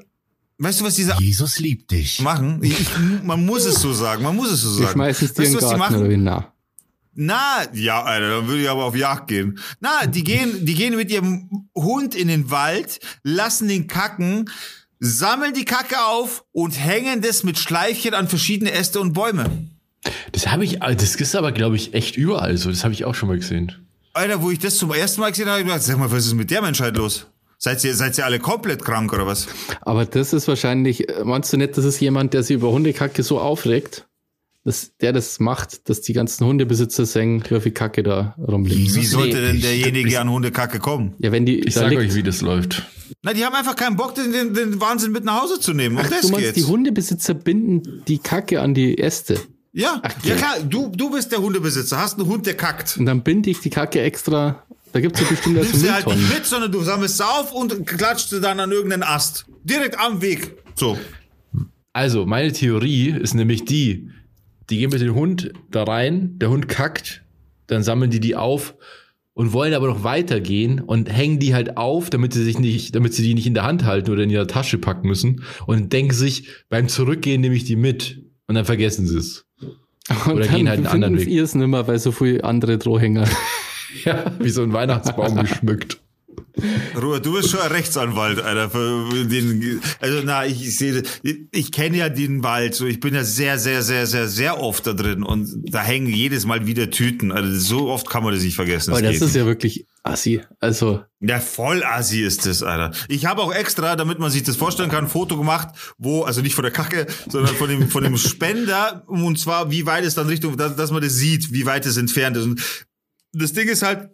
weißt 0.57 0.81
du, 0.81 0.85
was 0.85 0.95
diese 0.95 1.15
Jesus 1.19 1.59
liebt 1.59 1.91
dich 1.91 2.19
machen? 2.19 2.59
Ich, 2.61 2.87
man 3.23 3.45
muss 3.45 3.65
es 3.65 3.75
so 3.75 3.93
sagen. 3.93 4.23
Man 4.23 4.35
muss 4.35 4.51
es 4.51 4.61
so 4.61 4.71
sagen. 4.71 4.85
Ich 4.85 4.91
schmeiß 4.91 5.21
es 5.21 5.33
dir 5.33 5.43
weißt 5.43 5.53
du, 5.53 5.61
was 5.61 5.69
die 5.71 5.77
machen? 5.77 6.05
Oder 6.05 6.17
na? 6.17 6.53
Na, 7.15 7.71
ja, 7.73 8.01
Alter, 8.01 8.29
dann 8.29 8.47
würde 8.47 8.63
ich 8.63 8.69
aber 8.69 8.85
auf 8.85 8.95
Jagd 8.95 9.27
gehen. 9.27 9.59
Na, 9.79 10.07
die 10.07 10.23
gehen, 10.23 10.65
die 10.65 10.73
gehen 10.73 10.95
mit 10.95 11.11
ihrem 11.11 11.67
Hund 11.75 12.15
in 12.15 12.27
den 12.27 12.49
Wald, 12.49 12.99
lassen 13.21 13.67
den 13.67 13.85
kacken, 13.85 14.49
sammeln 14.99 15.53
die 15.53 15.65
Kacke 15.65 16.03
auf 16.05 16.43
und 16.53 16.71
hängen 16.71 17.21
das 17.21 17.43
mit 17.43 17.59
Schleifchen 17.59 18.15
an 18.15 18.27
verschiedene 18.27 18.71
Äste 18.71 18.99
und 18.99 19.13
Bäume. 19.13 19.69
Das 20.31 20.47
habe 20.47 20.65
ich, 20.65 20.79
das 20.79 21.15
ist 21.15 21.35
aber, 21.35 21.51
glaube 21.51 21.75
ich, 21.75 21.93
echt 21.93 22.17
überall 22.17 22.57
so. 22.57 22.69
Das 22.69 22.83
habe 22.83 22.93
ich 22.93 23.05
auch 23.05 23.15
schon 23.15 23.29
mal 23.29 23.37
gesehen. 23.37 23.71
Alter, 24.13 24.41
wo 24.41 24.51
ich 24.51 24.59
das 24.59 24.77
zum 24.77 24.91
ersten 24.91 25.21
Mal 25.21 25.31
gesehen 25.31 25.45
habe, 25.45 25.53
habe 25.53 25.61
ich 25.61 25.67
gedacht, 25.67 25.83
sag 25.83 25.97
mal, 25.97 26.11
was 26.11 26.25
ist 26.25 26.33
mit 26.33 26.51
der 26.51 26.61
Menschheit 26.61 26.95
los? 26.97 27.27
Seid 27.57 27.83
ihr, 27.83 27.95
seid 27.95 28.17
ihr 28.17 28.25
alle 28.25 28.39
komplett 28.39 28.83
krank 28.83 29.13
oder 29.13 29.25
was? 29.25 29.47
Aber 29.81 30.05
das 30.05 30.33
ist 30.33 30.47
wahrscheinlich, 30.47 31.07
meinst 31.23 31.53
du 31.53 31.57
nicht, 31.57 31.77
das 31.77 31.85
ist 31.85 31.99
jemand, 31.99 32.33
der 32.33 32.43
sich 32.43 32.55
über 32.55 32.71
Hundekacke 32.71 33.23
so 33.23 33.39
aufregt, 33.39 34.05
dass 34.65 34.95
der 34.97 35.13
das 35.13 35.39
macht, 35.39 35.89
dass 35.89 36.01
die 36.01 36.13
ganzen 36.13 36.45
Hundebesitzer 36.45 37.05
sagen, 37.05 37.43
wie 37.49 37.59
viel 37.59 37.71
Kacke 37.71 38.03
da 38.03 38.35
rumliegt. 38.37 38.95
Wie 38.95 39.05
sollte 39.05 39.41
denn 39.41 39.61
derjenige 39.61 40.19
an 40.19 40.29
Hundekacke 40.29 40.79
kommen? 40.79 41.15
Ja, 41.19 41.31
wenn 41.31 41.45
die, 41.45 41.59
ich 41.59 41.73
sage 41.73 41.97
euch, 41.97 42.13
wie 42.15 42.23
das 42.23 42.41
läuft. 42.41 42.83
Na, 43.21 43.33
die 43.33 43.45
haben 43.45 43.55
einfach 43.55 43.75
keinen 43.75 43.95
Bock, 43.95 44.15
den, 44.15 44.31
den, 44.31 44.53
den 44.53 44.81
Wahnsinn 44.81 45.11
mit 45.11 45.23
nach 45.23 45.41
Hause 45.41 45.59
zu 45.59 45.73
nehmen. 45.73 45.97
Ach, 45.99 46.09
das 46.09 46.21
du 46.21 46.29
meinst, 46.29 46.53
geht's. 46.53 46.55
die 46.55 46.63
Hundebesitzer 46.65 47.33
binden 47.33 48.03
die 48.07 48.19
Kacke 48.19 48.61
an 48.61 48.73
die 48.73 48.97
Äste. 48.97 49.39
Ja, 49.73 49.99
Ach, 50.03 50.13
ja 50.23 50.35
klar, 50.35 50.59
du, 50.61 50.91
du 50.95 51.09
bist 51.09 51.31
der 51.31 51.39
Hundebesitzer, 51.39 51.97
hast 51.97 52.19
einen 52.19 52.27
Hund, 52.27 52.45
der 52.45 52.55
kackt. 52.55 52.95
Und 52.97 53.07
dann 53.07 53.23
binde 53.23 53.49
ich 53.49 53.59
die 53.59 53.71
Kacke 53.71 54.01
extra. 54.01 54.63
Da 54.91 54.99
gibt's 54.99 55.19
ja 55.19 55.25
bestimmt 55.27 55.57
das 55.57 55.71
sie 55.71 55.91
halt 55.91 56.05
nicht 56.05 56.31
mit, 56.31 56.45
sondern 56.45 56.71
du 56.71 56.81
sammelst 56.81 57.17
sie 57.17 57.25
auf 57.25 57.51
und 57.51 57.87
klatscht 57.87 58.29
sie 58.29 58.39
dann 58.39 58.59
an 58.59 58.71
irgendeinen 58.71 59.01
Ast. 59.01 59.47
Direkt 59.63 59.99
am 59.99 60.21
Weg. 60.21 60.57
So. 60.75 60.99
Also, 61.91 62.27
meine 62.27 62.53
Theorie 62.53 63.09
ist 63.09 63.33
nämlich 63.33 63.65
die, 63.65 64.11
die 64.69 64.77
gehen 64.77 64.91
mit 64.91 65.01
dem 65.01 65.15
Hund 65.15 65.51
da 65.71 65.83
rein, 65.83 66.37
der 66.37 66.51
Hund 66.51 66.67
kackt, 66.67 67.23
dann 67.65 67.81
sammeln 67.81 68.11
die 68.11 68.19
die 68.19 68.35
auf 68.35 68.75
und 69.33 69.53
wollen 69.53 69.73
aber 69.73 69.87
noch 69.87 70.03
weitergehen 70.03 70.79
und 70.79 71.11
hängen 71.11 71.39
die 71.39 71.55
halt 71.55 71.77
auf, 71.77 72.11
damit 72.11 72.33
sie 72.33 72.43
sich 72.43 72.59
nicht, 72.59 72.93
damit 72.93 73.15
sie 73.15 73.23
die 73.23 73.33
nicht 73.33 73.47
in 73.47 73.55
der 73.55 73.63
Hand 73.63 73.83
halten 73.83 74.11
oder 74.11 74.23
in 74.23 74.29
ihrer 74.29 74.47
Tasche 74.47 74.77
packen 74.77 75.07
müssen 75.07 75.43
und 75.65 75.91
denken 75.91 76.13
sich, 76.13 76.49
beim 76.69 76.87
Zurückgehen 76.87 77.41
nehme 77.41 77.55
ich 77.55 77.63
die 77.63 77.75
mit 77.75 78.21
und 78.47 78.53
dann 78.53 78.65
vergessen 78.65 79.07
sie 79.07 79.17
es. 79.17 79.45
Und 80.25 80.33
Oder 80.33 80.47
gehen 80.47 80.67
halt 80.67 80.79
einen 80.79 80.87
anderen 80.87 81.17
Weg. 81.17 81.27
ihr 81.27 81.43
es 81.43 81.55
nimmer, 81.55 81.87
weil 81.87 81.97
so 81.99 82.11
viele 82.11 82.43
andere 82.43 82.77
Drohhänger. 82.77 83.25
ja, 84.03 84.25
wie 84.39 84.49
so 84.49 84.63
ein 84.63 84.73
Weihnachtsbaum 84.73 85.35
geschmückt. 85.39 85.99
Ruhe, 87.01 87.19
du 87.19 87.33
bist 87.33 87.49
schon 87.49 87.59
ein 87.59 87.71
Rechtsanwalt, 87.71 88.39
Alter. 88.39 88.69
Den, 89.25 89.81
also 89.99 90.21
na, 90.23 90.45
ich, 90.45 90.61
ich 90.61 90.77
sehe, 90.77 91.03
ich 91.51 91.71
kenne 91.71 91.97
ja 91.97 92.09
den 92.09 92.43
Wald, 92.43 92.75
so 92.75 92.85
ich 92.85 92.99
bin 92.99 93.15
ja 93.15 93.23
sehr, 93.23 93.57
sehr, 93.57 93.81
sehr, 93.81 94.05
sehr, 94.05 94.27
sehr 94.27 94.59
oft 94.59 94.85
da 94.85 94.93
drin 94.93 95.23
und 95.23 95.73
da 95.73 95.81
hängen 95.81 96.07
jedes 96.07 96.45
Mal 96.45 96.65
wieder 96.67 96.89
Tüten. 96.89 97.31
Also 97.31 97.59
so 97.59 97.89
oft 97.89 98.09
kann 98.09 98.23
man 98.23 98.33
das 98.33 98.43
nicht 98.43 98.55
vergessen. 98.55 98.91
Aber 98.91 99.01
das, 99.01 99.19
das 99.19 99.29
ist 99.29 99.35
ja 99.35 99.45
wirklich 99.45 99.87
assi. 100.03 100.41
Also 100.59 101.03
ja, 101.19 101.39
voll 101.39 101.83
assi 101.83 102.21
ist 102.21 102.45
das, 102.45 102.61
Alter. 102.63 102.95
Ich 103.07 103.25
habe 103.25 103.41
auch 103.41 103.53
extra, 103.53 103.95
damit 103.95 104.19
man 104.19 104.29
sich 104.29 104.43
das 104.43 104.55
vorstellen 104.55 104.89
kann, 104.89 105.05
ein 105.05 105.09
Foto 105.09 105.37
gemacht, 105.37 105.69
wo 105.97 106.23
also 106.23 106.41
nicht 106.41 106.55
von 106.55 106.63
der 106.63 106.73
Kacke, 106.73 107.07
sondern 107.29 107.55
von 107.55 107.69
dem 107.69 107.89
von 107.89 108.03
dem 108.03 108.17
Spender 108.17 109.03
und 109.07 109.39
zwar 109.39 109.71
wie 109.71 109.85
weit 109.85 110.03
es 110.03 110.15
dann 110.15 110.27
Richtung, 110.27 110.57
dass, 110.57 110.75
dass 110.75 110.91
man 110.91 111.01
das 111.01 111.15
sieht, 111.15 111.51
wie 111.51 111.65
weit 111.65 111.85
es 111.85 111.97
entfernt 111.97 112.37
ist. 112.37 112.45
Und 112.45 112.61
das 113.33 113.53
Ding 113.53 113.67
ist 113.67 113.81
halt 113.81 114.09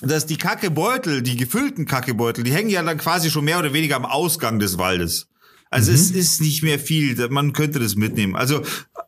dass 0.00 0.26
die 0.26 0.36
Kackebeutel, 0.36 1.22
die 1.22 1.36
gefüllten 1.36 1.86
Kackebeutel, 1.86 2.44
die 2.44 2.52
hängen 2.52 2.70
ja 2.70 2.82
dann 2.82 2.98
quasi 2.98 3.30
schon 3.30 3.44
mehr 3.44 3.58
oder 3.58 3.72
weniger 3.72 3.96
am 3.96 4.04
Ausgang 4.04 4.58
des 4.58 4.78
Waldes. 4.78 5.28
Also 5.70 5.90
mhm. 5.90 5.96
es 5.96 6.10
ist 6.10 6.40
nicht 6.40 6.62
mehr 6.62 6.78
viel, 6.78 7.16
man 7.30 7.52
könnte 7.52 7.80
das 7.80 7.96
mitnehmen. 7.96 8.36
Also 8.36 8.62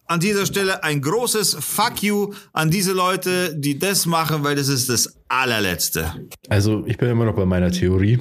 an 0.06 0.20
dieser 0.20 0.46
Stelle 0.46 0.82
ein 0.82 1.00
großes 1.00 1.56
Fuck 1.60 2.02
you 2.02 2.32
an 2.52 2.70
diese 2.70 2.92
Leute, 2.92 3.54
die 3.56 3.78
das 3.78 4.06
machen, 4.06 4.42
weil 4.44 4.56
das 4.56 4.68
ist 4.68 4.88
das 4.88 5.16
allerletzte. 5.28 6.14
Also 6.48 6.84
ich 6.86 6.96
bin 6.98 7.08
immer 7.08 7.24
noch 7.24 7.36
bei 7.36 7.46
meiner 7.46 7.70
Theorie. 7.70 8.18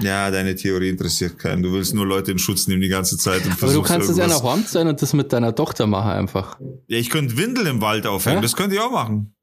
Ja, 0.00 0.30
deine 0.30 0.54
Theorie 0.54 0.90
interessiert 0.90 1.38
keinen. 1.38 1.62
Du 1.62 1.72
willst 1.72 1.92
nur 1.94 2.06
Leute 2.06 2.30
in 2.30 2.38
Schutz 2.38 2.68
nehmen 2.68 2.82
die 2.82 2.88
ganze 2.88 3.18
Zeit. 3.18 3.44
Und 3.44 3.60
Aber 3.60 3.72
du 3.72 3.82
kannst 3.82 4.08
es 4.08 4.16
ja 4.16 4.28
nach 4.28 4.44
Wand 4.44 4.68
sein 4.68 4.86
und 4.86 5.02
das 5.02 5.12
mit 5.12 5.32
deiner 5.32 5.54
Tochter 5.54 5.86
machen 5.86 6.12
einfach. 6.12 6.58
Ja, 6.86 6.98
ich 6.98 7.10
könnte 7.10 7.36
Windel 7.36 7.66
im 7.66 7.80
Wald 7.80 8.06
aufhängen. 8.06 8.36
Ja? 8.36 8.42
Das 8.42 8.54
könnte 8.54 8.76
ich 8.76 8.80
auch 8.80 8.92
machen. 8.92 9.34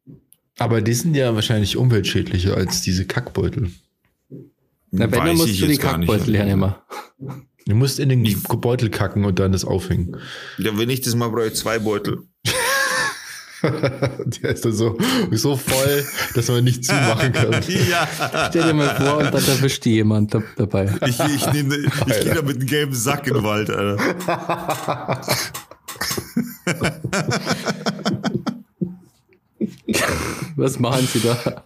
Aber 0.60 0.82
die 0.82 0.93
sind 0.93 1.15
ja 1.15 1.34
wahrscheinlich 1.34 1.78
umweltschädlicher 1.78 2.56
als 2.56 2.82
diese 2.82 3.06
Kackbeutel. 3.06 3.72
Na, 4.91 5.12
wenn, 5.12 5.26
dann 5.26 5.38
musst 5.38 5.62
du 5.62 5.67
die 5.67 5.78
Kackbeutel 5.78 6.36
hernehmen. 6.36 6.76
Du 7.65 7.76
musst 7.76 8.00
in 8.00 8.10
den 8.10 8.26
ich, 8.26 8.41
Beutel 8.43 8.89
kacken 8.89 9.26
und 9.26 9.38
dann 9.38 9.52
das 9.52 9.63
aufhängen. 9.63 10.17
Ja, 10.58 10.78
wenn 10.78 10.89
ich 10.89 11.02
das 11.02 11.15
mal 11.15 11.30
brauche, 11.30 11.54
zwei 11.54 11.78
Beutel. 11.78 12.24
Der 13.62 14.52
ist 14.52 14.65
da 14.65 14.72
so, 14.72 14.98
so 15.32 15.56
voll, 15.58 16.06
dass 16.34 16.48
man 16.48 16.63
nicht 16.63 16.86
zumachen 16.86 17.32
kann. 17.34 17.52
ja. 17.89 18.08
Stell 18.50 18.63
dir 18.63 18.74
mal 18.74 18.95
vor, 18.95 19.17
und 19.17 19.34
dann 19.34 19.45
erwischt 19.45 19.86
die 19.86 19.95
jemand 19.95 20.34
da, 20.34 20.41
dabei. 20.56 20.95
Ich, 21.06 21.19
ich, 21.19 21.54
nehm, 21.54 21.72
ich 21.72 22.19
gehe 22.22 22.34
da 22.34 22.41
mit 22.41 22.56
einem 22.58 22.65
gelben 22.65 22.95
Sack 22.95 23.28
in 23.28 23.34
den 23.34 23.43
Wald, 23.43 23.69
Alter. 23.69 25.22
Was 30.60 30.78
machen 30.78 31.08
Sie 31.08 31.22
da? 31.22 31.63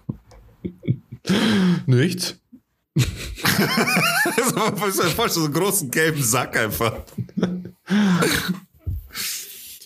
Nichts. 1.88 2.36
das 2.96 5.00
ist 5.00 5.14
voll 5.14 5.30
so 5.30 5.46
einen 5.46 5.54
großen 5.54 5.90
gelben 5.90 6.22
Sack 6.22 6.56
einfach. 6.58 7.02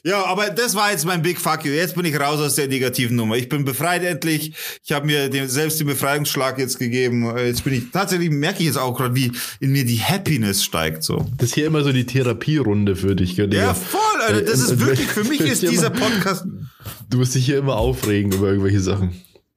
Ja, 0.07 0.25
aber 0.25 0.51
das 0.51 0.73
war 0.73 0.89
jetzt 0.89 1.03
mein 1.03 1.21
Big 1.21 1.37
Fuck 1.37 1.65
you. 1.65 1.73
Jetzt 1.73 1.93
bin 1.95 2.05
ich 2.05 2.17
raus 2.17 2.39
aus 2.39 2.55
der 2.55 2.69
negativen 2.69 3.17
Nummer. 3.17 3.35
Ich 3.35 3.49
bin 3.49 3.65
befreit 3.65 4.05
endlich. 4.05 4.53
Ich 4.81 4.93
habe 4.93 5.05
mir 5.05 5.27
den, 5.27 5.49
selbst 5.49 5.81
den 5.81 5.87
Befreiungsschlag 5.87 6.57
jetzt 6.59 6.79
gegeben. 6.79 7.29
Jetzt 7.37 7.65
bin 7.65 7.73
ich 7.73 7.91
tatsächlich 7.91 8.29
merke 8.29 8.59
ich 8.59 8.67
jetzt 8.67 8.77
auch 8.77 8.95
gerade, 8.95 9.15
wie 9.15 9.33
in 9.59 9.73
mir 9.73 9.83
die 9.83 9.99
Happiness 9.99 10.63
steigt 10.63 11.03
so. 11.03 11.25
Das 11.35 11.49
ist 11.49 11.55
hier 11.55 11.67
immer 11.67 11.83
so 11.83 11.91
die 11.91 12.05
Therapierunde 12.05 12.95
für 12.95 13.17
dich, 13.17 13.35
gell? 13.35 13.53
Ja, 13.53 13.73
voll, 13.73 13.99
Alter. 14.25 14.43
Das 14.43 14.61
ist 14.61 14.79
wirklich 14.79 15.07
für 15.07 15.25
mich 15.25 15.41
ist 15.41 15.63
dieser 15.63 15.89
Podcast. 15.89 16.45
Du 17.09 17.17
musst 17.17 17.35
dich 17.35 17.45
hier 17.45 17.57
immer 17.57 17.75
aufregen 17.75 18.31
über 18.31 18.47
irgendwelche 18.47 18.79
Sachen. 18.79 19.11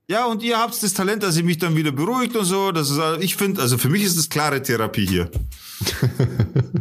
Ja, 0.09 0.27
und 0.27 0.43
ihr 0.43 0.59
habt 0.59 0.83
das 0.83 0.93
Talent, 0.95 1.23
dass 1.23 1.37
ihr 1.37 1.45
mich 1.45 1.59
dann 1.59 1.77
wieder 1.77 1.93
beruhigt 1.93 2.35
und 2.35 2.45
so. 2.45 2.73
Das 2.73 2.91
ist, 2.91 2.99
ich 3.21 3.37
finde, 3.37 3.63
also 3.63 3.79
für 3.79 3.89
mich 3.89 4.03
ist 4.03 4.19
das 4.19 4.29
klare 4.29 4.61
Therapie 4.61 5.07
hier. 5.07 5.31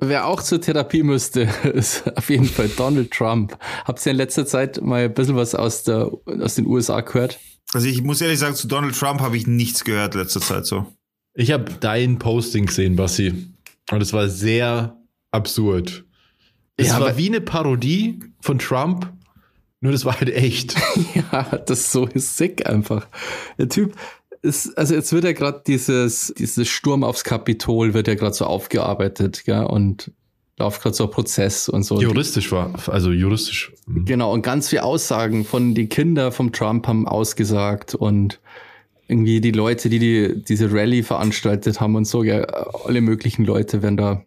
Wer 0.00 0.26
auch 0.26 0.42
zur 0.42 0.60
Therapie 0.60 1.02
müsste, 1.02 1.42
ist 1.72 2.16
auf 2.16 2.30
jeden 2.30 2.46
Fall 2.46 2.68
Donald 2.68 3.10
Trump. 3.10 3.58
Habt 3.84 4.04
ihr 4.06 4.12
in 4.12 4.16
letzter 4.16 4.46
Zeit 4.46 4.80
mal 4.80 5.04
ein 5.04 5.14
bisschen 5.14 5.36
was 5.36 5.54
aus, 5.54 5.82
der, 5.82 6.10
aus 6.26 6.54
den 6.54 6.66
USA 6.66 7.00
gehört? 7.00 7.38
Also 7.72 7.86
ich 7.86 8.02
muss 8.02 8.20
ehrlich 8.20 8.38
sagen, 8.38 8.54
zu 8.54 8.68
Donald 8.68 8.98
Trump 8.98 9.20
habe 9.20 9.36
ich 9.36 9.46
nichts 9.46 9.84
gehört 9.84 10.14
letzter 10.14 10.40
Zeit 10.40 10.66
so. 10.66 10.86
Ich 11.34 11.52
habe 11.52 11.72
dein 11.80 12.18
Posting 12.18 12.66
gesehen, 12.66 12.96
Bassi. 12.96 13.52
Und 13.90 14.00
es 14.00 14.12
war 14.12 14.28
sehr 14.28 14.96
absurd. 15.30 16.04
Es 16.76 16.88
ja, 16.88 17.00
war 17.00 17.16
wie 17.16 17.28
eine 17.28 17.40
Parodie 17.40 18.20
von 18.40 18.58
Trump, 18.58 19.12
nur 19.80 19.92
das 19.92 20.04
war 20.04 20.18
halt 20.18 20.30
echt. 20.30 20.74
ja, 21.14 21.42
das 21.66 21.80
ist 21.80 21.92
so 21.92 22.08
sick 22.14 22.68
einfach. 22.68 23.06
Der 23.58 23.68
Typ, 23.68 23.94
es, 24.42 24.76
also 24.76 24.94
jetzt 24.94 25.12
wird 25.12 25.24
ja 25.24 25.32
gerade 25.32 25.62
dieses, 25.66 26.32
dieses 26.36 26.68
Sturm 26.68 27.04
aufs 27.04 27.24
Kapitol 27.24 27.94
wird 27.94 28.08
ja 28.08 28.14
gerade 28.14 28.34
so 28.34 28.44
aufgearbeitet, 28.44 29.44
gell? 29.44 29.64
Und 29.64 30.12
läuft 30.58 30.82
gerade 30.82 30.94
so 30.94 31.04
ein 31.04 31.10
Prozess 31.10 31.68
und 31.68 31.84
so. 31.84 32.00
Juristisch 32.00 32.50
war, 32.52 32.72
also 32.88 33.12
juristisch. 33.12 33.72
Mhm. 33.86 34.04
Genau, 34.04 34.32
und 34.32 34.42
ganz 34.42 34.68
viele 34.68 34.82
Aussagen 34.82 35.44
von 35.44 35.74
den 35.74 35.88
Kindern 35.88 36.32
vom 36.32 36.52
Trump 36.52 36.86
haben 36.86 37.06
ausgesagt 37.06 37.94
und 37.94 38.40
irgendwie 39.06 39.40
die 39.40 39.52
Leute, 39.52 39.88
die, 39.88 39.98
die 39.98 40.44
diese 40.44 40.70
Rallye 40.70 41.02
veranstaltet 41.02 41.80
haben 41.80 41.96
und 41.96 42.06
so, 42.06 42.22
ja, 42.22 42.42
alle 42.84 43.00
möglichen 43.00 43.44
Leute 43.44 43.82
werden 43.82 43.96
da 43.96 44.24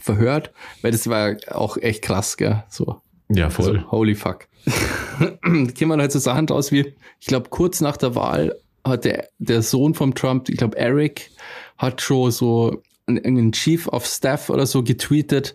verhört, 0.00 0.52
weil 0.82 0.92
das 0.92 1.08
war 1.08 1.36
auch 1.50 1.76
echt 1.76 2.02
krass, 2.02 2.36
gell, 2.36 2.64
so. 2.68 3.00
Ja, 3.28 3.48
voll. 3.48 3.78
Also, 3.78 3.90
holy 3.90 4.14
fuck. 4.14 4.48
Gehen 5.42 5.88
wir 5.88 5.96
halt 5.96 6.12
so 6.12 6.18
Sachen 6.18 6.46
draus 6.46 6.72
wie, 6.72 6.94
ich 7.20 7.26
glaube, 7.26 7.48
kurz 7.48 7.80
nach 7.80 7.96
der 7.96 8.14
Wahl 8.14 8.56
hat 8.84 9.04
der, 9.04 9.28
der 9.38 9.62
Sohn 9.62 9.94
vom 9.94 10.14
Trump, 10.14 10.48
ich 10.48 10.56
glaube, 10.56 10.76
Eric, 10.76 11.30
hat 11.78 12.00
schon 12.00 12.30
so 12.30 12.82
einen 13.06 13.52
Chief 13.52 13.88
of 13.88 14.06
Staff 14.06 14.48
oder 14.48 14.66
so 14.66 14.82
getweetet, 14.82 15.54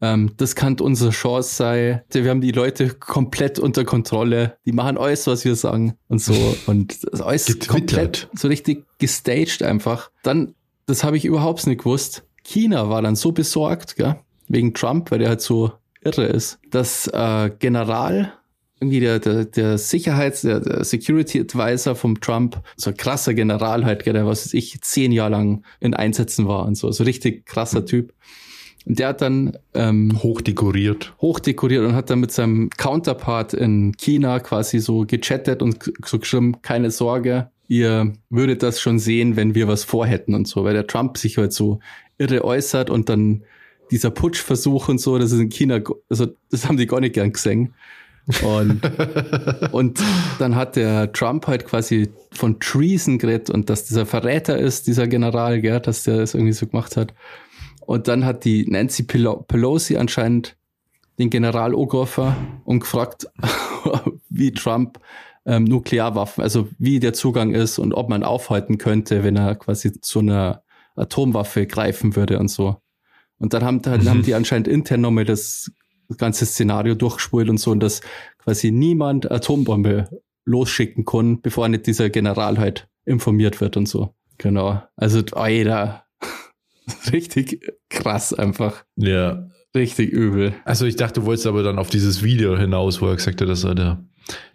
ähm, 0.00 0.32
das 0.36 0.54
kann 0.54 0.78
unsere 0.80 1.10
Chance 1.10 1.54
sein. 1.54 2.02
Wir 2.10 2.30
haben 2.30 2.40
die 2.40 2.52
Leute 2.52 2.90
komplett 2.90 3.58
unter 3.58 3.84
Kontrolle. 3.84 4.56
Die 4.66 4.72
machen 4.72 4.98
alles, 4.98 5.26
was 5.26 5.44
wir 5.44 5.56
sagen 5.56 5.94
und 6.08 6.20
so. 6.20 6.34
Und 6.66 7.02
das 7.02 7.20
alles 7.20 7.46
Getwittert. 7.46 7.68
komplett 7.68 8.28
so 8.34 8.48
richtig 8.48 8.84
gestaged 8.98 9.62
einfach. 9.62 10.10
Dann, 10.22 10.54
das 10.86 11.04
habe 11.04 11.16
ich 11.16 11.24
überhaupt 11.24 11.66
nicht 11.66 11.78
gewusst. 11.78 12.24
China 12.44 12.88
war 12.90 13.02
dann 13.02 13.16
so 13.16 13.32
besorgt, 13.32 13.96
gell, 13.96 14.16
wegen 14.48 14.74
Trump, 14.74 15.10
weil 15.10 15.20
der 15.20 15.30
halt 15.30 15.40
so 15.40 15.72
irre 16.02 16.26
ist, 16.26 16.58
dass 16.70 17.08
äh, 17.08 17.50
General 17.58 18.34
irgendwie 18.80 19.00
der, 19.00 19.18
der, 19.18 19.44
der 19.44 19.78
Sicherheits-, 19.78 20.42
der, 20.42 20.60
der 20.60 20.84
Security 20.84 21.40
Advisor 21.40 21.94
vom 21.94 22.20
Trump, 22.20 22.60
so 22.76 22.90
ein 22.90 22.96
krasser 22.96 23.34
General 23.34 23.84
halt, 23.84 24.04
der 24.06 24.26
was 24.26 24.52
ich 24.52 24.80
zehn 24.82 25.12
Jahre 25.12 25.30
lang 25.30 25.64
in 25.80 25.94
Einsätzen 25.94 26.46
war 26.46 26.66
und 26.66 26.76
so, 26.76 26.90
so 26.92 27.04
richtig 27.04 27.46
krasser 27.46 27.80
mhm. 27.80 27.86
Typ. 27.86 28.14
Und 28.84 29.00
der 29.00 29.08
hat 29.08 29.20
dann 29.20 29.56
ähm, 29.74 30.22
hochdekoriert. 30.22 31.14
Hochdekoriert 31.20 31.84
und 31.84 31.94
hat 31.94 32.10
dann 32.10 32.20
mit 32.20 32.30
seinem 32.30 32.70
Counterpart 32.70 33.52
in 33.52 33.96
China 33.96 34.38
quasi 34.38 34.78
so 34.78 35.04
gechattet 35.06 35.60
und 35.60 35.92
so 36.04 36.18
geschrieben, 36.20 36.62
keine 36.62 36.92
Sorge, 36.92 37.50
ihr 37.66 38.12
würdet 38.30 38.62
das 38.62 38.80
schon 38.80 39.00
sehen, 39.00 39.34
wenn 39.34 39.54
wir 39.56 39.66
was 39.66 39.82
vorhätten 39.82 40.34
und 40.34 40.46
so, 40.46 40.64
weil 40.64 40.74
der 40.74 40.86
Trump 40.86 41.18
sich 41.18 41.36
halt 41.36 41.52
so 41.52 41.80
irre 42.18 42.44
äußert 42.44 42.90
und 42.90 43.08
dann 43.08 43.42
dieser 43.90 44.10
Putschversuch 44.10 44.88
und 44.88 45.00
so, 45.00 45.18
das 45.18 45.32
ist 45.32 45.40
in 45.40 45.48
China, 45.48 45.80
also 46.08 46.26
das 46.50 46.66
haben 46.66 46.76
die 46.76 46.86
gar 46.86 47.00
nicht 47.00 47.14
gern 47.14 47.32
gesehen. 47.32 47.74
Und, 48.42 48.80
und 49.72 50.00
dann 50.38 50.56
hat 50.56 50.76
der 50.76 51.12
Trump 51.12 51.46
halt 51.46 51.64
quasi 51.64 52.10
von 52.32 52.58
Treason 52.58 53.18
geredet 53.18 53.50
und 53.50 53.70
dass 53.70 53.84
dieser 53.84 54.06
Verräter 54.06 54.58
ist, 54.58 54.86
dieser 54.86 55.06
General, 55.06 55.60
gell, 55.60 55.80
dass 55.80 56.02
der 56.02 56.18
das 56.18 56.34
irgendwie 56.34 56.52
so 56.52 56.66
gemacht 56.66 56.96
hat. 56.96 57.14
Und 57.80 58.08
dann 58.08 58.24
hat 58.24 58.44
die 58.44 58.68
Nancy 58.68 59.04
Pelosi 59.04 59.96
anscheinend 59.96 60.56
den 61.18 61.30
General 61.30 61.72
Ogoffer 61.74 62.36
und 62.64 62.80
gefragt, 62.80 63.28
wie 64.28 64.52
Trump 64.52 64.98
ähm, 65.46 65.64
Nuklearwaffen, 65.64 66.42
also 66.42 66.68
wie 66.78 66.98
der 67.00 67.12
Zugang 67.12 67.54
ist 67.54 67.78
und 67.78 67.94
ob 67.94 68.08
man 68.08 68.24
aufhalten 68.24 68.78
könnte, 68.78 69.22
wenn 69.22 69.36
er 69.36 69.54
quasi 69.54 70.00
zu 70.00 70.18
einer 70.18 70.62
Atomwaffe 70.96 71.66
greifen 71.66 72.16
würde 72.16 72.38
und 72.38 72.48
so. 72.48 72.76
Und 73.38 73.52
dann 73.54 73.64
haben, 73.64 73.82
dann 73.82 74.02
mhm. 74.02 74.08
haben 74.08 74.22
die 74.22 74.34
anscheinend 74.34 74.66
intern 74.66 75.02
nochmal 75.02 75.24
das 75.24 75.70
ganze 76.18 76.46
Szenario 76.46 76.94
durchgespult 76.94 77.48
und 77.48 77.58
so, 77.58 77.70
und 77.70 77.80
dass 77.80 78.00
quasi 78.38 78.70
niemand 78.70 79.30
Atombombe 79.30 80.08
losschicken 80.44 81.04
kann, 81.04 81.40
bevor 81.40 81.68
nicht 81.68 81.86
dieser 81.86 82.10
General 82.10 82.58
halt 82.58 82.88
informiert 83.04 83.60
wird 83.60 83.76
und 83.76 83.88
so. 83.88 84.14
Genau. 84.38 84.82
Also, 84.96 85.22
Alter, 85.32 86.04
richtig 87.12 87.60
krass 87.88 88.32
einfach. 88.32 88.84
Ja. 88.96 89.48
Richtig 89.76 90.10
übel. 90.10 90.54
Also 90.64 90.86
ich 90.86 90.96
dachte, 90.96 91.20
du 91.20 91.26
wolltest 91.26 91.46
aber 91.46 91.62
dann 91.62 91.78
auf 91.78 91.90
dieses 91.90 92.22
Video 92.22 92.56
hinaus, 92.56 93.02
wo 93.02 93.08
er 93.08 93.16
gesagt 93.16 93.42
hat, 93.42 93.48
dass 93.48 93.62
er 93.62 93.74
der, 93.74 94.04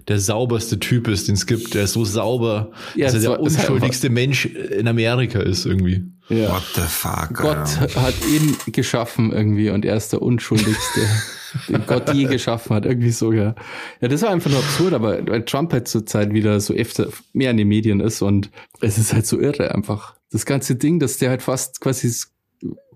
der 0.07 0.17
sauberste 0.17 0.79
Typ 0.79 1.07
ist, 1.07 1.27
den 1.27 1.35
es 1.35 1.45
gibt. 1.45 1.75
Der 1.75 1.83
ist 1.83 1.93
so 1.93 2.03
sauber, 2.05 2.71
ja, 2.95 3.05
dass 3.05 3.13
er 3.13 3.19
der 3.19 3.39
unschuldigste 3.39 4.09
Mensch 4.09 4.45
in 4.47 4.87
Amerika 4.87 5.39
ist 5.39 5.67
irgendwie. 5.67 6.10
Ja. 6.29 6.51
What 6.51 6.63
the 6.75 6.81
fuck? 6.81 7.33
Gott 7.33 7.93
ja. 7.93 8.01
hat 8.01 8.15
ihn 8.27 8.55
geschaffen 8.71 9.31
irgendwie 9.31 9.69
und 9.69 9.85
er 9.85 9.95
ist 9.95 10.13
der 10.13 10.21
unschuldigste. 10.21 11.01
den 11.67 11.85
Gott 11.85 12.13
je 12.13 12.25
geschaffen 12.25 12.75
hat, 12.75 12.85
irgendwie 12.85 13.11
sogar. 13.11 13.55
Ja, 13.99 14.07
das 14.07 14.21
war 14.21 14.29
einfach 14.29 14.49
nur 14.49 14.59
absurd, 14.59 14.93
aber 14.93 15.25
weil 15.27 15.43
Trump 15.43 15.73
halt 15.73 15.87
zurzeit 15.87 16.33
wieder 16.33 16.59
so 16.59 16.73
öfter 16.73 17.07
mehr 17.33 17.51
in 17.51 17.57
den 17.57 17.67
Medien 17.67 17.99
ist 17.99 18.21
und 18.21 18.49
es 18.79 18.97
ist 18.97 19.13
halt 19.13 19.25
so 19.25 19.39
irre 19.39 19.73
einfach. 19.73 20.15
Das 20.31 20.45
ganze 20.45 20.75
Ding, 20.75 20.99
dass 20.99 21.17
der 21.17 21.29
halt 21.29 21.41
fast 21.41 21.81
quasi 21.81 22.11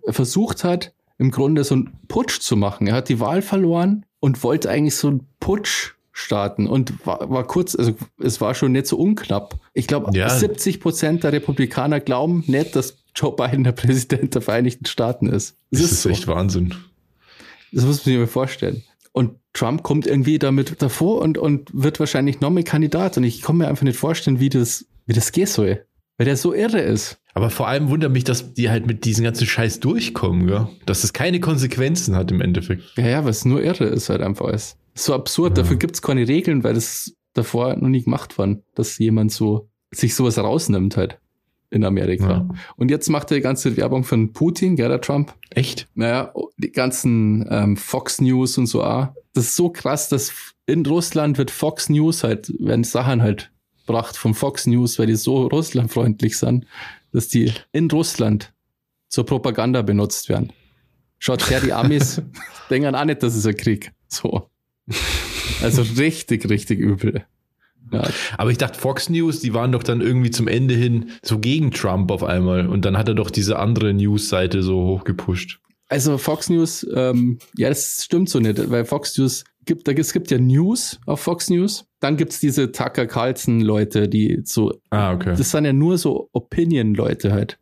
versucht 0.08 0.64
hat, 0.64 0.94
im 1.18 1.32
Grunde 1.32 1.64
so 1.64 1.76
einen 1.76 1.98
Putsch 2.08 2.40
zu 2.40 2.56
machen. 2.56 2.88
Er 2.88 2.94
hat 2.94 3.10
die 3.10 3.20
Wahl 3.20 3.42
verloren 3.42 4.06
und 4.20 4.44
wollte 4.44 4.70
eigentlich 4.70 4.96
so 4.96 5.08
einen 5.08 5.28
Putsch 5.40 5.94
starten 6.12 6.68
und 6.68 7.06
war, 7.06 7.30
war 7.30 7.46
kurz, 7.46 7.76
also 7.76 7.94
es 8.22 8.40
war 8.40 8.56
schon 8.56 8.72
nicht 8.72 8.88
so 8.88 8.98
unknapp. 8.98 9.56
Ich 9.74 9.88
glaube, 9.88 10.18
ja. 10.18 10.30
70 10.30 10.80
Prozent 10.80 11.24
der 11.26 11.34
Republikaner 11.34 12.00
glauben 12.00 12.44
nicht, 12.48 12.76
dass 12.76 12.98
Joe 13.16 13.36
Biden 13.36 13.64
der 13.64 13.72
Präsident 13.72 14.36
der 14.36 14.42
Vereinigten 14.42 14.86
Staaten 14.86 15.28
ist. 15.28 15.58
Das, 15.72 15.82
das 15.82 15.92
ist, 15.92 16.02
so. 16.04 16.10
echt 16.10 16.28
Wahnsinn. 16.28 16.74
Das 17.72 17.86
muss 17.86 17.98
man 17.98 18.04
sich 18.06 18.18
mal 18.18 18.28
vorstellen. 18.28 18.84
Und 19.12 19.40
Trump 19.54 19.84
kommt 19.84 20.08
irgendwie 20.08 20.40
damit 20.40 20.82
davor 20.82 21.22
und, 21.22 21.38
und 21.38 21.70
wird 21.74 22.00
wahrscheinlich 22.00 22.42
noch 22.42 22.50
mehr 22.50 22.64
Kandidat. 22.64 23.18
Und 23.18 23.24
ich 23.24 23.42
kann 23.42 23.58
mir 23.58 23.68
einfach 23.68 23.84
nicht 23.84 23.98
vorstellen, 23.98 24.40
wie 24.40 24.50
das, 24.50 24.86
wie 25.06 25.14
das 25.14 25.32
gehen 25.32 25.48
soll. 25.48 25.86
Weil 26.18 26.26
der 26.26 26.38
so 26.38 26.54
irre 26.54 26.82
ist. 26.82 27.18
Aber 27.34 27.50
vor 27.50 27.68
allem 27.68 27.90
wundert 27.90 28.12
mich, 28.12 28.24
dass 28.24 28.54
die 28.54 28.70
halt 28.70 28.88
mit 28.88 29.04
diesem 29.04 29.24
ganzen 29.24 29.48
Scheiß 29.48 29.82
durchkommen, 29.82 30.48
ja. 30.48 30.70
Dass 30.86 31.04
es 31.04 31.12
keine 31.12 31.40
Konsequenzen 31.40 32.16
hat 32.16 32.32
im 32.32 32.42
Endeffekt. 32.42 32.84
Ja, 32.98 33.08
ja, 33.08 33.26
was 33.26 33.44
nur 33.44 33.62
irre 33.62 33.86
ist 33.86 34.10
halt 34.10 34.22
einfach 34.22 34.46
alles. 34.46 34.78
So 34.94 35.14
absurd. 35.14 35.58
Ja. 35.58 35.64
Dafür 35.64 35.78
gibt's 35.78 36.02
keine 36.02 36.28
Regeln, 36.28 36.64
weil 36.64 36.74
das 36.74 37.14
davor 37.34 37.76
noch 37.76 37.90
nie 37.90 38.04
gemacht 38.04 38.38
worden, 38.38 38.64
dass 38.76 38.98
jemand 38.98 39.32
so 39.32 39.70
sich 39.92 40.16
sowas 40.16 40.38
rausnimmt 40.38 40.98
halt 40.98 41.20
in 41.70 41.84
Amerika. 41.84 42.30
Ja. 42.30 42.48
Und 42.76 42.92
jetzt 42.92 43.10
macht 43.10 43.32
er 43.32 43.38
die 43.38 43.44
ganze 43.44 43.76
Werbung 43.78 44.04
von 44.04 44.34
Putin, 44.34 44.76
gell, 44.76 44.90
der 44.90 45.02
Trump. 45.02 45.34
Echt? 45.50 45.88
Naja, 45.96 46.34
die 46.58 46.72
ganzen 46.72 47.46
ähm, 47.50 47.78
Fox 47.78 48.22
News 48.22 48.58
und 48.58 48.68
so 48.68 48.84
auch. 48.84 49.10
Das 49.34 49.46
ist 49.46 49.56
so 49.56 49.70
krass, 49.70 50.10
dass 50.10 50.32
in 50.66 50.86
Russland 50.86 51.38
wird 51.38 51.52
Fox 51.52 51.90
News 51.90 52.24
halt, 52.24 52.54
werden 52.60 52.84
Sachen 52.84 53.22
halt 53.22 53.52
gebracht 53.86 54.18
von 54.18 54.34
Fox 54.34 54.66
News, 54.68 54.98
weil 54.98 55.08
die 55.08 55.16
so 55.16 55.48
russlandfreundlich 55.48 56.38
sind, 56.38 56.66
dass 57.12 57.28
die 57.28 57.52
in 57.72 57.90
Russland 57.92 58.54
zur 59.10 59.26
Propaganda 59.26 59.82
benutzt 59.82 60.30
werden. 60.30 60.52
Schaut 61.20 61.50
her, 61.50 61.62
die 61.62 61.74
Amis 61.74 62.22
denken 62.70 62.96
auch 62.96 63.06
nicht, 63.06 63.24
dass 63.24 63.36
es 63.36 63.46
ein 63.46 63.56
Krieg. 63.56 63.94
So. 64.08 64.50
Also 65.62 65.82
richtig, 65.98 66.50
richtig 66.50 66.80
übel. 66.80 67.26
Ja. 67.96 68.10
Aber 68.38 68.52
ich 68.52 68.58
dachte, 68.58 68.80
Fox 68.80 69.10
News, 69.10 69.40
die 69.40 69.54
waren 69.54 69.72
doch 69.72 69.84
dann 69.84 70.02
irgendwie 70.02 70.32
zum 70.32 70.48
Ende 70.48 70.76
hin 70.76 71.12
so 71.22 71.40
gegen 71.40 71.72
Trump 71.72 72.12
auf 72.12 72.24
einmal. 72.24 72.68
Und 72.68 72.86
dann 72.86 72.98
hat 72.98 73.08
er 73.08 73.16
doch 73.16 73.32
diese 73.32 73.60
andere 73.60 73.94
News-Seite 73.94 74.64
so 74.64 74.86
hochgepusht. 74.86 75.60
Also 75.88 76.18
Fox 76.18 76.50
News, 76.50 76.86
ähm, 76.96 77.38
ja, 77.56 77.70
das 77.70 78.04
stimmt 78.04 78.30
so 78.30 78.40
nicht, 78.40 78.72
weil 78.72 78.86
Fox 78.86 79.18
News 79.18 79.44
gibt, 79.66 79.88
da, 79.88 79.92
es 79.92 80.14
gibt 80.14 80.32
ja 80.32 80.40
News 80.40 81.00
auf 81.06 81.20
Fox 81.20 81.50
News. 81.50 81.86
Dann 82.00 82.18
gibt's 82.18 82.40
diese 82.40 82.72
Tucker 82.72 83.06
Carlson-Leute, 83.06 84.08
die 84.08 84.42
so, 84.44 84.74
ah, 84.90 85.14
okay. 85.14 85.36
das 85.38 85.52
sind 85.52 85.66
ja 85.66 85.74
nur 85.74 85.98
so 85.98 86.30
Opinion-Leute 86.34 87.32
halt. 87.32 87.60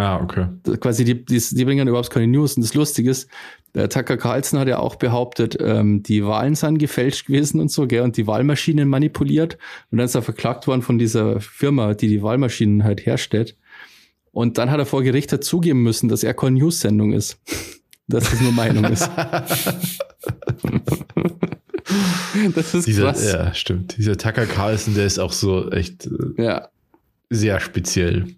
Ah, 0.00 0.18
okay. 0.22 0.46
Quasi, 0.80 1.04
die, 1.04 1.26
die, 1.26 1.38
die 1.38 1.64
bringen 1.66 1.86
überhaupt 1.86 2.08
keine 2.08 2.26
News. 2.26 2.56
Und 2.56 2.62
das 2.62 2.72
Lustige 2.72 3.10
ist, 3.10 3.28
der 3.74 3.90
Tucker 3.90 4.16
Carlson 4.16 4.58
hat 4.58 4.66
ja 4.66 4.78
auch 4.78 4.96
behauptet, 4.96 5.58
ähm, 5.60 6.02
die 6.02 6.24
Wahlen 6.24 6.54
seien 6.54 6.78
gefälscht 6.78 7.26
gewesen 7.26 7.60
und 7.60 7.70
so, 7.70 7.86
gell, 7.86 8.00
und 8.00 8.16
die 8.16 8.26
Wahlmaschinen 8.26 8.88
manipuliert. 8.88 9.58
Und 9.90 9.98
dann 9.98 10.06
ist 10.06 10.14
er 10.14 10.22
verklagt 10.22 10.66
worden 10.66 10.80
von 10.80 10.98
dieser 10.98 11.38
Firma, 11.40 11.92
die 11.92 12.08
die 12.08 12.22
Wahlmaschinen 12.22 12.82
halt 12.82 13.04
herstellt. 13.04 13.58
Und 14.32 14.56
dann 14.56 14.70
hat 14.70 14.78
er 14.78 14.86
vor 14.86 15.02
Gericht 15.02 15.32
halt 15.32 15.44
zugeben 15.44 15.82
müssen, 15.82 16.08
dass 16.08 16.22
er 16.22 16.32
keine 16.32 16.58
News-Sendung 16.58 17.12
ist. 17.12 17.38
dass 18.08 18.24
das 18.30 18.40
nur 18.40 18.52
Meinung 18.52 18.84
ist. 18.84 19.06
das 22.54 22.72
ist 22.72 22.86
dieser, 22.86 23.02
krass. 23.04 23.30
Ja, 23.30 23.52
stimmt. 23.52 23.98
Dieser 23.98 24.16
Tucker 24.16 24.46
Carlson, 24.46 24.94
der 24.94 25.04
ist 25.04 25.18
auch 25.18 25.32
so 25.32 25.70
echt 25.70 26.06
äh, 26.06 26.42
ja. 26.42 26.70
sehr 27.28 27.60
speziell. 27.60 28.28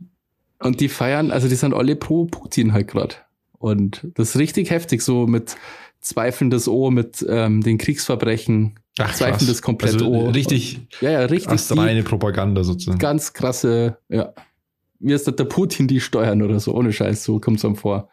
Und 0.62 0.80
die 0.80 0.88
feiern, 0.88 1.30
also 1.30 1.48
die 1.48 1.54
sind 1.54 1.74
alle 1.74 1.96
pro 1.96 2.26
Putin 2.26 2.72
halt 2.72 2.88
gerade. 2.88 3.16
Und 3.58 4.06
das 4.14 4.30
ist 4.30 4.38
richtig 4.38 4.70
heftig, 4.70 5.02
so 5.02 5.26
mit 5.26 5.56
zweifelndes 6.00 6.68
O, 6.68 6.90
mit 6.90 7.24
ähm, 7.28 7.62
den 7.62 7.78
Kriegsverbrechen, 7.78 8.78
Ach, 8.98 9.14
zweifendes 9.14 9.62
komplett 9.62 9.94
also, 9.94 10.06
O. 10.08 10.28
Richtig, 10.30 10.80
ja, 11.00 11.10
ja, 11.10 11.20
richtig. 11.20 11.78
reine 11.78 12.02
Propaganda 12.02 12.64
sozusagen. 12.64 12.98
Ganz 12.98 13.32
krasse, 13.32 13.98
ja. 14.08 14.32
Wie 14.98 15.12
ist 15.12 15.26
das 15.26 15.36
der 15.36 15.44
Putin 15.44 15.88
die 15.88 16.00
steuern 16.00 16.42
oder 16.42 16.60
so, 16.60 16.74
ohne 16.74 16.92
Scheiß, 16.92 17.24
so 17.24 17.40
kommt 17.40 17.58
es 17.58 17.64
einem 17.64 17.76
vor. 17.76 18.08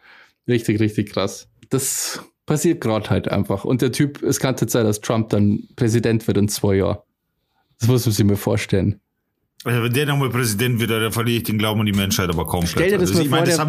Richtig, 0.48 0.80
richtig 0.80 1.12
krass. 1.12 1.48
Das 1.68 2.20
passiert 2.46 2.80
gerade 2.80 3.10
halt 3.10 3.28
einfach. 3.28 3.64
Und 3.64 3.82
der 3.82 3.92
Typ, 3.92 4.22
es 4.22 4.40
kann 4.40 4.56
Zeit, 4.56 4.84
dass 4.84 5.00
Trump 5.00 5.28
dann 5.28 5.68
Präsident 5.76 6.26
wird 6.26 6.36
in 6.36 6.48
zwei 6.48 6.76
Jahren. 6.76 6.98
Das 7.78 7.88
muss 7.88 8.06
man 8.06 8.12
sich 8.12 8.24
mal 8.24 8.36
vorstellen. 8.36 9.00
Also 9.64 9.82
wenn 9.82 9.92
der 9.92 10.06
nochmal 10.06 10.30
Präsident 10.30 10.80
wird, 10.80 10.90
dann 10.90 11.12
verliere 11.12 11.38
ich 11.38 11.42
den 11.42 11.58
Glauben 11.58 11.80
an 11.80 11.86
die 11.86 11.92
Menschheit 11.92 12.30
aber 12.30 12.46
komplett. 12.46 12.70
Stell 12.70 12.90
dir 12.90 12.98
das 12.98 13.10
also, 13.10 13.24
mal 13.28 13.46
vor, 13.46 13.68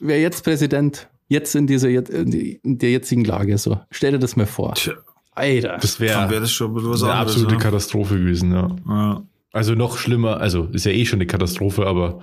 wer 0.00 0.20
jetzt 0.20 0.44
Präsident, 0.44 1.08
jetzt 1.28 1.54
in 1.54 1.66
dieser 1.66 1.88
in 1.88 2.60
der 2.62 2.90
jetzigen 2.90 3.24
Lage 3.24 3.56
so. 3.56 3.80
Stell 3.90 4.12
dir 4.12 4.18
das 4.18 4.36
mal 4.36 4.46
vor. 4.46 4.74
Tja. 4.74 4.94
Alter. 5.34 5.78
Das 5.80 5.98
wäre 5.98 6.28
wär 6.28 6.40
das 6.40 6.52
schon 6.52 6.74
was 6.74 7.02
eine 7.02 7.14
absolute 7.14 7.54
ne? 7.54 7.60
Katastrophe 7.60 8.18
gewesen, 8.18 8.52
ja. 8.52 8.76
ja. 8.86 9.22
Also 9.52 9.74
noch 9.74 9.96
schlimmer, 9.96 10.38
also 10.38 10.64
ist 10.72 10.84
ja 10.84 10.92
eh 10.92 11.06
schon 11.06 11.18
eine 11.18 11.26
Katastrophe, 11.26 11.86
aber 11.86 12.20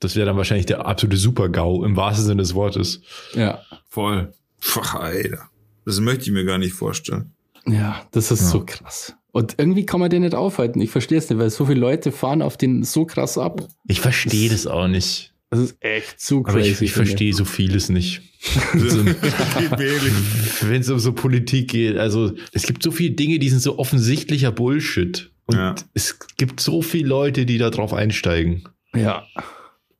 das 0.00 0.16
wäre 0.16 0.26
dann 0.26 0.36
wahrscheinlich 0.36 0.66
der 0.66 0.86
absolute 0.86 1.16
Super-GAU 1.16 1.84
im 1.84 1.96
wahrsten 1.96 2.26
Sinne 2.26 2.42
des 2.42 2.54
Wortes. 2.54 3.02
Ja. 3.34 3.60
Voll. 3.88 4.32
Pff, 4.60 4.94
Alter. 4.94 5.48
Das 5.84 6.00
möchte 6.00 6.24
ich 6.24 6.32
mir 6.32 6.44
gar 6.44 6.58
nicht 6.58 6.72
vorstellen. 6.72 7.32
Ja, 7.72 8.06
das 8.10 8.30
ist 8.30 8.40
ja. 8.42 8.46
so 8.48 8.64
krass. 8.64 9.14
Und 9.32 9.54
irgendwie 9.58 9.86
kann 9.86 10.00
man 10.00 10.10
den 10.10 10.22
nicht 10.22 10.34
aufhalten. 10.34 10.80
Ich 10.80 10.90
verstehe 10.90 11.18
es 11.18 11.30
nicht, 11.30 11.38
weil 11.38 11.50
so 11.50 11.66
viele 11.66 11.80
Leute 11.80 12.10
fahren 12.10 12.42
auf 12.42 12.56
den 12.56 12.82
so 12.82 13.04
krass 13.04 13.38
ab. 13.38 13.68
Ich 13.86 14.00
verstehe 14.00 14.50
das, 14.50 14.66
auch 14.66 14.88
nicht. 14.88 15.32
Das 15.50 15.60
ist 15.60 15.76
echt 15.80 16.20
zu 16.20 16.42
crazy. 16.42 16.58
Aber 16.58 16.66
ich, 16.66 16.82
ich 16.82 16.92
verstehe 16.92 17.32
so 17.32 17.44
vieles 17.44 17.88
nicht. 17.88 18.22
Wenn 20.62 20.80
es 20.80 20.88
um 20.88 20.98
so 20.98 21.12
Politik 21.12 21.68
geht. 21.68 21.96
Also 21.96 22.32
es 22.52 22.64
gibt 22.64 22.82
so 22.82 22.90
viele 22.90 23.14
Dinge, 23.14 23.38
die 23.38 23.48
sind 23.48 23.60
so 23.60 23.78
offensichtlicher 23.78 24.50
Bullshit. 24.52 25.30
Und 25.46 25.56
ja. 25.56 25.74
es 25.94 26.18
gibt 26.36 26.60
so 26.60 26.82
viele 26.82 27.08
Leute, 27.08 27.46
die 27.46 27.58
da 27.58 27.70
drauf 27.70 27.92
einsteigen. 27.92 28.68
Ja. 28.94 29.26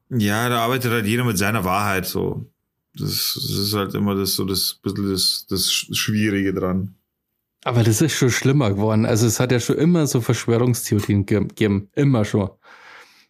Ja, 0.08 0.48
da 0.48 0.60
arbeitet 0.60 0.92
halt 0.92 1.06
jeder 1.06 1.24
mit 1.24 1.38
seiner 1.38 1.64
Wahrheit 1.64 2.06
so. 2.06 2.46
Das, 2.94 3.34
das 3.34 3.50
ist 3.50 3.74
halt 3.74 3.94
immer 3.94 4.14
das 4.14 4.34
so 4.34 4.44
das 4.44 4.80
bisschen 4.82 5.10
das, 5.10 5.46
das 5.48 5.70
Schwierige 5.72 6.52
dran. 6.52 6.96
Aber 7.64 7.82
das 7.82 8.00
ist 8.00 8.14
schon 8.14 8.30
schlimmer 8.30 8.70
geworden. 8.70 9.04
Also 9.04 9.26
es 9.26 9.38
hat 9.38 9.52
ja 9.52 9.60
schon 9.60 9.76
immer 9.76 10.06
so 10.06 10.20
Verschwörungstheorien 10.20 11.26
gegeben. 11.26 11.88
Immer 11.94 12.24
schon. 12.24 12.50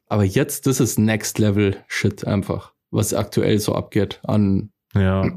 Aber 0.07 0.24
jetzt, 0.24 0.66
das 0.66 0.81
ist 0.81 0.99
Next 0.99 1.39
Level 1.39 1.76
Shit 1.89 2.24
einfach, 2.26 2.72
was 2.91 3.14
aktuell 3.14 3.59
so 3.59 3.74
abgeht 3.74 4.20
an 4.22 4.70
ja. 4.95 5.31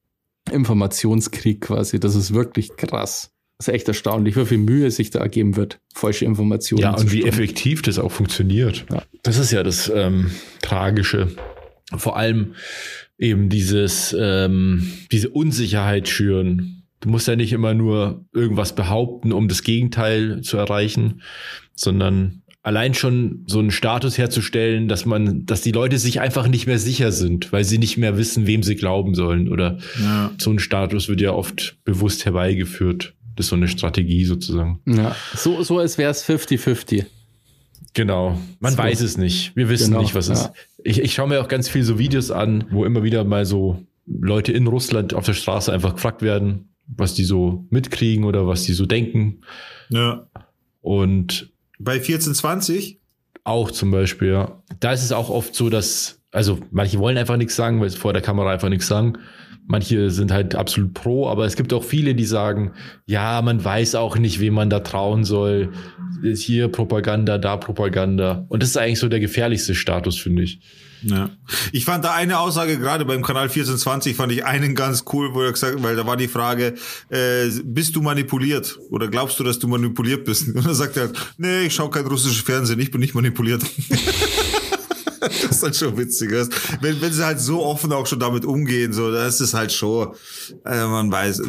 Informationskrieg 0.50 1.60
quasi. 1.60 2.00
Das 2.00 2.14
ist 2.14 2.32
wirklich 2.32 2.76
krass. 2.76 3.32
Das 3.58 3.68
ist 3.68 3.74
echt 3.74 3.88
erstaunlich, 3.88 4.36
wie 4.36 4.46
viel 4.46 4.58
Mühe 4.58 4.90
sich 4.90 5.10
da 5.10 5.18
ergeben 5.18 5.54
wird, 5.56 5.80
falsche 5.94 6.24
Informationen. 6.24 6.82
Ja, 6.82 6.94
und 6.94 7.12
wie 7.12 7.26
effektiv 7.26 7.82
das 7.82 7.98
auch 7.98 8.10
funktioniert. 8.10 8.86
Ja. 8.90 9.02
Das 9.22 9.36
ist 9.36 9.50
ja 9.50 9.62
das 9.62 9.92
ähm, 9.94 10.30
Tragische. 10.62 11.28
Vor 11.94 12.16
allem 12.16 12.54
eben 13.18 13.50
dieses, 13.50 14.16
ähm, 14.18 14.90
diese 15.12 15.28
Unsicherheit 15.28 16.08
schüren 16.08 16.79
Du 17.00 17.08
musst 17.08 17.28
ja 17.28 17.36
nicht 17.36 17.52
immer 17.52 17.74
nur 17.74 18.24
irgendwas 18.32 18.74
behaupten, 18.74 19.32
um 19.32 19.48
das 19.48 19.62
Gegenteil 19.62 20.42
zu 20.42 20.58
erreichen, 20.58 21.22
sondern 21.74 22.42
allein 22.62 22.94
schon 22.94 23.44
so 23.46 23.58
einen 23.58 23.70
Status 23.70 24.18
herzustellen, 24.18 24.88
dass 24.88 25.06
man, 25.06 25.46
dass 25.46 25.62
die 25.62 25.72
Leute 25.72 25.98
sich 25.98 26.20
einfach 26.20 26.46
nicht 26.46 26.66
mehr 26.66 26.78
sicher 26.78 27.10
sind, 27.12 27.52
weil 27.52 27.64
sie 27.64 27.78
nicht 27.78 27.96
mehr 27.96 28.18
wissen, 28.18 28.46
wem 28.46 28.62
sie 28.62 28.76
glauben 28.76 29.14
sollen. 29.14 29.48
Oder 29.48 29.78
ja. 30.02 30.30
so 30.38 30.50
ein 30.50 30.58
Status 30.58 31.08
wird 31.08 31.20
ja 31.20 31.32
oft 31.32 31.78
bewusst 31.84 32.24
herbeigeführt. 32.24 33.14
Das 33.36 33.46
ist 33.46 33.50
so 33.50 33.56
eine 33.56 33.68
Strategie 33.68 34.24
sozusagen. 34.24 34.80
Ja, 34.86 35.16
so, 35.34 35.62
so 35.62 35.78
als 35.78 35.96
wäre 35.96 36.10
es 36.10 36.28
50-50. 36.28 37.06
Genau. 37.94 38.38
Man 38.60 38.72
so. 38.72 38.78
weiß 38.78 39.00
es 39.00 39.16
nicht. 39.16 39.56
Wir 39.56 39.68
wissen 39.68 39.88
genau. 39.90 40.02
nicht, 40.02 40.14
was 40.14 40.28
es 40.28 40.40
ist. 40.40 40.50
Ich, 40.84 41.00
ich 41.00 41.14
schaue 41.14 41.28
mir 41.28 41.40
auch 41.40 41.48
ganz 41.48 41.68
viel 41.68 41.82
so 41.82 41.98
Videos 41.98 42.30
an, 42.30 42.64
wo 42.70 42.84
immer 42.84 43.02
wieder 43.02 43.24
mal 43.24 43.46
so 43.46 43.82
Leute 44.06 44.52
in 44.52 44.66
Russland 44.66 45.14
auf 45.14 45.24
der 45.24 45.34
Straße 45.34 45.72
einfach 45.72 45.94
gefragt 45.94 46.22
werden, 46.22 46.69
was 46.96 47.14
die 47.14 47.24
so 47.24 47.66
mitkriegen 47.70 48.24
oder 48.24 48.46
was 48.46 48.64
die 48.64 48.72
so 48.72 48.86
denken. 48.86 49.40
Ja. 49.90 50.26
Und 50.80 51.50
bei 51.78 51.94
1420? 51.94 53.00
Auch 53.44 53.70
zum 53.70 53.90
Beispiel, 53.90 54.28
ja. 54.28 54.62
Da 54.80 54.92
ist 54.92 55.02
es 55.02 55.12
auch 55.12 55.30
oft 55.30 55.54
so, 55.54 55.70
dass, 55.70 56.20
also 56.30 56.58
manche 56.70 56.98
wollen 56.98 57.16
einfach 57.16 57.36
nichts 57.36 57.56
sagen, 57.56 57.80
weil 57.80 57.90
sie 57.90 57.96
vor 57.96 58.12
der 58.12 58.22
Kamera 58.22 58.52
einfach 58.52 58.68
nichts 58.68 58.86
sagen. 58.86 59.18
Manche 59.70 60.10
sind 60.10 60.32
halt 60.32 60.56
absolut 60.56 60.94
pro, 60.94 61.28
aber 61.28 61.44
es 61.44 61.54
gibt 61.54 61.72
auch 61.72 61.84
viele, 61.84 62.16
die 62.16 62.24
sagen, 62.24 62.72
ja, 63.06 63.40
man 63.40 63.64
weiß 63.64 63.94
auch 63.94 64.18
nicht, 64.18 64.40
wem 64.40 64.54
man 64.54 64.68
da 64.68 64.80
trauen 64.80 65.22
soll. 65.22 65.68
Hier 66.22 66.66
Propaganda, 66.66 67.38
da 67.38 67.56
Propaganda. 67.56 68.46
Und 68.48 68.64
das 68.64 68.70
ist 68.70 68.76
eigentlich 68.76 68.98
so 68.98 69.08
der 69.08 69.20
gefährlichste 69.20 69.76
Status, 69.76 70.18
finde 70.18 70.42
ich. 70.42 70.60
Ja. 71.02 71.30
Ich 71.70 71.84
fand 71.84 72.04
da 72.04 72.14
eine 72.14 72.40
Aussage 72.40 72.78
gerade 72.78 73.04
beim 73.04 73.22
Kanal 73.22 73.44
1420 73.44 74.16
fand 74.16 74.32
ich 74.32 74.44
einen 74.44 74.74
ganz 74.74 75.04
cool, 75.12 75.34
wo 75.34 75.42
er 75.42 75.52
gesagt, 75.52 75.80
weil 75.84 75.94
da 75.94 76.04
war 76.04 76.16
die 76.16 76.28
Frage, 76.28 76.74
äh, 77.08 77.48
bist 77.64 77.94
du 77.94 78.02
manipuliert 78.02 78.76
oder 78.90 79.06
glaubst 79.06 79.38
du, 79.38 79.44
dass 79.44 79.60
du 79.60 79.68
manipuliert 79.68 80.24
bist? 80.24 80.48
Und 80.54 80.66
er 80.66 80.74
sagt 80.74 80.96
er, 80.96 81.10
nee, 81.38 81.62
ich 81.66 81.74
schaue 81.74 81.90
kein 81.90 82.06
russisches 82.06 82.42
Fernsehen, 82.42 82.80
ich 82.80 82.90
bin 82.90 83.00
nicht 83.00 83.14
manipuliert. 83.14 83.62
das 85.28 85.44
ist 85.44 85.62
halt 85.62 85.76
schon 85.76 85.96
witzig. 85.96 86.30
Wenn, 86.80 87.00
wenn 87.00 87.12
sie 87.12 87.24
halt 87.24 87.40
so 87.40 87.64
offen 87.64 87.92
auch 87.92 88.06
schon 88.06 88.20
damit 88.20 88.44
umgehen, 88.44 88.92
so, 88.92 89.10
das 89.10 89.40
ist 89.40 89.54
halt 89.54 89.72
schon, 89.72 90.14
äh, 90.64 90.86
man 90.86 91.10
weiß, 91.10 91.42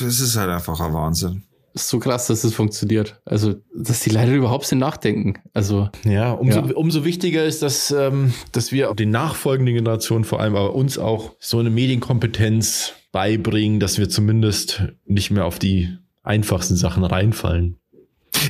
das 0.00 0.20
ist 0.20 0.36
halt 0.36 0.50
einfach 0.50 0.80
ein 0.80 0.92
Wahnsinn 0.92 1.42
ist 1.78 1.88
so 1.88 1.98
krass, 1.98 2.26
dass 2.26 2.44
es 2.44 2.54
funktioniert. 2.54 3.20
Also, 3.24 3.54
dass 3.74 4.00
die 4.00 4.10
leider 4.10 4.32
überhaupt 4.32 4.70
nicht 4.70 4.80
nachdenken. 4.80 5.34
Also 5.54 5.88
ja, 6.04 6.32
umso, 6.32 6.60
ja. 6.60 6.74
umso 6.74 7.04
wichtiger 7.04 7.44
ist, 7.44 7.62
dass, 7.62 7.90
ähm, 7.90 8.32
dass 8.52 8.72
wir 8.72 8.94
den 8.94 9.10
nachfolgenden 9.10 9.74
Generationen 9.74 10.24
vor 10.24 10.40
allem, 10.40 10.56
aber 10.56 10.74
uns 10.74 10.98
auch 10.98 11.36
so 11.38 11.58
eine 11.58 11.70
Medienkompetenz 11.70 12.94
beibringen, 13.12 13.80
dass 13.80 13.98
wir 13.98 14.08
zumindest 14.08 14.82
nicht 15.06 15.30
mehr 15.30 15.44
auf 15.44 15.58
die 15.58 15.88
einfachsten 16.22 16.76
Sachen 16.76 17.04
reinfallen. 17.04 17.78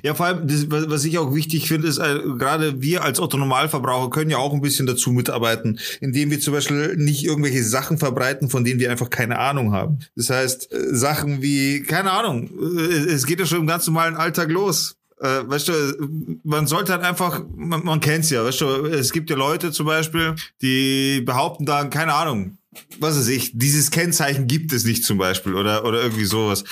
Ja, 0.02 0.14
vor 0.14 0.26
allem, 0.26 0.46
das, 0.46 0.66
was 0.68 1.04
ich 1.04 1.18
auch 1.18 1.34
wichtig 1.34 1.68
finde, 1.68 1.88
ist, 1.88 1.98
äh, 1.98 2.20
gerade 2.38 2.80
wir 2.82 3.02
als 3.02 3.20
Otto-Normalverbraucher 3.20 4.10
können 4.10 4.30
ja 4.30 4.38
auch 4.38 4.52
ein 4.52 4.60
bisschen 4.60 4.86
dazu 4.86 5.10
mitarbeiten, 5.10 5.78
indem 6.00 6.30
wir 6.30 6.40
zum 6.40 6.54
Beispiel 6.54 6.96
nicht 6.96 7.24
irgendwelche 7.24 7.64
Sachen 7.64 7.98
verbreiten, 7.98 8.50
von 8.50 8.64
denen 8.64 8.80
wir 8.80 8.90
einfach 8.90 9.10
keine 9.10 9.38
Ahnung 9.38 9.72
haben. 9.72 9.98
Das 10.16 10.30
heißt, 10.30 10.72
äh, 10.72 10.94
Sachen 10.94 11.42
wie, 11.42 11.82
keine 11.82 12.10
Ahnung, 12.10 12.50
äh, 12.78 13.10
es 13.12 13.26
geht 13.26 13.40
ja 13.40 13.46
schon 13.46 13.60
im 13.60 13.66
ganz 13.66 13.86
normalen 13.86 14.16
Alltag 14.16 14.50
los. 14.50 14.96
Äh, 15.20 15.48
weißt 15.48 15.68
du, 15.68 15.72
man 16.44 16.66
sollte 16.66 16.92
halt 16.92 17.02
einfach, 17.02 17.42
man, 17.56 17.84
man 17.84 18.00
kennt's 18.00 18.30
ja, 18.30 18.44
weißt 18.44 18.60
du, 18.60 18.66
es 18.86 19.12
gibt 19.12 19.30
ja 19.30 19.36
Leute 19.36 19.72
zum 19.72 19.86
Beispiel, 19.86 20.36
die 20.62 21.22
behaupten 21.22 21.66
dann, 21.66 21.90
keine 21.90 22.14
Ahnung, 22.14 22.58
was 23.00 23.18
weiß 23.18 23.28
ich, 23.28 23.58
dieses 23.58 23.90
Kennzeichen 23.90 24.46
gibt 24.46 24.72
es 24.72 24.84
nicht 24.84 25.04
zum 25.04 25.18
Beispiel 25.18 25.54
oder, 25.54 25.84
oder 25.84 26.02
irgendwie 26.02 26.24
sowas. 26.24 26.62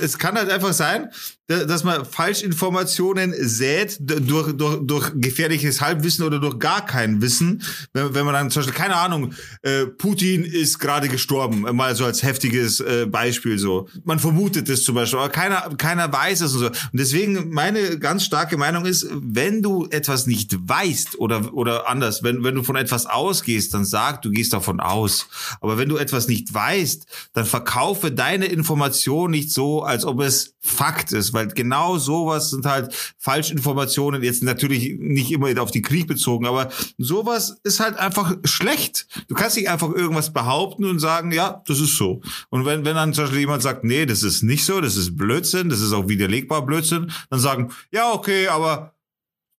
Es 0.00 0.18
kann 0.18 0.36
halt 0.36 0.50
einfach 0.50 0.72
sein, 0.72 1.08
dass 1.48 1.84
man 1.84 2.04
Falschinformationen 2.04 3.34
sät 3.36 3.98
durch, 4.00 4.52
durch, 4.52 4.78
durch 4.82 5.12
gefährliches 5.16 5.80
Halbwissen 5.80 6.24
oder 6.24 6.38
durch 6.38 6.58
gar 6.58 6.86
kein 6.86 7.20
Wissen. 7.20 7.62
Wenn, 7.92 8.14
wenn 8.14 8.24
man 8.24 8.34
dann 8.34 8.50
zum 8.50 8.62
Beispiel, 8.62 8.78
keine 8.78 8.96
Ahnung, 8.96 9.34
äh, 9.62 9.86
Putin 9.86 10.44
ist 10.44 10.78
gerade 10.78 11.08
gestorben, 11.08 11.62
mal 11.76 11.94
so 11.96 12.04
als 12.04 12.22
heftiges 12.22 12.80
äh, 12.80 13.06
Beispiel 13.06 13.58
so. 13.58 13.88
Man 14.04 14.18
vermutet 14.18 14.68
es 14.68 14.84
zum 14.84 14.94
Beispiel, 14.94 15.18
aber 15.18 15.30
keiner, 15.30 15.74
keiner 15.76 16.12
weiß 16.12 16.42
es 16.42 16.52
und 16.54 16.60
so. 16.60 16.66
Und 16.66 16.76
deswegen 16.92 17.50
meine 17.50 17.98
ganz 17.98 18.24
starke 18.24 18.56
Meinung 18.56 18.86
ist, 18.86 19.06
wenn 19.10 19.62
du 19.62 19.88
etwas 19.90 20.26
nicht 20.26 20.56
weißt 20.56 21.18
oder, 21.18 21.52
oder 21.52 21.88
anders, 21.88 22.22
wenn, 22.22 22.44
wenn 22.44 22.54
du 22.54 22.62
von 22.62 22.76
etwas 22.76 23.06
ausgehst, 23.06 23.74
dann 23.74 23.84
sag, 23.84 24.22
du 24.22 24.30
gehst 24.30 24.52
davon 24.52 24.80
aus. 24.80 25.26
Aber 25.60 25.76
wenn 25.76 25.88
du 25.88 25.96
etwas 25.96 26.28
nicht 26.28 26.54
weißt, 26.54 27.06
dann 27.32 27.44
verkaufe 27.46 28.12
deine 28.12 28.46
Information 28.46 29.30
nicht 29.30 29.50
so, 29.50 29.82
als 29.82 30.04
ob 30.04 30.20
es 30.20 30.54
Fakt 30.64 31.12
ist, 31.12 31.31
weil 31.32 31.48
genau 31.48 31.98
sowas 31.98 32.50
sind 32.50 32.66
halt 32.66 32.94
Falschinformationen, 33.18 34.22
jetzt 34.22 34.42
natürlich 34.42 34.96
nicht 34.98 35.30
immer 35.30 35.60
auf 35.60 35.70
den 35.70 35.82
Krieg 35.82 36.06
bezogen, 36.06 36.46
aber 36.46 36.70
sowas 36.98 37.60
ist 37.64 37.80
halt 37.80 37.96
einfach 37.96 38.36
schlecht. 38.44 39.06
Du 39.28 39.34
kannst 39.34 39.56
nicht 39.56 39.68
einfach 39.68 39.90
irgendwas 39.92 40.32
behaupten 40.32 40.84
und 40.84 40.98
sagen, 40.98 41.32
ja, 41.32 41.62
das 41.66 41.80
ist 41.80 41.96
so. 41.96 42.20
Und 42.50 42.64
wenn, 42.64 42.84
wenn 42.84 42.94
dann 42.94 43.14
zum 43.14 43.24
Beispiel 43.24 43.40
jemand 43.40 43.62
sagt, 43.62 43.84
nee, 43.84 44.06
das 44.06 44.22
ist 44.22 44.42
nicht 44.42 44.64
so, 44.64 44.80
das 44.80 44.96
ist 44.96 45.16
Blödsinn, 45.16 45.68
das 45.68 45.80
ist 45.80 45.92
auch 45.92 46.08
widerlegbar 46.08 46.64
Blödsinn, 46.64 47.10
dann 47.30 47.40
sagen, 47.40 47.72
ja, 47.90 48.12
okay, 48.12 48.48
aber 48.48 48.94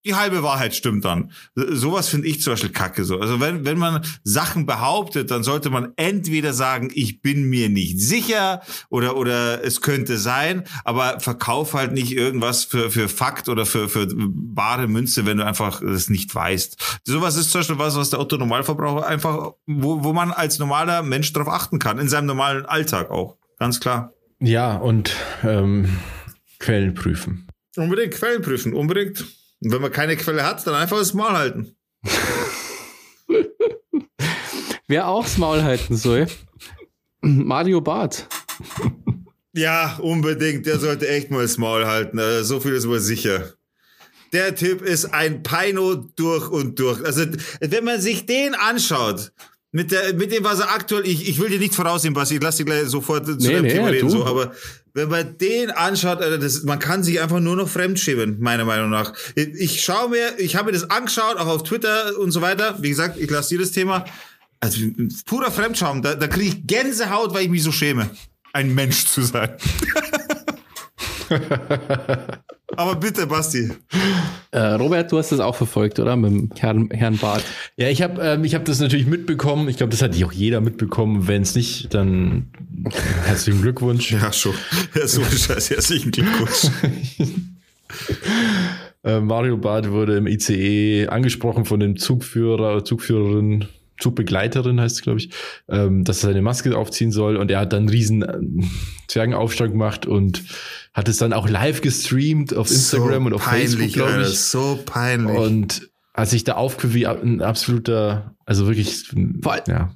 die 0.05 0.15
halbe 0.15 0.43
Wahrheit 0.43 0.75
stimmt 0.75 1.05
dann. 1.05 1.33
Sowas 1.55 2.09
finde 2.09 2.29
ich 2.29 2.41
zum 2.43 2.55
Beispiel 2.55 2.71
kacke 2.71 3.05
so. 3.05 3.21
Also 3.21 3.41
wenn, 3.41 3.65
wenn 3.65 3.79
man 3.79 4.05
Sachen 4.25 4.67
behauptet, 4.67 5.31
dann 5.31 5.43
sollte 5.43 5.71
man 5.71 5.93
entweder 5.97 6.53
sagen, 6.53 6.91
ich 6.93 7.23
bin 7.23 7.49
mir 7.49 7.69
nicht 7.69 8.01
sicher 8.01 8.63
oder, 8.89 9.17
oder 9.17 9.65
es 9.65 9.81
könnte 9.81 10.19
sein, 10.19 10.65
aber 10.85 11.21
verkauf 11.21 11.75
halt 11.75 11.93
nicht 11.93 12.13
irgendwas 12.13 12.65
für, 12.65 12.91
für 12.91 13.09
Fakt 13.09 13.49
oder 13.49 13.67
für, 13.67 13.89
für 13.89 14.09
bare 14.15 14.89
Münze, 14.89 15.27
wenn 15.27 15.39
du 15.39 15.47
einfach 15.47 15.83
es 15.83 16.11
nicht 16.11 16.35
weißt. 16.35 17.01
Sowas 17.05 17.37
ist 17.37 17.51
zum 17.51 17.61
Beispiel 17.61 17.79
was, 17.79 17.97
was 17.97 18.11
der 18.11 18.21
Otto 18.21 18.37
Normalverbraucher 18.37 19.07
einfach, 19.07 19.53
wo, 19.67 20.03
wo 20.03 20.13
man 20.13 20.33
als 20.33 20.59
normaler 20.59 21.03
Mensch 21.03 21.33
darauf 21.33 21.53
achten 21.53 21.79
kann, 21.79 21.99
in 21.99 22.09
seinem 22.09 22.27
normalen 22.27 22.67
Alltag 22.67 23.11
auch. 23.11 23.37
Ganz 23.59 23.79
klar. 23.79 24.13
Ja, 24.41 24.75
und 24.75 25.15
ähm, 25.45 25.99
Quellen 26.59 26.95
prüfen. 26.95 27.47
Unbedingt 27.77 28.15
Quellen 28.15 28.43
prüfen, 28.43 28.75
unbedingt. 28.75 29.25
Und 29.63 29.73
wenn 29.73 29.81
man 29.83 29.93
keine 29.93 30.17
Quelle 30.17 30.45
hat, 30.45 30.67
dann 30.67 30.75
einfach 30.75 30.99
das 30.99 31.15
Maul 31.15 31.33
halten. 31.33 31.77
Wer 34.89 35.09
auch 35.09 35.25
das 35.25 35.39
Maul 35.39 35.63
halten 35.63 35.97
soll, 35.97 36.27
Mario 37.21 37.81
Barth. 37.81 38.27
Ja, 39.55 39.99
unbedingt. 40.03 40.67
Der 40.67 40.79
sollte 40.79 41.09
echt 41.09 41.31
mal 41.31 41.43
das 41.43 41.59
Maul 41.59 41.87
halten. 41.87 42.19
Äh, 42.19 42.43
so 42.43 42.59
viel 42.59 42.73
ist 42.73 42.89
wohl 42.89 42.99
sicher. 42.99 43.55
der 44.33 44.55
Typ 44.55 44.83
ist 44.83 45.07
ein 45.13 45.43
Peino 45.43 45.95
durch 45.95 46.49
und 46.49 46.79
durch. 46.79 47.05
Also, 47.05 47.27
wenn 47.61 47.85
man 47.85 48.01
sich 48.01 48.27
den 48.27 48.55
anschaut, 48.55 49.33
mit, 49.71 49.93
der, 49.93 50.15
mit 50.15 50.33
dem, 50.33 50.45
was 50.45 50.61
er 50.61 50.71
aktuell, 50.71 51.07
ich, 51.07 51.29
ich 51.29 51.39
will 51.39 51.49
dir 51.49 51.59
nicht 51.59 51.75
voraussehen, 51.75 52.15
Basti, 52.15 52.37
ich 52.37 52.43
lass 52.43 52.57
dich 52.57 52.67
gleich 52.67 52.89
sofort 52.89 53.27
zu 53.27 53.33
nee, 53.37 53.49
dem 53.49 53.63
nee, 53.63 53.73
Thema 53.73 53.89
reden, 53.89 54.11
so, 54.11 54.25
aber 54.25 54.53
wenn 54.95 55.09
man 55.09 55.39
den 55.39 55.71
anschaut, 55.71 56.21
Alter, 56.21 56.39
das, 56.39 56.65
man 56.65 56.79
kann 56.79 57.03
sich 57.03 57.21
einfach 57.21 57.41
nur 57.41 57.57
noch 57.57 57.69
fremdschämen, 57.69 58.41
meiner 58.41 58.65
Meinung 58.65 58.91
nach. 58.91 59.15
Ich, 59.35 59.83
schaue 59.83 60.11
mir, 60.11 60.39
ich 60.39 60.57
habe 60.57 60.67
mir 60.67 60.73
das 60.73 60.91
angeschaut, 60.91 61.37
auch 61.39 61.47
auf 61.47 61.63
Twitter 61.63 62.19
und 62.19 62.31
so 62.31 62.43
weiter. 62.43 62.77
Wie 62.81 62.91
gesagt, 62.91 63.19
ich 63.19 63.31
lasse 63.31 63.57
das 63.57 63.71
Thema. 63.71 64.05
Also 64.61 64.81
purer 65.27 65.51
Fremdscham, 65.51 66.03
da, 66.03 66.15
da 66.15 66.29
kriege 66.29 66.49
ich 66.49 66.67
Gänsehaut, 66.67 67.35
weil 67.35 67.45
ich 67.45 67.51
mich 67.51 67.63
so 67.63 67.73
schäme, 67.73 68.11
ein 68.53 68.75
Mensch 68.75 69.07
zu 69.07 69.23
sein. 69.23 69.57
Aber 72.77 72.97
bitte, 72.97 73.27
Basti. 73.27 73.71
Äh, 74.51 74.59
Robert, 74.59 75.13
du 75.13 75.19
hast 75.19 75.31
das 75.31 75.41
auch 75.41 75.55
verfolgt, 75.55 75.99
oder? 75.99 76.17
Mit 76.17 76.31
dem 76.31 76.51
Herrn, 76.57 76.91
Herrn 76.91 77.19
Barth. 77.19 77.45
Ja, 77.77 77.89
ich 77.89 78.01
habe 78.01 78.21
ähm, 78.23 78.45
hab 78.45 78.65
das 78.65 78.81
natürlich 78.81 79.07
mitbekommen. 79.07 79.69
Ich 79.69 79.77
glaube, 79.77 79.91
das 79.91 80.01
hat 80.01 80.21
auch 80.25 80.33
jeder 80.33 80.61
mitbekommen. 80.61 81.29
Wenn 81.29 81.43
es 81.43 81.55
nicht, 81.55 81.93
dann 81.93 82.51
herzlichen 83.25 83.61
Glückwunsch. 83.61 84.13
Ja, 84.13 84.33
schon. 84.33 84.55
Ja, 84.95 85.07
so 85.07 85.23
Scheiße, 85.23 85.75
herzlichen 85.75 86.13
Glückwunsch. 86.13 86.71
äh, 89.05 89.21
Mario 89.21 89.59
Barth 89.59 89.91
wurde 89.91 90.17
im 90.17 90.27
ICE 90.27 91.09
angesprochen 91.09 91.67
von 91.67 91.79
dem 91.79 91.97
Zugführer, 91.97 92.85
Zugführerin, 92.85 93.67
Zugbegleiterin 94.03 94.81
heißt 94.81 94.97
es, 94.97 95.03
glaube 95.03 95.21
ich, 95.21 95.31
ähm, 95.69 96.05
dass 96.05 96.25
er 96.25 96.31
seine 96.31 96.43
Maske 96.43 96.77
aufziehen 96.77 97.13
soll. 97.13 97.37
Und 97.37 97.51
er 97.51 97.61
hat 97.61 97.73
dann 97.73 97.81
einen 97.81 97.89
riesen 97.89 98.23
äh, 98.23 98.39
Zwergenaufstand 99.09 99.73
gemacht 99.73 100.07
und 100.07 100.43
hat 100.95 101.09
es 101.09 101.17
dann 101.17 101.33
auch 101.33 101.49
live 101.49 101.81
gestreamt 101.81 102.55
auf 102.55 102.71
Instagram 102.71 103.23
so 103.23 103.27
und 103.27 103.33
auf 103.35 103.45
peinlich, 103.45 103.77
Facebook, 103.77 103.93
glaube 103.95 104.23
ich. 104.23 104.39
so 104.41 104.79
peinlich. 104.85 105.39
Und 105.39 105.91
hat 106.15 106.29
sich 106.29 106.45
da 106.45 106.55
aufgeführt 106.55 106.95
wie 106.95 107.07
ein 107.07 107.41
absoluter, 107.41 108.35
also 108.45 108.67
wirklich, 108.67 109.09
Voll. 109.41 109.63
ja. 109.67 109.95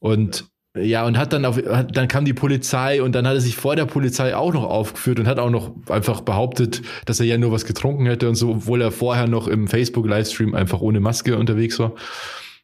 Und 0.00 0.44
ja, 0.76 1.06
und 1.06 1.16
hat 1.16 1.32
dann 1.32 1.44
auf, 1.44 1.56
dann 1.92 2.08
kam 2.08 2.24
die 2.24 2.34
Polizei 2.34 3.00
und 3.00 3.14
dann 3.14 3.28
hat 3.28 3.34
er 3.34 3.40
sich 3.40 3.54
vor 3.54 3.76
der 3.76 3.86
Polizei 3.86 4.34
auch 4.34 4.52
noch 4.52 4.64
aufgeführt 4.64 5.20
und 5.20 5.28
hat 5.28 5.38
auch 5.38 5.50
noch 5.50 5.72
einfach 5.88 6.22
behauptet, 6.22 6.82
dass 7.06 7.20
er 7.20 7.26
ja 7.26 7.38
nur 7.38 7.52
was 7.52 7.64
getrunken 7.64 8.06
hätte 8.06 8.28
und 8.28 8.34
so, 8.34 8.50
obwohl 8.50 8.82
er 8.82 8.90
vorher 8.90 9.28
noch 9.28 9.46
im 9.46 9.68
Facebook-Livestream 9.68 10.52
einfach 10.52 10.80
ohne 10.80 10.98
Maske 10.98 11.38
unterwegs 11.38 11.78
war. 11.78 11.92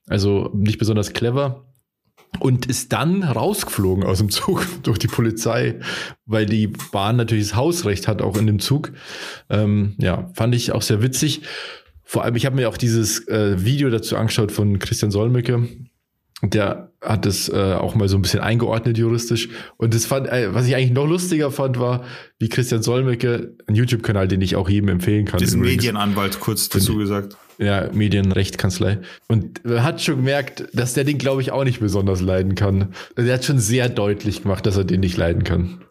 Also 0.09 0.51
nicht 0.55 0.79
besonders 0.79 1.13
clever 1.13 1.70
und 2.39 2.67
ist 2.67 2.93
dann 2.93 3.23
rausgeflogen 3.23 4.05
aus 4.05 4.19
dem 4.19 4.31
Zug 4.31 4.67
durch 4.83 4.99
die 4.99 5.09
Polizei, 5.09 5.81
weil 6.27 6.47
die 6.47 6.69
Bahn 6.93 7.17
natürlich 7.17 7.49
das 7.49 7.57
Hausrecht 7.57 8.09
hat, 8.09 8.23
auch 8.23 8.37
in 8.37 8.47
dem 8.47 8.61
Zug. 8.61 8.93
Ähm, 9.49 9.95
ja, 9.99 10.31
fand 10.35 10.55
ich 10.55 10.73
auch 10.73 10.83
sehr 10.83 11.03
witzig. 11.03 11.43
Vor 12.05 12.25
allem, 12.25 12.37
ich 12.37 12.47
habe 12.47 12.57
mir 12.57 12.69
auch 12.69 12.77
dieses 12.77 13.27
äh, 13.29 13.65
Video 13.65 13.91
dazu 13.91 14.17
angeschaut 14.17 14.53
von 14.53 14.79
Christian 14.79 15.11
Solmecke. 15.11 15.69
Der 16.43 16.93
hat 17.03 17.27
es 17.27 17.49
äh, 17.51 17.75
auch 17.75 17.95
mal 17.95 18.09
so 18.09 18.17
ein 18.17 18.23
bisschen 18.23 18.41
eingeordnet 18.41 18.97
juristisch. 18.97 19.49
Und 19.77 19.95
das 19.95 20.07
fand, 20.07 20.27
äh, 20.29 20.55
was 20.55 20.67
ich 20.67 20.75
eigentlich 20.75 20.93
noch 20.93 21.07
lustiger 21.07 21.51
fand, 21.51 21.79
war, 21.79 22.05
wie 22.39 22.49
Christian 22.49 22.83
Solmecke, 22.83 23.57
ein 23.67 23.75
YouTube-Kanal, 23.75 24.27
den 24.27 24.41
ich 24.41 24.57
auch 24.57 24.69
jedem 24.69 24.89
empfehlen 24.89 25.27
kann. 25.27 25.39
Diesen 25.39 25.61
Medienanwalt 25.61 26.41
kurz 26.41 26.69
dazu 26.69 26.97
gesagt. 26.97 27.37
Ja, 27.61 27.91
Medienrechtkanzlei. 27.93 28.99
Und 29.29 29.61
hat 29.69 30.01
schon 30.01 30.17
gemerkt, 30.17 30.65
dass 30.73 30.95
der 30.95 31.05
den, 31.05 31.19
glaube 31.19 31.43
ich, 31.43 31.53
auch 31.53 31.65
nicht 31.65 31.81
besonders 31.81 32.23
leiden 32.23 32.55
kann. 32.55 32.95
Er 33.17 33.35
hat 33.35 33.45
schon 33.45 33.59
sehr 33.59 33.91
deutlich 33.91 34.43
gemacht, 34.43 34.65
dass 34.65 34.79
er 34.79 34.85
den 34.85 35.01
nicht 35.01 35.19
leiden 35.19 35.45
kann. 35.45 35.85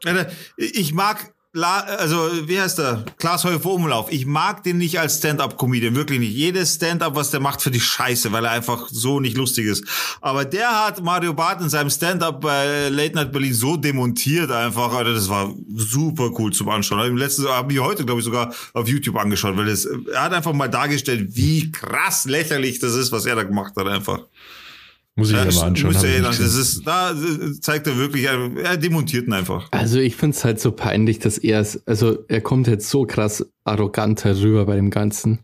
Ich 0.58 0.94
mag 0.94 1.32
La, 1.52 1.80
also, 1.80 2.30
wie 2.48 2.62
heißt 2.62 2.78
der? 2.78 3.04
Klaas 3.18 3.44
Häufer 3.44 3.72
Umlauf. 3.72 4.12
Ich 4.12 4.28
mag 4.28 4.64
den 4.64 4.78
nicht 4.78 5.00
als 5.00 5.18
Stand-Up-Comedian, 5.18 5.96
wirklich 5.96 6.20
nicht. 6.20 6.36
Jedes 6.36 6.76
Stand-Up, 6.76 7.16
was 7.16 7.32
der 7.32 7.40
macht, 7.40 7.64
für 7.64 7.72
die 7.72 7.80
Scheiße, 7.80 8.32
weil 8.32 8.46
er 8.46 8.52
einfach 8.52 8.88
so 8.92 9.20
nicht 9.20 9.36
lustig 9.36 9.66
ist. 9.66 9.84
Aber 10.22 10.46
der 10.46 10.86
hat 10.86 11.04
Mario 11.04 11.34
Barth 11.34 11.60
in 11.62 11.70
seinem 11.70 11.90
Stand-Up 11.90 12.40
bei 12.42 12.90
Late 12.90 13.16
Night 13.16 13.32
Berlin 13.32 13.56
so 13.56 13.78
demontiert 13.78 14.52
einfach, 14.52 14.94
Alter, 14.94 15.16
das 15.16 15.28
war 15.28 15.52
super 15.76 16.30
cool 16.38 16.54
zum 16.54 16.70
Anschauen. 16.70 17.08
Im 17.08 17.18
letzten 17.18 17.48
habe 17.48 17.74
ich 17.74 17.80
heute, 17.80 18.06
glaube 18.06 18.20
ich, 18.20 18.26
sogar 18.26 18.54
auf 18.74 18.88
YouTube 18.88 19.16
angeschaut, 19.16 19.58
weil 19.58 19.70
es, 19.70 19.86
er 19.86 20.26
hat 20.26 20.34
einfach 20.34 20.54
mal 20.54 20.70
dargestellt, 20.70 21.36
wie 21.36 21.72
krass 21.72 22.26
lächerlich 22.26 22.78
das 22.78 22.94
ist, 22.94 23.12
was 23.12 23.26
er 23.26 23.36
da 23.36 23.42
gemacht 23.42 23.74
hat, 23.76 23.88
einfach. 23.88 24.20
Muss 25.20 25.30
ich 25.30 25.36
ja, 25.36 25.46
mir 25.46 25.54
mal 25.54 25.64
anschauen. 25.64 25.94
Muss 25.94 26.04
ja, 26.04 26.20
das 26.20 26.40
ist, 26.40 26.88
da 26.88 27.16
zeigt 27.62 27.88
er 27.88 27.98
wirklich, 27.98 28.26
er 28.26 28.78
demontiert 28.78 29.28
ihn 29.28 29.34
einfach. 29.34 29.68
Also 29.72 30.00
ich 30.00 30.16
finde 30.16 30.36
es 30.36 30.44
halt 30.44 30.60
so 30.60 30.72
peinlich, 30.72 31.20
dass 31.20 31.38
er 31.38 31.60
es, 31.60 31.86
also 31.88 32.18
er 32.28 32.42
kommt 32.42 32.68
jetzt 32.68 32.90
so 32.90 33.06
krass 33.06 33.46
arrogant 33.64 34.24
herüber 34.24 34.66
bei 34.66 34.76
dem 34.76 34.90
Ganzen. 34.90 35.40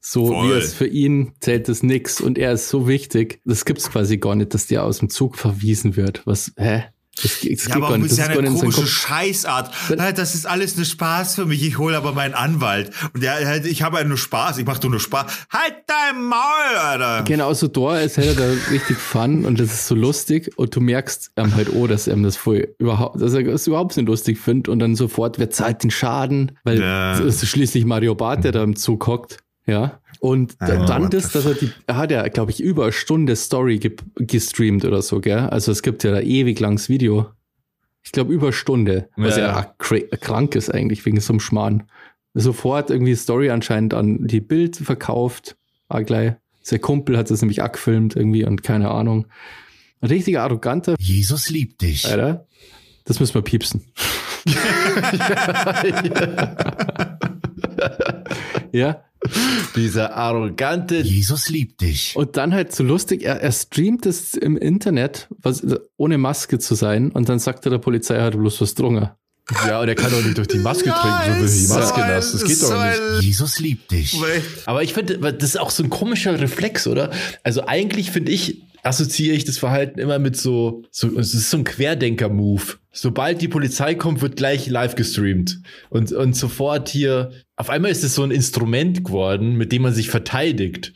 So 0.00 0.28
Voll. 0.28 0.48
wie 0.48 0.58
es 0.58 0.72
für 0.72 0.86
ihn 0.86 1.32
zählt 1.40 1.68
es 1.68 1.82
nix 1.82 2.20
und 2.20 2.38
er 2.38 2.52
ist 2.52 2.68
so 2.68 2.88
wichtig. 2.88 3.40
Das 3.44 3.64
gibt's 3.64 3.90
quasi 3.90 4.16
gar 4.18 4.34
nicht, 4.34 4.54
dass 4.54 4.66
der 4.66 4.84
aus 4.84 4.98
dem 4.98 5.10
Zug 5.10 5.36
verwiesen 5.36 5.96
wird. 5.96 6.22
Was, 6.26 6.52
hä? 6.56 6.84
Das, 7.22 7.40
das 7.40 7.68
ja, 7.68 7.76
aber 7.76 7.88
auch 7.88 7.98
ist 7.98 8.18
ja 8.18 8.26
eine 8.26 8.50
komische 8.50 8.86
Scheißart. 8.86 9.70
Das 9.96 10.34
ist 10.34 10.46
alles 10.46 10.76
nur 10.76 10.84
Spaß 10.84 11.34
für 11.34 11.46
mich. 11.46 11.62
Ich 11.62 11.78
hole 11.78 11.96
aber 11.96 12.12
meinen 12.12 12.34
Anwalt. 12.34 12.90
Und 13.12 13.22
der 13.22 13.46
halt, 13.46 13.66
ich 13.66 13.82
habe 13.82 13.98
ja 13.98 14.04
nur 14.04 14.16
Spaß. 14.16 14.58
Ich 14.58 14.66
mache 14.66 14.86
nur 14.88 15.00
Spaß. 15.00 15.26
Halt 15.50 15.74
dein 15.86 16.22
Maul, 16.22 16.76
Alter. 16.78 17.24
Genau, 17.24 17.52
so 17.54 17.68
da 17.68 17.98
ist 18.00 18.18
halt 18.18 18.38
da 18.38 18.50
richtig 18.70 18.96
Fun 18.96 19.44
und 19.44 19.60
das 19.60 19.72
ist 19.72 19.86
so 19.86 19.94
lustig. 19.94 20.50
Und 20.56 20.74
du 20.74 20.80
merkst 20.80 21.32
ähm, 21.36 21.54
halt, 21.54 21.72
oh, 21.74 21.86
dass 21.86 22.06
er 22.06 22.16
das 22.16 22.36
voll 22.36 22.74
überhaupt, 22.78 23.20
dass 23.20 23.34
er 23.34 23.42
das 23.42 23.66
überhaupt 23.66 23.96
nicht 23.96 24.06
lustig 24.06 24.38
findet. 24.38 24.68
Und 24.68 24.78
dann 24.78 24.96
sofort, 24.96 25.38
wer 25.38 25.50
zahlt 25.50 25.82
den 25.82 25.90
Schaden? 25.90 26.58
Weil 26.64 26.80
ja. 26.80 27.18
es 27.18 27.42
ist 27.42 27.46
schließlich 27.48 27.84
Mario 27.84 28.14
Barth, 28.14 28.44
der 28.44 28.52
da 28.52 28.62
im 28.62 28.76
Zug 28.76 29.06
hockt. 29.06 29.38
Ja. 29.66 29.99
Und 30.20 30.56
ja, 30.60 30.84
dann 30.84 31.08
das, 31.08 31.32
dass 31.32 31.46
er 31.46 31.54
die, 31.54 31.70
er 31.86 31.96
hat 31.96 32.10
ja, 32.10 32.28
glaube 32.28 32.50
ich, 32.50 32.60
über 32.60 32.82
eine 32.84 32.92
Stunde 32.92 33.34
Story 33.36 33.78
ge 33.78 33.96
gestreamt 34.16 34.84
oder 34.84 35.00
so, 35.00 35.20
gell? 35.20 35.38
Also 35.38 35.72
es 35.72 35.80
gibt 35.82 36.04
ja 36.04 36.12
da 36.12 36.20
ewig 36.20 36.60
langes 36.60 36.90
Video. 36.90 37.30
Ich 38.02 38.12
glaube 38.12 38.30
über 38.32 38.48
eine 38.48 38.52
Stunde, 38.52 39.08
was 39.16 39.38
ja, 39.38 39.58
ja 39.58 39.74
krank 40.20 40.54
ist 40.54 40.68
eigentlich 40.68 41.06
wegen 41.06 41.18
so 41.20 41.32
einem 41.32 41.40
Schmarrn. 41.40 41.84
Sofort 42.34 42.90
irgendwie 42.90 43.16
Story 43.16 43.48
anscheinend 43.50 43.94
an 43.94 44.26
die 44.26 44.42
Bild 44.42 44.76
verkauft, 44.76 45.56
ah, 45.88 46.02
gleich. 46.02 46.34
Sein 46.62 46.82
Kumpel 46.82 47.16
hat 47.16 47.30
das 47.30 47.40
nämlich 47.40 47.62
abgefilmt 47.62 48.14
irgendwie 48.14 48.44
und 48.44 48.62
keine 48.62 48.90
Ahnung. 48.90 49.26
Ein 50.02 50.10
richtiger 50.10 50.42
arroganter. 50.42 50.96
Jesus 50.98 51.48
liebt 51.48 51.80
dich. 51.80 52.06
Alter, 52.06 52.46
das 53.04 53.20
müssen 53.20 53.34
wir 53.34 53.42
piepsen. 53.42 53.86
ja. 58.72 59.02
Dieser 59.76 60.16
arrogante. 60.16 61.00
Jesus 61.00 61.48
liebt 61.48 61.80
dich. 61.80 62.14
Und 62.16 62.36
dann 62.36 62.54
halt 62.54 62.74
so 62.74 62.82
lustig, 62.82 63.22
er, 63.22 63.40
er 63.40 63.52
streamt 63.52 64.06
es 64.06 64.34
im 64.34 64.56
Internet, 64.56 65.28
was, 65.38 65.64
ohne 65.96 66.18
Maske 66.18 66.58
zu 66.58 66.74
sein, 66.74 67.10
und 67.12 67.28
dann 67.28 67.38
sagt 67.38 67.66
er 67.66 67.70
der 67.70 67.78
Polizei, 67.78 68.14
er 68.14 68.24
hat 68.24 68.38
bloß 68.38 68.60
was 68.60 68.74
drungen. 68.74 69.10
Ja, 69.66 69.80
und 69.80 69.88
er 69.88 69.94
kann 69.94 70.12
doch 70.12 70.22
nicht 70.22 70.38
durch 70.38 70.48
die 70.48 70.58
Maske 70.58 70.90
trinken, 70.90 71.46
so 71.46 71.54
wie 71.54 71.60
die 71.66 71.72
Maske 71.72 72.00
nass. 72.00 72.32
Das 72.32 72.44
geht 72.44 72.62
doch 72.62 72.84
nicht. 72.84 73.22
Jesus 73.22 73.58
liebt 73.58 73.90
dich. 73.90 74.16
Aber 74.66 74.82
ich 74.82 74.94
finde, 74.94 75.18
das 75.18 75.50
ist 75.50 75.58
auch 75.58 75.70
so 75.70 75.82
ein 75.82 75.90
komischer 75.90 76.38
Reflex, 76.40 76.86
oder? 76.86 77.10
Also 77.42 77.66
eigentlich 77.66 78.10
finde 78.12 78.30
ich, 78.30 78.62
assoziiere 78.82 79.34
ich 79.34 79.44
das 79.44 79.58
Verhalten 79.58 79.98
immer 79.98 80.18
mit 80.18 80.36
so, 80.36 80.82
so 80.90 81.18
es 81.18 81.34
ist 81.34 81.50
so 81.50 81.58
ein 81.58 81.64
Querdenker-Move. 81.64 82.62
Sobald 82.92 83.40
die 83.40 83.48
Polizei 83.48 83.94
kommt, 83.94 84.22
wird 84.22 84.36
gleich 84.36 84.68
live 84.68 84.94
gestreamt. 84.94 85.60
Und, 85.90 86.12
und 86.12 86.34
sofort 86.36 86.88
hier, 86.88 87.32
auf 87.60 87.70
einmal 87.70 87.90
ist 87.90 88.02
es 88.04 88.14
so 88.14 88.22
ein 88.22 88.30
Instrument 88.30 89.04
geworden, 89.04 89.56
mit 89.56 89.70
dem 89.72 89.82
man 89.82 89.92
sich 89.92 90.08
verteidigt. 90.10 90.92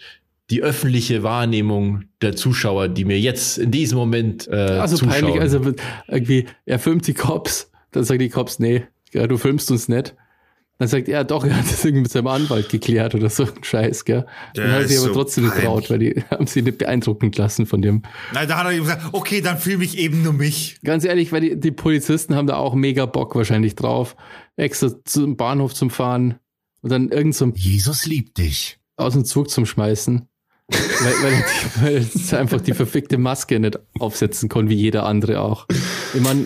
Die 0.51 0.63
öffentliche 0.63 1.23
Wahrnehmung 1.23 2.05
der 2.21 2.37
Zuschauer, 2.37 2.89
die 2.89 3.05
mir 3.05 3.19
jetzt 3.19 3.59
in 3.59 3.71
diesem 3.71 3.97
Moment 3.99 4.47
äh, 4.49 4.55
Also 4.55 4.97
zuschauen. 4.97 5.21
peinlich, 5.21 5.41
also 5.41 5.73
irgendwie, 6.09 6.47
er 6.67 6.79
filmt 6.79 7.07
die 7.07 7.15
Cops, 7.15 7.71
dann 7.93 8.05
sagen 8.05 8.19
die 8.21 8.29
Cops, 8.29 8.59
nee, 8.59 8.85
ja, 9.13 9.27
du 9.27 9.39
filmst 9.39 9.71
uns 9.71 9.89
nicht. 9.89 10.15
Dann 10.79 10.89
sagt 10.89 11.09
er, 11.09 11.23
doch, 11.23 11.45
er 11.45 11.57
hat 11.57 11.67
das 11.67 11.85
irgendwie 11.85 12.03
mit 12.03 12.11
seinem 12.11 12.27
Anwalt 12.27 12.69
geklärt 12.69 13.15
oder 13.15 13.31
so 13.31 13.45
ein 13.45 13.63
Scheiß, 13.63 14.05
gell? 14.05 14.27
Dann 14.55 14.73
hat 14.73 14.89
sie 14.89 14.99
aber 14.99 15.07
so 15.07 15.13
trotzdem 15.15 15.45
getraut, 15.45 15.89
weil 15.89 16.01
die 16.01 16.25
haben 16.31 16.49
sie 16.49 16.63
nicht 16.63 16.79
beeindrucken 16.79 17.31
lassen 17.37 17.65
von 17.65 17.81
dem. 17.81 18.03
Nein, 18.33 18.49
da 18.49 18.59
hat 18.59 18.67
er 18.67 18.73
ihm 18.73 18.83
gesagt, 18.83 19.03
okay, 19.13 19.41
dann 19.41 19.57
filme 19.57 19.85
ich 19.85 19.97
eben 19.99 20.23
nur 20.23 20.33
mich. 20.33 20.79
Ganz 20.83 21.05
ehrlich, 21.05 21.31
weil 21.31 21.43
die, 21.43 21.61
die 21.61 21.71
Polizisten 21.71 22.35
haben 22.35 22.49
da 22.49 22.57
auch 22.57 22.75
mega 22.75 23.07
Bock 23.07 23.37
wahrscheinlich 23.37 23.77
drauf, 23.77 24.17
extra 24.57 24.91
zum 25.05 25.37
Bahnhof 25.37 25.75
zum 25.75 25.91
Fahren 25.91 26.41
und 26.85 26.91
dann 26.91 27.09
irgend 27.09 27.35
so 27.35 27.51
Jesus 27.55 28.05
liebt 28.05 28.37
dich. 28.37 28.79
Aus 28.97 29.15
dem 29.15 29.25
Zug 29.25 29.49
zum 29.49 29.65
Schmeißen. 29.65 30.29
weil, 30.69 31.13
weil, 31.23 31.45
weil 31.81 31.97
es 31.97 32.35
einfach 32.35 32.61
die 32.61 32.75
verfickte 32.75 33.17
Maske 33.17 33.59
nicht 33.59 33.79
aufsetzen 33.99 34.51
konnte, 34.51 34.71
wie 34.71 34.77
jeder 34.77 35.07
andere 35.07 35.41
auch. 35.41 35.67
Ich 36.13 36.21
meine, 36.21 36.45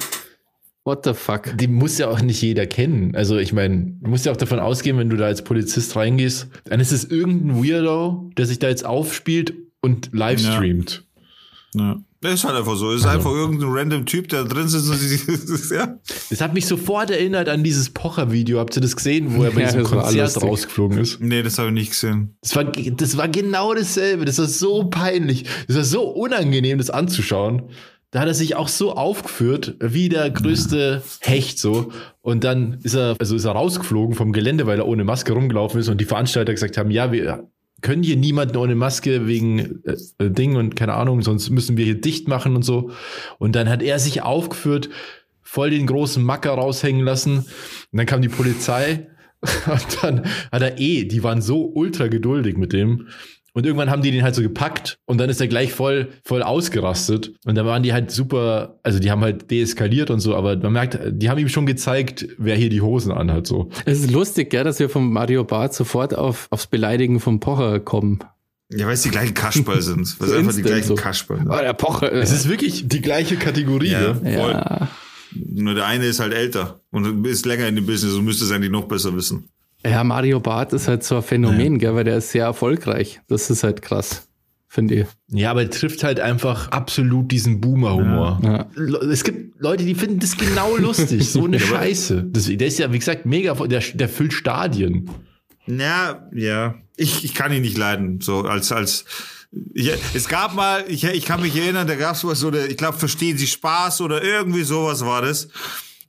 What 0.84 1.04
the 1.04 1.12
fuck? 1.12 1.54
Die 1.58 1.66
muss 1.66 1.98
ja 1.98 2.08
auch 2.08 2.22
nicht 2.22 2.40
jeder 2.40 2.66
kennen. 2.66 3.14
Also 3.14 3.36
ich 3.36 3.52
meine, 3.52 3.96
du 4.00 4.08
musst 4.08 4.24
ja 4.24 4.32
auch 4.32 4.38
davon 4.38 4.58
ausgehen, 4.58 4.96
wenn 4.96 5.10
du 5.10 5.18
da 5.18 5.26
als 5.26 5.42
Polizist 5.42 5.94
reingehst, 5.96 6.48
dann 6.64 6.80
ist 6.80 6.92
es 6.92 7.04
irgendein 7.04 7.62
Weirdo, 7.62 8.30
der 8.38 8.46
sich 8.46 8.58
da 8.58 8.68
jetzt 8.68 8.86
aufspielt 8.86 9.52
und 9.82 10.08
live 10.14 10.40
streamt. 10.40 11.06
Ja. 11.74 11.96
Das 12.20 12.34
ist 12.34 12.44
halt 12.44 12.56
einfach 12.56 12.74
so. 12.74 12.90
Es 12.90 13.00
ist 13.00 13.06
also. 13.06 13.18
einfach 13.18 13.30
irgendein 13.30 13.68
random 13.70 14.06
Typ, 14.06 14.28
der 14.28 14.44
drin 14.44 14.66
sitzt 14.66 14.90
und 14.90 15.70
ja. 15.70 15.98
Das 16.30 16.40
hat 16.40 16.52
mich 16.52 16.66
sofort 16.66 17.10
erinnert 17.10 17.48
an 17.48 17.62
dieses 17.62 17.90
Pocher-Video. 17.90 18.58
Habt 18.58 18.74
ihr 18.76 18.82
das 18.82 18.96
gesehen, 18.96 19.36
wo 19.36 19.44
er 19.44 19.52
bei 19.52 19.60
ja, 19.60 19.66
diesem 19.68 19.84
Konzert 19.84 20.42
rausgeflogen 20.42 20.98
ist? 20.98 21.20
Nee, 21.20 21.42
das 21.42 21.58
habe 21.58 21.68
ich 21.68 21.74
nicht 21.74 21.90
gesehen. 21.90 22.36
Das 22.42 22.56
war, 22.56 22.64
das 22.64 23.16
war 23.16 23.28
genau 23.28 23.72
dasselbe. 23.72 24.24
Das 24.24 24.38
war 24.38 24.46
so 24.46 24.88
peinlich. 24.90 25.44
Das 25.68 25.76
war 25.76 25.84
so 25.84 26.02
unangenehm, 26.08 26.78
das 26.78 26.90
anzuschauen. 26.90 27.70
Da 28.10 28.20
hat 28.20 28.26
er 28.26 28.34
sich 28.34 28.56
auch 28.56 28.68
so 28.68 28.94
aufgeführt, 28.94 29.76
wie 29.80 30.08
der 30.08 30.30
größte 30.30 31.02
Hecht 31.20 31.58
so. 31.58 31.92
Und 32.22 32.42
dann 32.42 32.78
ist 32.82 32.94
er, 32.94 33.16
also 33.18 33.36
ist 33.36 33.44
er 33.44 33.52
rausgeflogen 33.52 34.16
vom 34.16 34.32
Gelände, 34.32 34.66
weil 34.66 34.78
er 34.78 34.88
ohne 34.88 35.04
Maske 35.04 35.34
rumgelaufen 35.34 35.78
ist 35.78 35.88
und 35.88 36.00
die 36.00 36.06
Veranstalter 36.06 36.52
gesagt 36.52 36.78
haben, 36.78 36.90
ja, 36.90 37.12
wir 37.12 37.48
können 37.80 38.02
hier 38.02 38.16
niemanden 38.16 38.56
ohne 38.56 38.74
Maske 38.74 39.26
wegen 39.26 39.82
äh, 39.84 39.96
äh, 40.18 40.30
Ding 40.30 40.56
und 40.56 40.76
keine 40.76 40.94
Ahnung, 40.94 41.22
sonst 41.22 41.50
müssen 41.50 41.76
wir 41.76 41.84
hier 41.84 42.00
dicht 42.00 42.28
machen 42.28 42.56
und 42.56 42.62
so. 42.62 42.90
Und 43.38 43.54
dann 43.54 43.68
hat 43.68 43.82
er 43.82 43.98
sich 43.98 44.22
aufgeführt, 44.22 44.88
voll 45.42 45.70
den 45.70 45.86
großen 45.86 46.22
Macker 46.22 46.50
raushängen 46.50 47.04
lassen. 47.04 47.38
Und 47.38 47.46
dann 47.92 48.06
kam 48.06 48.22
die 48.22 48.28
Polizei 48.28 49.08
und 49.42 50.02
dann 50.02 50.26
hat 50.50 50.62
er 50.62 50.78
eh, 50.78 51.04
die 51.04 51.22
waren 51.22 51.40
so 51.40 51.66
ultra 51.66 52.08
geduldig 52.08 52.56
mit 52.56 52.72
dem. 52.72 53.08
Und 53.58 53.66
irgendwann 53.66 53.90
haben 53.90 54.02
die 54.02 54.12
den 54.12 54.22
halt 54.22 54.36
so 54.36 54.42
gepackt 54.42 55.00
und 55.04 55.18
dann 55.18 55.28
ist 55.28 55.40
er 55.40 55.48
gleich 55.48 55.72
voll, 55.72 56.10
voll 56.22 56.44
ausgerastet. 56.44 57.32
Und 57.44 57.56
da 57.56 57.66
waren 57.66 57.82
die 57.82 57.92
halt 57.92 58.12
super, 58.12 58.78
also 58.84 59.00
die 59.00 59.10
haben 59.10 59.20
halt 59.20 59.50
deeskaliert 59.50 60.10
und 60.10 60.20
so, 60.20 60.36
aber 60.36 60.56
man 60.56 60.74
merkt, 60.74 61.00
die 61.08 61.28
haben 61.28 61.38
ihm 61.38 61.48
schon 61.48 61.66
gezeigt, 61.66 62.28
wer 62.38 62.54
hier 62.54 62.70
die 62.70 62.82
Hosen 62.82 63.10
anhat, 63.10 63.48
so. 63.48 63.68
Es 63.84 63.98
ist 63.98 64.12
lustig, 64.12 64.50
gell, 64.50 64.62
dass 64.62 64.78
wir 64.78 64.88
vom 64.88 65.12
Mario 65.12 65.42
Barth 65.42 65.74
sofort 65.74 66.16
auf, 66.16 66.46
aufs 66.50 66.68
Beleidigen 66.68 67.18
vom 67.18 67.40
Pocher 67.40 67.80
kommen. 67.80 68.20
Ja, 68.72 68.86
weil 68.86 68.94
es 68.94 69.02
die 69.02 69.10
gleichen 69.10 69.34
Kasperl 69.34 69.82
sind. 69.82 70.14
Weil 70.20 70.28
es 70.28 70.36
einfach 70.36 70.54
die 70.54 70.62
gleichen 70.62 70.86
so. 70.86 70.94
Kasperl 70.94 71.38
sind. 71.38 71.50
Oh, 71.50 71.58
der 71.58 71.72
Pocher. 71.72 72.12
Es 72.12 72.30
ist 72.30 72.48
wirklich 72.48 72.86
die 72.86 73.00
gleiche 73.00 73.34
Kategorie, 73.38 73.90
ja. 73.90 74.12
Ne? 74.12 74.36
Voll. 74.36 74.52
Ja. 74.52 74.88
Nur 75.34 75.74
der 75.74 75.86
eine 75.86 76.04
ist 76.04 76.20
halt 76.20 76.32
älter 76.32 76.80
und 76.92 77.26
ist 77.26 77.44
länger 77.44 77.66
in 77.66 77.74
dem 77.74 77.86
Business 77.86 78.14
und 78.14 78.24
müsste 78.24 78.44
es 78.44 78.52
eigentlich 78.52 78.70
noch 78.70 78.84
besser 78.84 79.16
wissen. 79.16 79.48
Ja, 79.84 80.02
Mario 80.02 80.40
Barth 80.40 80.72
ist 80.72 80.88
halt 80.88 81.04
so 81.04 81.16
ein 81.16 81.22
Phänomen, 81.22 81.74
ja. 81.74 81.78
gell, 81.78 81.94
weil 81.94 82.04
der 82.04 82.18
ist 82.18 82.30
sehr 82.30 82.44
erfolgreich. 82.44 83.20
Das 83.28 83.48
ist 83.48 83.62
halt 83.62 83.80
krass, 83.80 84.28
finde 84.66 84.94
ich. 84.94 85.06
Ja, 85.28 85.52
aber 85.52 85.62
er 85.62 85.70
trifft 85.70 86.02
halt 86.02 86.18
einfach 86.18 86.68
absolut 86.72 87.30
diesen 87.30 87.60
Boomer-Humor. 87.60 88.40
Ja. 88.42 88.66
Ja. 88.76 88.98
Es 89.08 89.22
gibt 89.22 89.60
Leute, 89.60 89.84
die 89.84 89.94
finden 89.94 90.18
das 90.18 90.36
genau 90.36 90.76
lustig. 90.76 91.30
So 91.30 91.44
eine 91.44 91.60
Scheiße. 91.60 92.24
Das, 92.30 92.46
der 92.46 92.66
ist 92.66 92.78
ja, 92.78 92.92
wie 92.92 92.98
gesagt, 92.98 93.24
mega, 93.24 93.54
der, 93.54 93.80
der 93.80 94.08
füllt 94.08 94.32
Stadien. 94.32 95.10
Ja, 95.66 96.28
ja. 96.34 96.74
Ich, 96.96 97.24
ich 97.24 97.34
kann 97.34 97.52
ihn 97.52 97.62
nicht 97.62 97.78
leiden. 97.78 98.20
So 98.20 98.40
als, 98.40 98.72
als, 98.72 99.04
ich, 99.74 99.92
es 100.14 100.28
gab 100.28 100.54
mal, 100.54 100.84
ich, 100.88 101.04
ich 101.04 101.24
kann 101.24 101.40
mich 101.40 101.56
erinnern, 101.56 101.86
da 101.86 101.94
gab 101.94 102.16
es 102.16 102.24
was 102.24 102.40
so, 102.40 102.52
ich 102.52 102.76
glaube, 102.76 102.98
verstehen 102.98 103.38
Sie 103.38 103.46
Spaß 103.46 104.00
oder 104.00 104.24
irgendwie 104.24 104.64
sowas 104.64 105.04
war 105.04 105.22
das. 105.22 105.48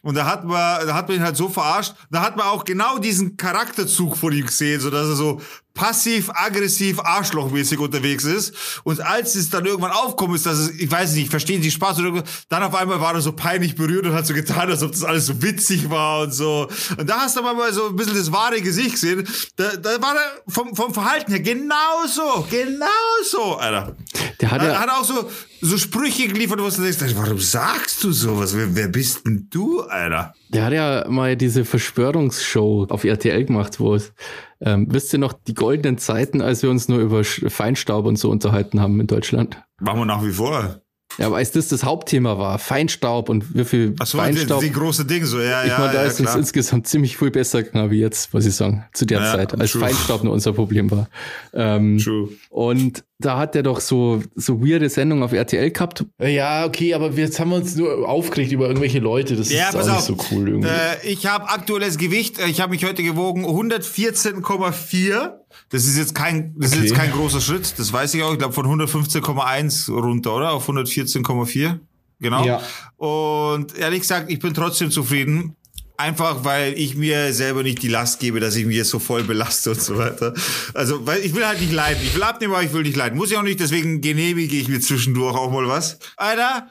Und 0.01 0.15
da 0.15 0.25
hat 0.25 0.45
man, 0.45 0.87
da 0.87 0.93
hat 0.93 1.07
man 1.09 1.17
ihn 1.17 1.23
halt 1.23 1.35
so 1.35 1.49
verarscht. 1.49 1.93
Da 2.09 2.21
hat 2.21 2.37
man 2.37 2.47
auch 2.47 2.63
genau 2.63 2.99
diesen 2.99 3.35
Charakterzug 3.35 4.15
von 4.15 4.31
ihm 4.31 4.45
gesehen, 4.45 4.79
so 4.79 4.89
dass 4.89 5.07
er 5.07 5.15
so 5.15 5.41
passiv-aggressiv 5.73 6.99
arschlochmäßig 6.99 7.79
unterwegs 7.79 8.23
ist. 8.25 8.53
Und 8.83 9.01
als 9.01 9.35
es 9.35 9.49
dann 9.49 9.65
irgendwann 9.65 9.91
aufkommt, 9.91 10.35
ist, 10.35 10.45
dass 10.45 10.57
es, 10.57 10.69
ich 10.71 10.91
weiß 10.91 11.13
nicht, 11.13 11.29
verstehen 11.29 11.61
Sie 11.61 11.71
Spaß 11.71 11.99
oder 11.99 12.23
dann 12.49 12.63
auf 12.63 12.75
einmal 12.75 12.99
war 12.99 13.13
er 13.13 13.21
so 13.21 13.31
peinlich 13.31 13.75
berührt 13.75 14.05
und 14.05 14.13
hat 14.13 14.25
so 14.25 14.33
getan, 14.33 14.69
als 14.69 14.83
ob 14.83 14.91
das 14.91 15.03
alles 15.03 15.25
so 15.25 15.41
witzig 15.41 15.89
war 15.89 16.23
und 16.23 16.33
so. 16.33 16.67
Und 16.97 17.09
da 17.09 17.21
hast 17.21 17.37
du 17.37 17.41
mal 17.41 17.71
so 17.71 17.87
ein 17.87 17.95
bisschen 17.95 18.15
das 18.15 18.31
wahre 18.31 18.61
Gesicht 18.61 18.91
gesehen. 18.91 19.27
Da, 19.55 19.75
da 19.77 20.01
war 20.01 20.15
er 20.15 20.51
vom, 20.51 20.75
vom 20.75 20.93
Verhalten 20.93 21.31
her 21.31 21.41
genauso, 21.41 22.45
genauso, 22.49 23.57
Alter. 23.57 23.95
Der 24.41 24.51
hat, 24.51 24.61
ja 24.61 24.79
hat 24.79 24.89
auch 24.89 25.03
so, 25.03 25.29
so 25.61 25.77
Sprüche 25.77 26.27
geliefert, 26.27 26.59
wo 26.61 26.69
du 26.69 26.81
denkst, 26.81 27.15
warum 27.15 27.39
sagst 27.39 28.03
du 28.03 28.11
sowas? 28.11 28.55
Wer, 28.55 28.75
wer 28.75 28.87
bist 28.87 29.25
denn 29.25 29.47
du, 29.49 29.81
Alter? 29.81 30.33
Der 30.49 30.65
hat 30.65 30.73
ja 30.73 31.05
mal 31.09 31.35
diese 31.35 31.65
Verschwörungsshow 31.65 32.87
auf 32.89 33.03
RTL 33.03 33.45
gemacht, 33.45 33.79
wo 33.79 33.95
es 33.95 34.13
ähm, 34.61 34.87
wisst 34.89 35.13
ihr 35.13 35.19
noch 35.19 35.33
die 35.33 35.53
goldenen 35.53 35.97
Zeiten, 35.97 36.41
als 36.41 36.63
wir 36.63 36.69
uns 36.69 36.89
nur 36.89 36.99
über 36.99 37.23
Feinstaub 37.23 38.05
und 38.05 38.17
so 38.17 38.29
unterhalten 38.29 38.81
haben 38.81 38.99
in 38.99 39.07
Deutschland? 39.07 39.61
Machen 39.79 39.99
wir 39.99 40.05
nach 40.05 40.23
wie 40.23 40.31
vor. 40.31 40.81
Ja, 41.19 41.31
weil 41.31 41.45
das 41.45 41.67
das 41.67 41.83
Hauptthema 41.83 42.37
war, 42.37 42.59
Feinstaub 42.59 43.27
und 43.27 43.53
wie 43.53 43.65
viel 43.65 43.95
Ach 43.99 44.05
so, 44.05 44.17
Feinstaub. 44.17 44.61
Die, 44.61 44.67
die 44.67 44.73
große 44.73 45.05
Ding 45.05 45.25
so, 45.25 45.39
ja, 45.39 45.63
ich 45.63 45.67
ja. 45.69 45.73
Ich 45.73 45.79
meine, 45.79 45.93
da 45.93 46.01
ja, 46.01 46.07
ist 46.07 46.19
es 46.19 46.33
insgesamt 46.33 46.87
ziemlich 46.87 47.17
viel 47.17 47.29
besser 47.29 47.63
gegangen 47.63 47.91
wie 47.91 47.99
jetzt, 47.99 48.33
muss 48.33 48.45
ich 48.45 48.55
sagen, 48.55 48.85
zu 48.93 49.05
der 49.05 49.19
ja, 49.19 49.33
Zeit, 49.33 49.59
als 49.59 49.71
true. 49.71 49.81
Feinstaub 49.81 50.23
nur 50.23 50.31
unser 50.31 50.53
Problem 50.53 50.89
war. 50.89 51.09
Ähm, 51.53 51.97
true. 51.97 52.29
Und 52.49 53.03
da 53.19 53.37
hat 53.37 53.53
er 53.55 53.63
doch 53.63 53.81
so, 53.81 54.23
so 54.35 54.65
weirde 54.65 54.87
Sendungen 54.87 55.23
auf 55.23 55.33
RTL 55.33 55.71
gehabt. 55.71 56.05
Ja, 56.21 56.65
okay, 56.65 56.93
aber 56.93 57.11
jetzt 57.11 57.37
haben 57.39 57.49
wir 57.49 57.57
uns 57.57 57.75
nur 57.75 58.07
aufgeregt 58.07 58.53
über 58.53 58.67
irgendwelche 58.67 58.99
Leute. 58.99 59.35
Das 59.35 59.51
ja, 59.51 59.69
ist 59.69 59.75
auch 59.75 59.81
auf. 59.81 59.87
nicht 59.87 60.01
so 60.03 60.17
cool 60.31 60.47
irgendwie. 60.47 60.69
Äh, 60.69 61.11
ich 61.11 61.25
habe 61.25 61.49
aktuelles 61.49 61.97
Gewicht, 61.97 62.37
ich 62.47 62.61
habe 62.61 62.71
mich 62.71 62.85
heute 62.85 63.03
gewogen, 63.03 63.45
114,4. 63.45 65.38
Das 65.69 65.85
ist 65.85 65.97
jetzt 65.97 66.15
kein, 66.15 66.55
das 66.57 66.71
okay. 66.71 66.79
ist 66.79 66.89
jetzt 66.89 66.97
kein 66.97 67.11
großer 67.11 67.41
Schritt, 67.41 67.73
das 67.77 67.93
weiß 67.93 68.13
ich 68.13 68.23
auch. 68.23 68.33
Ich 68.33 68.39
glaube 68.39 68.53
von 68.53 68.65
115,1 68.65 69.91
runter, 69.91 70.35
oder? 70.35 70.51
Auf 70.51 70.69
114,4. 70.69 71.79
Genau. 72.19 72.45
Ja. 72.45 72.61
Und 72.97 73.77
ehrlich 73.77 74.01
gesagt, 74.01 74.29
ich 74.29 74.39
bin 74.39 74.53
trotzdem 74.53 74.91
zufrieden. 74.91 75.55
Einfach 75.97 76.45
weil 76.45 76.79
ich 76.79 76.95
mir 76.95 77.33
selber 77.33 77.61
nicht 77.61 77.81
die 77.81 77.89
Last 77.89 78.21
gebe, 78.21 78.39
dass 78.39 78.55
ich 78.55 78.65
mich 78.65 78.77
jetzt 78.77 78.89
so 78.89 78.99
voll 78.99 79.25
belaste 79.25 79.71
und 79.71 79.81
so 79.81 79.97
weiter. 79.97 80.33
Also, 80.73 81.05
weil 81.05 81.19
ich 81.19 81.35
will 81.35 81.45
halt 81.45 81.59
nicht 81.59 81.73
leiden. 81.73 82.01
Ich 82.01 82.15
will 82.15 82.23
abnehmen, 82.23 82.53
aber 82.53 82.63
ich 82.63 82.71
will 82.71 82.83
nicht 82.83 82.95
leiden. 82.95 83.17
Muss 83.17 83.31
ich 83.31 83.37
auch 83.37 83.43
nicht, 83.43 83.59
deswegen 83.59 83.99
genehmige 83.99 84.55
ich 84.55 84.69
mir 84.69 84.79
zwischendurch 84.79 85.35
auch 85.35 85.51
mal 85.51 85.67
was. 85.67 85.99
Alter, 86.15 86.69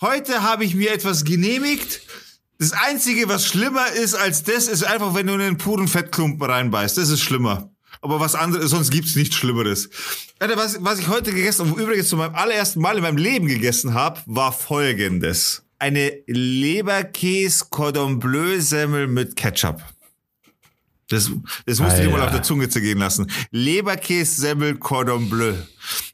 heute 0.00 0.42
habe 0.42 0.64
ich 0.64 0.74
mir 0.74 0.92
etwas 0.92 1.24
genehmigt. 1.24 2.00
Das 2.58 2.72
Einzige, 2.72 3.28
was 3.28 3.46
schlimmer 3.46 3.92
ist 3.92 4.16
als 4.16 4.42
das, 4.42 4.66
ist 4.66 4.82
einfach, 4.82 5.14
wenn 5.14 5.28
du 5.28 5.34
in 5.34 5.40
einen 5.40 5.56
puren 5.56 5.86
Fettklumpen 5.86 6.50
reinbeißt. 6.50 6.98
Das 6.98 7.10
ist 7.10 7.20
schlimmer. 7.20 7.70
Aber 8.04 8.20
was 8.20 8.34
anderes, 8.34 8.68
sonst 8.68 8.90
gibt's 8.90 9.16
nichts 9.16 9.34
Schlimmeres. 9.34 9.88
Alter, 10.38 10.58
was, 10.58 10.76
was 10.84 10.98
ich 10.98 11.08
heute 11.08 11.32
gegessen 11.32 11.70
habe, 11.70 11.82
übrigens 11.82 12.10
zu 12.10 12.18
meinem 12.18 12.34
allerersten 12.34 12.82
Mal 12.82 12.98
in 12.98 13.02
meinem 13.02 13.16
Leben 13.16 13.46
gegessen 13.46 13.94
habe, 13.94 14.20
war 14.26 14.52
folgendes 14.52 15.62
eine 15.78 16.12
Leberkäse 16.26 17.64
Cordon 17.70 18.18
Bleu 18.18 18.60
Semmel 18.60 19.06
mit 19.06 19.36
Ketchup. 19.36 19.82
Das, 21.08 21.30
das 21.64 21.80
musst 21.80 21.96
du 21.96 22.02
dir 22.02 22.10
mal 22.10 22.20
auf 22.20 22.30
der 22.30 22.42
Zunge 22.42 22.68
zergehen 22.68 22.98
lassen. 22.98 23.30
Leberkäse 23.50 24.38
Semmel 24.38 24.76
Cordon 24.76 25.30
Bleu. 25.30 25.54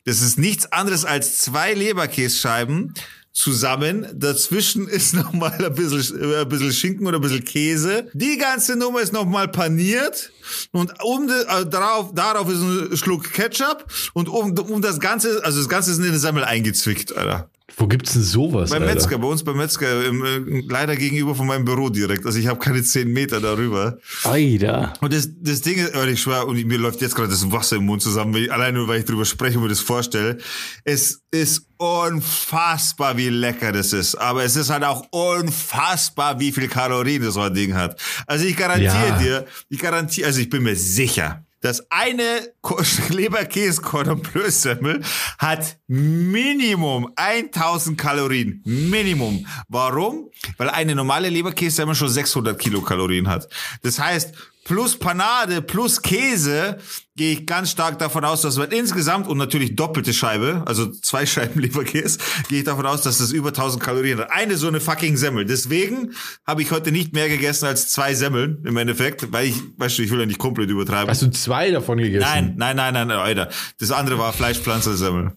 Das 0.05 0.21
ist 0.21 0.39
nichts 0.39 0.71
anderes 0.71 1.05
als 1.05 1.39
zwei 1.39 1.75
Leberkässcheiben 1.75 2.95
zusammen. 3.33 4.07
Dazwischen 4.15 4.89
ist 4.89 5.15
nochmal 5.15 5.65
ein 5.65 5.75
bisschen, 5.75 6.35
ein 6.35 6.49
bisschen 6.49 6.73
Schinken 6.73 7.07
oder 7.07 7.19
ein 7.19 7.23
bisschen 7.23 7.45
Käse. 7.45 8.09
Die 8.13 8.39
ganze 8.39 8.77
Nummer 8.77 9.01
ist 9.01 9.13
nochmal 9.13 9.49
paniert. 9.49 10.33
Und 10.73 10.93
um 11.03 11.29
de, 11.29 11.43
äh, 11.43 11.67
darauf, 11.67 12.15
darauf 12.15 12.49
ist 12.49 12.61
ein 12.61 12.97
Schluck 12.97 13.33
Ketchup. 13.33 13.87
Und 14.15 14.29
um, 14.29 14.59
um 14.59 14.83
das 14.83 15.01
Ganze, 15.01 15.45
also 15.45 15.59
das 15.59 15.69
Ganze 15.69 15.93
ist 15.93 15.99
in 15.99 16.05
eine 16.05 16.19
Semmel 16.19 16.45
eingezwickt, 16.45 17.17
Alter. 17.17 17.51
Wo 17.77 17.87
gibt's 17.87 18.13
denn 18.13 18.23
sowas? 18.23 18.71
Beim 18.71 18.85
Metzger, 18.85 19.19
bei 19.19 19.27
uns 19.27 19.43
beim 19.43 19.57
Metzger, 19.57 20.05
im, 20.07 20.25
äh, 20.25 20.63
leider 20.69 20.97
gegenüber 20.97 21.35
von 21.35 21.47
meinem 21.47 21.65
Büro 21.65 21.89
direkt. 21.89 22.27
Also 22.27 22.39
ich 22.39 22.47
habe 22.47 22.59
keine 22.59 22.83
zehn 22.83 23.13
Meter 23.13 23.41
darüber. 23.41 23.99
Alter. 24.25 24.93
Und 25.01 25.13
das, 25.13 25.29
das 25.41 25.61
Ding 25.63 25.77
ist, 25.77 25.95
ich 25.95 26.21
schwör, 26.21 26.47
und 26.47 26.63
mir 26.65 26.79
läuft 26.79 27.01
jetzt 27.01 27.15
gerade 27.15 27.29
das 27.29 27.51
Wasser 27.51 27.77
im 27.77 27.87
Mund 27.87 28.03
zusammen, 28.03 28.35
ich, 28.35 28.53
allein 28.53 28.75
nur, 28.75 28.89
weil 28.89 29.01
ich 29.01 29.05
drüber 29.07 29.25
spreche 29.25 29.59
und 29.59 29.65
mir 29.65 29.71
das 29.71 29.81
vorstelle. 29.81 30.39
Es 30.85 31.23
ist 31.31 31.67
unfassbar, 31.77 33.17
wie 33.17 33.29
lecker 33.29 33.73
das 33.73 33.93
ist. 33.93 34.15
Aber 34.15 34.45
es 34.45 34.57
ist 34.57 34.71
halt 34.71 34.85
auch 34.85 35.07
unfassbar, 35.11 36.39
wie 36.39 36.53
viel 36.53 36.69
Kalorien 36.69 37.23
das 37.23 37.35
so 37.35 37.41
ein 37.41 37.55
Ding 37.55 37.75
hat. 37.75 37.99
Also 38.27 38.45
ich 38.45 38.57
garantiere 38.57 39.09
ja. 39.09 39.19
dir, 39.19 39.47
ich 39.69 39.79
garantiere, 39.79 40.27
also 40.27 40.41
ich 40.41 40.51
bin 40.51 40.63
mir 40.63 40.77
sicher, 40.77 41.45
das 41.61 41.91
eine 41.91 42.53
Leberkäse 43.11 43.83
Cordon 43.83 44.21
Bleu 44.21 44.51
Semmel 44.51 45.03
hat 45.39 45.79
Minimum 45.87 47.13
1000 47.17 47.99
Kalorien. 47.99 48.63
Minimum. 48.65 49.47
Warum? 49.69 50.31
Weil 50.57 50.71
eine 50.71 50.95
normale 50.95 51.29
Leberkäse 51.29 51.77
Semmel 51.77 51.95
schon 51.95 52.09
600 52.09 52.59
Kilokalorien 52.59 53.29
hat. 53.29 53.49
Das 53.83 53.99
heißt, 53.99 54.35
plus 54.71 54.97
Panade 54.97 55.63
plus 55.63 56.01
Käse 56.01 56.79
gehe 57.17 57.33
ich 57.33 57.45
ganz 57.45 57.73
stark 57.73 57.99
davon 57.99 58.25
aus, 58.25 58.43
dass 58.43 58.57
man 58.57 58.71
insgesamt 58.71 59.27
und 59.27 59.37
natürlich 59.37 59.75
doppelte 59.75 60.15
Scheibe, 60.15 60.63
also 60.65 60.93
zwei 60.93 61.27
Scheiben 61.31 61.61
Leberkäse, 61.61 62.21
gehe 62.49 62.61
ich 62.61 62.65
davon 62.65 62.87
aus, 62.87 63.03
dass 63.03 63.19
das 63.19 63.33
über 63.33 63.49
1000 63.49 63.83
Kalorien 63.83 64.21
hat. 64.21 64.31
Eine 64.31 64.57
so 64.57 64.69
eine 64.69 64.81
fucking 64.81 65.17
Semmel. 65.17 65.45
Deswegen 65.45 66.13
habe 66.47 66.63
ich 66.63 66.71
heute 66.71 66.93
nicht 66.93 67.13
mehr 67.15 67.29
gegessen 67.29 67.67
als 67.67 67.91
zwei 67.91 68.15
Semmeln 68.15 68.63
im 68.65 68.77
Endeffekt, 68.77 69.33
weil 69.33 69.49
ich, 69.49 69.57
weißt 69.77 69.99
du, 69.99 70.03
ich 70.03 70.11
will 70.13 70.21
ja 70.21 70.27
nicht 70.27 70.39
komplett 70.39 70.71
übertreiben. 70.71 71.11
Hast 71.11 71.23
du 71.23 71.33
zwei 71.33 71.73
davon 71.73 71.99
gegessen? 71.99 72.23
Nein, 72.23 72.55
nein, 72.57 72.77
nein, 72.77 72.95
nein, 72.95 73.11
Alter. 73.11 73.49
Das 73.81 73.91
andere 73.91 74.19
war 74.19 74.33
Fleischpflanzer 74.33 74.97
Semmel. 74.97 75.33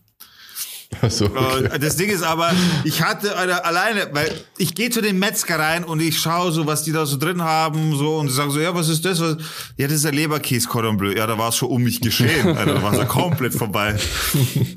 So, 1.10 1.26
okay. 1.26 1.80
Das 1.80 1.96
Ding 1.96 2.10
ist 2.10 2.24
aber, 2.24 2.52
ich 2.84 3.02
hatte 3.02 3.38
eine, 3.38 3.64
alleine, 3.66 4.10
weil 4.14 4.32
ich 4.58 4.74
gehe 4.74 4.90
zu 4.90 5.02
den 5.02 5.20
Metzger 5.20 5.60
rein 5.60 5.84
und 5.84 6.00
ich 6.00 6.20
schaue 6.20 6.52
so, 6.52 6.66
was 6.66 6.84
die 6.84 6.92
da 6.92 7.06
so 7.06 7.18
drin 7.18 7.44
haben, 7.44 7.96
so 7.96 8.18
und 8.18 8.30
sagen 8.30 8.52
so, 8.52 8.60
ja, 8.60 8.74
was 8.74 8.90
ist 8.90 9.06
das? 9.06 9.20
Was? 9.20 9.38
Ja, 9.78 9.88
das 9.88 9.98
ist 9.98 10.06
der 10.06 10.12
Leberkäse 10.12 10.68
Cordon 10.68 10.98
Bleu. 10.98 11.14
Ja, 11.14 11.28
da 11.28 11.38
war 11.38 11.50
es 11.50 11.58
schon 11.58 11.70
um 11.70 11.84
mich 11.84 12.02
geschehen. 12.02 12.48
Alter, 12.58 12.76
da 12.76 12.84
war 12.84 12.94
es 12.94 13.00
ja 13.00 13.06
komplett 13.06 13.54
vorbei. 13.54 13.96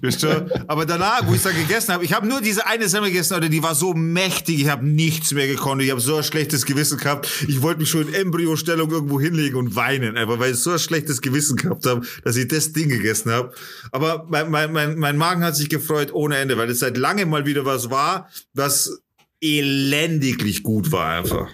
Weißt 0.03 0.23
du? 0.23 0.64
Aber 0.67 0.85
danach, 0.85 1.27
wo 1.27 1.35
ich 1.35 1.43
da 1.43 1.51
gegessen 1.51 1.95
habe, 1.95 2.05
ich 2.05 2.12
habe 2.12 2.27
nur 2.27 2.41
diese 2.41 2.67
eine 2.67 2.89
Semmel 2.89 3.11
gegessen, 3.11 3.35
Alter, 3.35 3.49
die 3.49 3.62
war 3.62 3.75
so 3.75 3.95
mächtig, 3.95 4.61
ich 4.61 4.69
habe 4.69 4.87
nichts 4.87 5.33
mehr 5.33 5.47
gekonnt. 5.47 5.83
Ich 5.83 5.91
habe 5.91 6.01
so 6.01 6.17
ein 6.17 6.25
schlechtes 6.25 6.67
Gewissen 6.67 6.99
gehabt. 6.99 7.29
Ich 7.49 7.62
wollte 7.62 7.81
mich 7.81 7.91
schon 7.91 8.09
in 8.09 8.14
Embryostellung 8.14 8.91
irgendwo 8.91 9.21
hinlegen 9.21 9.57
und 9.57 9.77
weinen, 9.77 10.17
einfach 10.17 10.39
weil 10.39 10.53
ich 10.53 10.59
so 10.59 10.73
ein 10.73 10.79
schlechtes 10.79 11.21
Gewissen 11.23 11.57
gehabt 11.57 11.87
habe, 11.87 12.03
dass 12.25 12.37
ich 12.37 12.49
das 12.49 12.73
Ding 12.73 12.89
gegessen 12.89 13.33
habe. 13.33 13.53
Aber 13.93 14.27
mein, 14.29 14.51
mein, 14.51 14.73
mein, 14.73 14.99
mein 14.99 15.17
Magen 15.17 15.45
hat 15.45 15.57
sich 15.57 15.69
gefreut 15.69 16.05
ohne 16.12 16.36
Ende, 16.36 16.59
weil 16.59 16.70
es 16.70 16.80
seit 16.80 16.96
langem 16.96 17.30
mal 17.30 17.46
wieder 17.46 17.64
was 17.64 17.90
war, 17.90 18.28
was 18.54 19.02
elendiglich 19.40 20.62
gut 20.62 20.92
war 20.92 21.18
einfach. 21.18 21.48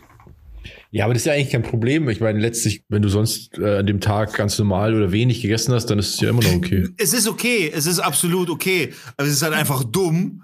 Ja, 0.94 1.06
aber 1.06 1.14
das 1.14 1.22
ist 1.22 1.26
ja 1.26 1.32
eigentlich 1.32 1.50
kein 1.50 1.62
Problem. 1.62 2.06
Ich 2.10 2.20
meine, 2.20 2.38
letztlich, 2.38 2.84
wenn 2.90 3.00
du 3.00 3.08
sonst 3.08 3.58
äh, 3.58 3.78
an 3.78 3.86
dem 3.86 4.00
Tag 4.00 4.34
ganz 4.34 4.58
normal 4.58 4.94
oder 4.94 5.10
wenig 5.10 5.40
gegessen 5.40 5.72
hast, 5.72 5.86
dann 5.86 5.98
ist 5.98 6.14
es 6.14 6.20
ja 6.20 6.28
immer 6.28 6.42
noch 6.42 6.52
okay. 6.52 6.86
Es 6.98 7.14
ist 7.14 7.26
okay, 7.26 7.72
es 7.74 7.86
ist 7.86 7.98
absolut 7.98 8.50
okay. 8.50 8.92
Aber 9.16 9.26
es 9.26 9.32
ist 9.32 9.42
halt 9.42 9.54
einfach 9.54 9.84
dumm. 9.84 10.42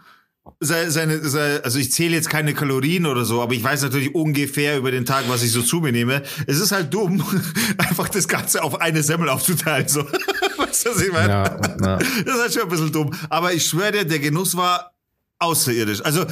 Seine, 0.61 0.90
seine, 0.90 1.61
also 1.62 1.78
ich 1.78 1.92
zähle 1.92 2.16
jetzt 2.16 2.30
keine 2.30 2.54
Kalorien 2.54 3.04
oder 3.04 3.26
so, 3.26 3.42
aber 3.42 3.52
ich 3.52 3.62
weiß 3.62 3.82
natürlich 3.82 4.14
ungefähr 4.14 4.78
über 4.78 4.90
den 4.90 5.04
Tag, 5.04 5.24
was 5.28 5.42
ich 5.42 5.52
so 5.52 5.61
zu 5.61 5.80
mir 5.80 5.92
nehme. 5.92 6.22
Es 6.46 6.59
ist 6.59 6.72
halt 6.72 6.92
dumm, 6.94 7.22
einfach 7.76 8.09
das 8.09 8.26
Ganze 8.26 8.62
auf 8.62 8.80
eine 8.80 9.02
Semmel 9.02 9.28
aufzuteilen. 9.28 9.86
So. 9.86 10.02
weißt 10.69 10.87
du, 10.87 10.91
was 10.91 11.03
ich 11.03 11.12
meine? 11.12 11.29
Ja, 11.29 11.61
ja. 11.83 11.97
Das 11.97 12.35
ist 12.35 12.41
halt 12.41 12.53
schon 12.53 12.62
ein 12.62 12.69
bisschen 12.69 12.93
dumm. 12.93 13.11
Aber 13.29 13.53
ich 13.53 13.66
schwöre 13.66 13.93
dir, 13.93 14.05
der 14.05 14.19
Genuss 14.19 14.57
war 14.57 14.93
außerirdisch. 15.39 16.05
Also 16.05 16.27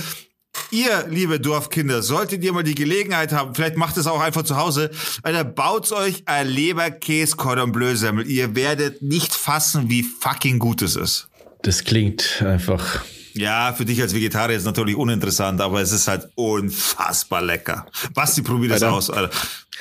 Ihr, 0.70 1.06
liebe 1.08 1.38
Dorfkinder, 1.38 2.02
solltet 2.02 2.42
ihr 2.42 2.52
mal 2.52 2.62
die 2.62 2.74
Gelegenheit 2.74 3.32
haben, 3.32 3.54
vielleicht 3.54 3.76
macht 3.76 3.96
es 3.96 4.06
auch 4.06 4.20
einfach 4.20 4.42
zu 4.42 4.56
Hause, 4.56 4.90
Alter, 5.22 5.44
baut 5.44 5.92
euch 5.92 6.22
ein 6.26 6.48
Leberkäse 6.48 7.36
Cordon 7.36 7.72
Bleu 7.72 7.94
Semmel. 7.94 8.26
Ihr 8.26 8.54
werdet 8.56 9.02
nicht 9.02 9.34
fassen, 9.34 9.88
wie 9.88 10.02
fucking 10.02 10.58
gut 10.58 10.82
es 10.82 10.96
ist. 10.96 11.28
Das 11.62 11.84
klingt 11.84 12.42
einfach. 12.42 13.04
Ja, 13.34 13.74
für 13.74 13.84
dich 13.84 14.00
als 14.00 14.14
Vegetarier 14.14 14.56
ist 14.56 14.64
natürlich 14.64 14.96
uninteressant, 14.96 15.60
aber 15.60 15.82
es 15.82 15.92
ist 15.92 16.08
halt 16.08 16.28
unfassbar 16.36 17.42
lecker. 17.42 17.86
Basti, 18.14 18.40
probier 18.40 18.70
das 18.70 18.82
Alter. 18.82 18.94
aus, 18.96 19.10
Alter. 19.10 19.30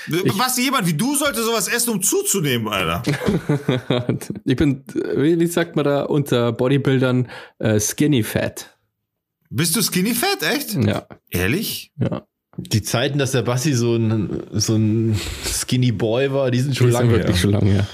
Ich, 0.07 0.37
Basti, 0.37 0.63
jemand 0.63 0.87
wie 0.87 0.93
du 0.93 1.15
sollte 1.15 1.43
sowas 1.43 1.67
essen, 1.67 1.91
um 1.91 2.01
zuzunehmen, 2.01 2.67
Alter. 2.67 3.03
ich 4.45 4.55
bin, 4.55 4.83
wie 5.15 5.47
sagt 5.47 5.75
man 5.75 5.85
da 5.85 6.03
unter 6.03 6.51
Bodybuildern, 6.51 7.29
uh, 7.63 7.79
skinny 7.79 8.23
fat. 8.23 8.77
Bist 9.49 9.75
du 9.75 9.81
skinny 9.81 10.13
fat, 10.13 10.43
echt? 10.43 10.73
Ja. 10.75 11.07
Ehrlich? 11.29 11.91
Ja. 11.97 12.27
Die 12.57 12.81
Zeiten, 12.81 13.17
dass 13.19 13.31
der 13.31 13.41
Bassi 13.41 13.73
so 13.73 13.95
ein, 13.95 14.43
so 14.51 14.75
ein 14.75 15.19
Skinny 15.43 15.91
Boy 15.91 16.31
war, 16.31 16.51
die 16.51 16.59
sind 16.59 16.75
schon 16.75 16.87
die 16.87 16.93
lange 16.93 17.09
sind 17.09 17.17
wirklich 17.17 17.35
her. 17.35 17.41
schon 17.41 17.51
lange 17.51 17.71
her. 17.71 17.87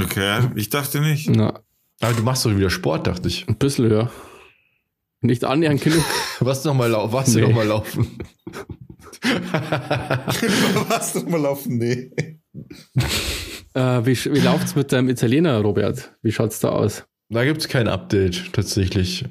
Okay, 0.00 0.50
ich 0.54 0.70
dachte 0.70 1.00
nicht. 1.00 1.28
Na. 1.30 1.60
Aber 2.00 2.12
du 2.12 2.22
machst 2.22 2.44
doch 2.44 2.56
wieder 2.56 2.70
Sport, 2.70 3.06
dachte 3.06 3.26
ich. 3.26 3.48
Ein 3.48 3.56
bisschen, 3.56 3.90
ja. 3.90 4.10
Nicht 5.20 5.44
annähernd 5.44 5.82
genug. 5.82 6.04
Was 6.40 6.64
noch 6.64 6.74
mal, 6.74 6.92
was 6.92 7.34
nee. 7.34 7.40
noch 7.40 7.52
mal 7.52 7.66
laufen? 7.66 8.18
was 10.88 11.14
noch 11.14 11.28
mal 11.28 11.40
laufen? 11.40 11.78
Nee. 11.78 12.12
Äh, 13.74 14.06
wie 14.06 14.16
wie 14.16 14.40
läuft's 14.40 14.74
mit 14.74 14.92
deinem 14.92 15.08
Italiener, 15.08 15.60
Robert? 15.60 16.12
Wie 16.22 16.32
schaut's 16.32 16.60
da 16.60 16.70
aus? 16.70 17.04
Da 17.30 17.44
gibt's 17.44 17.68
kein 17.68 17.88
Update, 17.88 18.52
tatsächlich. 18.52 19.24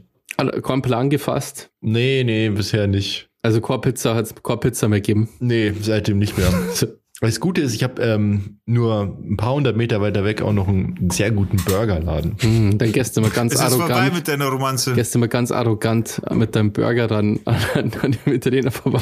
Kein 0.61 0.81
Plan 0.83 1.09
gefasst? 1.09 1.71
Nee, 1.81 2.23
nee, 2.23 2.49
bisher 2.49 2.87
nicht. 2.87 3.29
Also 3.41 3.59
Core-Pizza 3.59 4.13
hat 4.13 4.25
es 4.25 4.35
Core-Pizza 4.35 4.87
mehr 4.87 5.01
gegeben? 5.01 5.29
Nee, 5.39 5.73
seitdem 5.81 6.19
nicht 6.19 6.37
mehr. 6.37 6.51
Das 7.19 7.39
Gute 7.39 7.61
ist, 7.61 7.73
ich 7.73 7.83
habe 7.83 8.01
ähm, 8.03 8.59
nur 8.65 9.17
ein 9.19 9.37
paar 9.37 9.55
hundert 9.55 9.75
Meter 9.75 10.01
weiter 10.01 10.23
weg 10.23 10.43
auch 10.43 10.53
noch 10.53 10.67
einen 10.67 11.09
sehr 11.09 11.31
guten 11.31 11.57
Burgerladen. 11.57 12.35
Mm, 12.41 12.77
dann 12.77 12.91
gehst 12.91 13.17
du 13.17 13.21
mal 13.21 13.31
ganz 13.31 13.55
es 13.55 13.59
arrogant. 13.59 13.89
Ist 13.89 13.95
vorbei 13.97 14.11
mit 14.15 14.27
deiner 14.27 14.45
Romanze. 14.45 14.93
Gehst 14.93 15.15
du 15.15 15.19
mal 15.19 15.27
ganz 15.27 15.51
arrogant 15.51 16.21
mit 16.31 16.55
deinem 16.55 16.73
Burger 16.73 17.07
dann 17.07 17.39
an, 17.45 17.91
an 18.01 18.11
dem 18.11 18.33
Italiener 18.33 18.69
vorbei. 18.69 19.01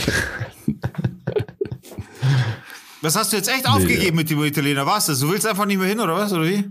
Was 3.02 3.18
hast 3.18 3.34
du 3.34 3.38
jetzt 3.38 3.50
echt 3.50 3.66
nee, 3.66 3.72
aufgegeben 3.72 4.06
ja. 4.06 4.14
mit 4.14 4.30
dem 4.30 4.44
Italiener? 4.44 4.86
Was? 4.86 5.08
Du 5.08 5.30
willst 5.30 5.46
einfach 5.46 5.66
nicht 5.66 5.78
mehr 5.78 5.88
hin, 5.88 6.00
oder 6.00 6.16
was? 6.16 6.32
Oder 6.32 6.46
wie? 6.46 6.64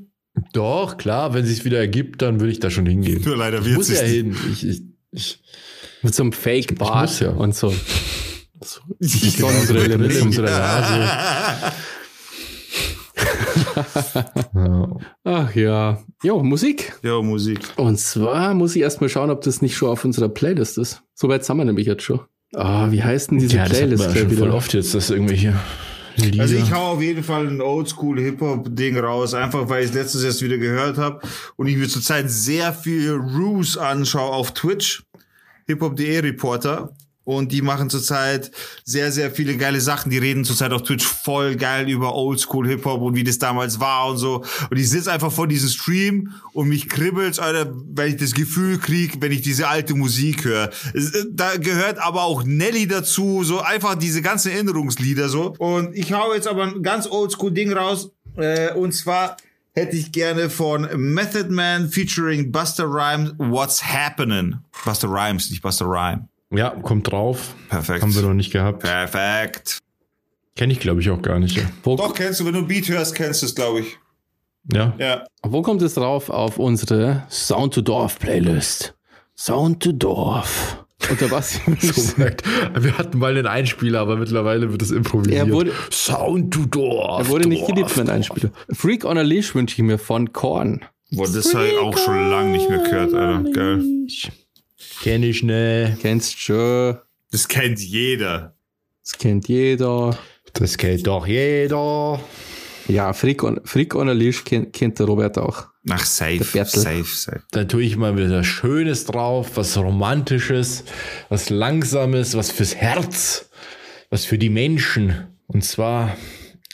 Doch, 0.53 0.97
klar, 0.97 1.34
wenn 1.34 1.45
sich 1.45 1.64
wieder 1.64 1.78
ergibt, 1.78 2.22
dann 2.22 2.40
würde 2.40 2.53
ich 2.53 2.61
da 2.61 2.70
schon 2.70 2.86
hingehen. 2.86 3.22
Nur 3.24 3.36
leider 3.36 3.64
wird 3.64 3.80
es 3.80 3.88
ja 3.88 4.01
hin. 4.01 4.34
Ich, 4.51 4.66
ich, 4.66 4.82
ich, 5.12 5.42
mit 6.03 6.14
so 6.14 6.22
einem 6.22 6.32
Fake-Bart 6.32 7.20
ja. 7.20 7.30
und 7.30 7.55
so. 7.55 7.72
Die 9.01 9.31
Sonnenbrille 9.31 9.99
mit 9.99 10.21
unserer 10.21 10.51
Nase. 10.51 11.73
Ach 15.25 15.55
ja. 15.55 16.03
Jo, 16.23 16.43
Musik. 16.43 16.95
Ja, 17.03 17.21
Musik. 17.23 17.61
Und 17.77 17.99
zwar 17.99 18.55
muss 18.55 18.75
ich 18.77 18.83
erstmal 18.83 19.09
schauen, 19.09 19.31
ob 19.31 19.43
das 19.43 19.62
nicht 19.62 19.77
schon 19.77 19.91
auf 19.91 20.05
unserer 20.05 20.29
Playlist 20.29 20.79
ist. 20.79 21.03
So 21.15 21.29
weit 21.29 21.49
haben 21.49 21.59
wir 21.59 21.65
nämlich 21.65 21.87
jetzt 21.87 22.03
schon. 22.03 22.21
Ah, 22.55 22.87
oh, 22.87 22.93
wie 22.93 23.03
heißt 23.03 23.31
denn 23.31 23.39
diese 23.39 23.57
ja, 23.57 23.65
Playlist? 23.65 24.05
Das 24.05 24.17
schon 24.17 24.31
voll 24.31 24.51
oft 24.51 24.75
jetzt, 24.75 24.95
dass 24.95 25.11
irgendwie 25.11 25.37
hier 25.37 25.61
Lieder. 26.17 26.43
Also 26.43 26.57
ich 26.57 26.73
hau 26.73 26.93
auf 26.93 27.03
jeden 27.03 27.25
Fall 27.25 27.47
ein 27.47 27.61
Oldschool 27.61 28.21
Hip-Hop-Ding 28.21 28.99
raus, 28.99 29.35
einfach 29.35 29.69
weil 29.69 29.83
ich 29.83 29.91
es 29.91 29.95
letztes 29.95 30.23
erst 30.23 30.43
wieder 30.43 30.59
gehört 30.59 30.97
habe 30.97 31.21
und 31.57 31.67
ich 31.67 31.77
mir 31.77 31.89
zurzeit 31.89 32.31
sehr 32.31 32.73
viel 32.73 33.12
Ruse 33.12 33.81
anschaue 33.81 34.33
auf 34.33 34.55
Twitch. 34.55 35.05
Hip-Hop.de 35.67 36.21
Reporter. 36.21 36.95
Und 37.25 37.53
die 37.53 37.62
machen 37.62 37.89
zurzeit 37.89 38.51
sehr, 38.85 39.11
sehr 39.11 39.31
viele 39.31 39.57
geile 39.57 39.81
Sachen. 39.81 40.11
Die 40.11 40.18
reden 40.18 40.45
zurzeit 40.45 40.72
auf 40.72 40.83
Twitch 40.83 41.05
voll 41.05 41.57
geil 41.57 41.89
über 41.89 42.14
Oldschool 42.14 42.68
Hip-Hop 42.68 43.01
und 43.01 43.14
wie 43.14 43.25
das 43.25 43.39
damals 43.39 43.81
war 43.81 44.09
und 44.09 44.18
so. 44.18 44.45
Und 44.70 44.79
ich 44.79 44.91
sitze 44.91 45.11
einfach 45.11 45.33
vor 45.33 45.49
diesem 45.49 45.70
Stream 45.70 46.35
und 46.53 46.68
mich 46.68 46.89
kribbelt's, 46.89 47.39
Alter, 47.39 47.72
weil 47.95 48.11
ich 48.11 48.16
das 48.16 48.35
Gefühl 48.35 48.79
krieg, 48.79 49.16
wenn 49.20 49.33
ich 49.33 49.41
diese 49.41 49.68
alte 49.68 49.95
Musik 49.95 50.45
höre. 50.45 50.70
Äh, 50.93 51.01
da 51.31 51.57
gehört 51.57 51.99
aber 51.99 52.25
auch 52.25 52.45
Nelly 52.45 52.87
dazu, 52.87 53.43
so 53.43 53.61
einfach 53.61 53.95
diese 53.95 54.20
ganzen 54.20 54.53
Erinnerungslieder 54.53 55.29
so. 55.29 55.55
Und 55.59 55.97
ich 55.97 56.12
hau 56.12 56.35
jetzt 56.35 56.47
aber 56.47 56.64
ein 56.64 56.83
ganz 56.83 57.07
Oldschool 57.07 57.53
Ding 57.53 57.72
raus. 57.72 58.11
Äh, 58.37 58.72
und 58.75 58.93
zwar 58.93 59.37
hätte 59.72 59.97
ich 59.97 60.12
gerne 60.12 60.51
von 60.51 60.89
Method 60.97 61.51
Man 61.51 61.89
featuring 61.89 62.53
Buster 62.53 62.85
Rhymes 62.85 63.35
What's 63.39 63.83
Happening. 63.83 64.57
Buster 64.85 65.09
Rhymes, 65.09 65.51
nicht 65.51 65.62
Buster 65.62 65.87
Rhyme. 65.87 66.29
Ja, 66.51 66.70
kommt 66.70 67.11
drauf. 67.11 67.55
Perfekt. 67.68 68.03
Haben 68.03 68.14
wir 68.14 68.22
noch 68.22 68.34
nicht 68.34 68.53
gehabt. 68.53 68.80
Perfekt. 68.80 69.80
Kenne 70.57 70.72
ich, 70.72 70.80
glaube 70.80 71.01
ich, 71.01 71.11
auch 71.11 71.20
gar 71.20 71.38
nicht. 71.40 71.57
Ja. 71.57 71.64
Doch, 71.84 72.14
kennst 72.14 72.40
du, 72.40 72.47
wenn 72.47 72.55
du 72.55 72.66
Beat 72.66 72.88
hörst, 72.88 73.14
kennst 73.14 73.42
du 73.42 73.47
es, 73.47 73.55
glaube 73.55 73.80
ich. 73.80 73.99
Ja. 74.72 74.95
ja. 74.99 75.24
Wo 75.42 75.62
kommt 75.62 75.82
es 75.82 75.95
drauf? 75.95 76.30
Auf 76.30 76.59
unsere 76.59 77.24
Sound 77.28 77.74
to 77.74 77.80
Dorf 77.80 78.18
Playlist. 78.18 78.95
Sound 79.36 79.82
to 79.82 79.92
Dorf. 79.92 80.84
Unter 81.11 81.30
was? 81.30 81.61
so 81.80 82.16
wir 82.16 82.99
hatten 82.99 83.18
mal 83.18 83.32
einen 83.32 83.47
Einspieler, 83.47 84.01
aber 84.01 84.16
mittlerweile 84.16 84.70
wird 84.70 84.80
es 84.80 84.90
improvisiert. 84.90 85.49
Er 85.49 85.53
wurde, 85.53 85.72
Sound 85.90 86.55
to 86.55 86.66
Dorf. 86.66 87.20
Er 87.20 87.28
wurde 87.28 87.49
nicht 87.49 87.66
geliebt 87.66 87.95
mit 87.97 88.09
Einspieler. 88.09 88.51
Freak 88.70 89.05
on 89.05 89.18
a 89.18 89.22
Leash 89.22 89.55
wünsche 89.55 89.74
ich 89.74 89.82
mir 89.82 89.99
von 89.99 90.32
Korn. 90.32 90.84
Boah, 91.11 91.28
das 91.28 91.55
habe 91.55 91.66
ich 91.66 91.78
auch 91.78 91.97
schon 91.99 92.30
lange 92.30 92.53
nicht 92.53 92.68
mehr 92.68 92.78
gehört, 92.78 93.12
Alter. 93.12 93.51
Geil. 93.51 93.82
Kenn 95.03 95.22
ich 95.22 95.43
ne. 95.43 95.97
Kennst 96.01 96.39
schon. 96.39 96.99
Das 97.30 97.49
kennt 97.49 97.80
jeder. 97.80 98.55
Das 99.03 99.18
kennt 99.18 99.49
jeder. 99.49 100.18
Das 100.53 100.78
kennt 100.78 101.07
doch 101.07 101.26
jeder. 101.26 102.20
Ja, 102.89 103.12
Frick 103.12 103.43
on, 103.43 103.61
Frick 103.64 103.95
on 103.95 104.09
a 104.09 104.12
Leash 104.12 104.45
kennt, 104.45 104.72
kennt 104.72 104.99
der 104.99 105.07
Robert 105.07 105.39
auch. 105.39 105.66
Ach, 105.89 106.05
safe, 106.05 106.45
safe, 106.45 107.05
safe. 107.05 107.43
Da 107.51 107.64
tue 107.64 107.82
ich 107.82 107.97
mal 107.97 108.16
wieder 108.16 108.45
Schönes 108.45 109.05
drauf, 109.05 109.53
was 109.57 109.76
Romantisches, 109.76 110.85
was 111.28 111.51
Langsames, 111.51 112.37
was 112.37 112.51
fürs 112.51 112.74
Herz, 112.74 113.51
was 114.11 114.24
für 114.24 114.39
die 114.39 114.49
Menschen. 114.49 115.26
Und 115.47 115.64
zwar 115.64 116.16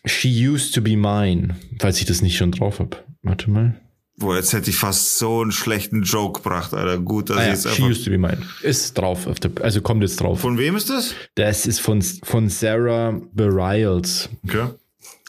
She 0.05 0.49
Used 0.49 0.75
to 0.75 0.81
Be 0.81 0.97
Mine, 0.97 1.57
falls 1.81 1.99
ich 1.99 2.07
das 2.07 2.23
nicht 2.23 2.37
schon 2.37 2.53
drauf 2.53 2.79
habe. 2.79 2.97
Warte 3.23 3.51
mal. 3.51 3.81
Boah, 4.21 4.37
jetzt 4.37 4.53
hätte 4.53 4.69
ich 4.69 4.77
fast 4.77 5.19
so 5.19 5.41
einen 5.41 5.51
schlechten 5.51 6.03
Joke 6.03 6.43
gebracht, 6.43 6.75
Alter. 6.75 6.99
Gut, 6.99 7.31
dass 7.31 7.39
ah, 7.39 7.43
ja, 7.43 7.49
jetzt 7.49 7.75
She 7.75 7.83
used 7.83 8.05
to 8.05 8.11
be 8.11 8.19
mine. 8.19 8.43
Ist 8.61 8.99
drauf, 8.99 9.27
auf 9.27 9.41
der, 9.41 9.51
also 9.63 9.81
kommt 9.81 10.03
jetzt 10.03 10.21
drauf. 10.21 10.41
Von 10.41 10.59
wem 10.59 10.77
ist 10.77 10.91
das? 10.91 11.15
Das 11.37 11.67
ist 11.67 11.81
von, 11.81 12.03
von 12.03 12.51
Sarah 12.51 13.19
Bareilles. 13.33 14.29
Okay. 14.47 14.69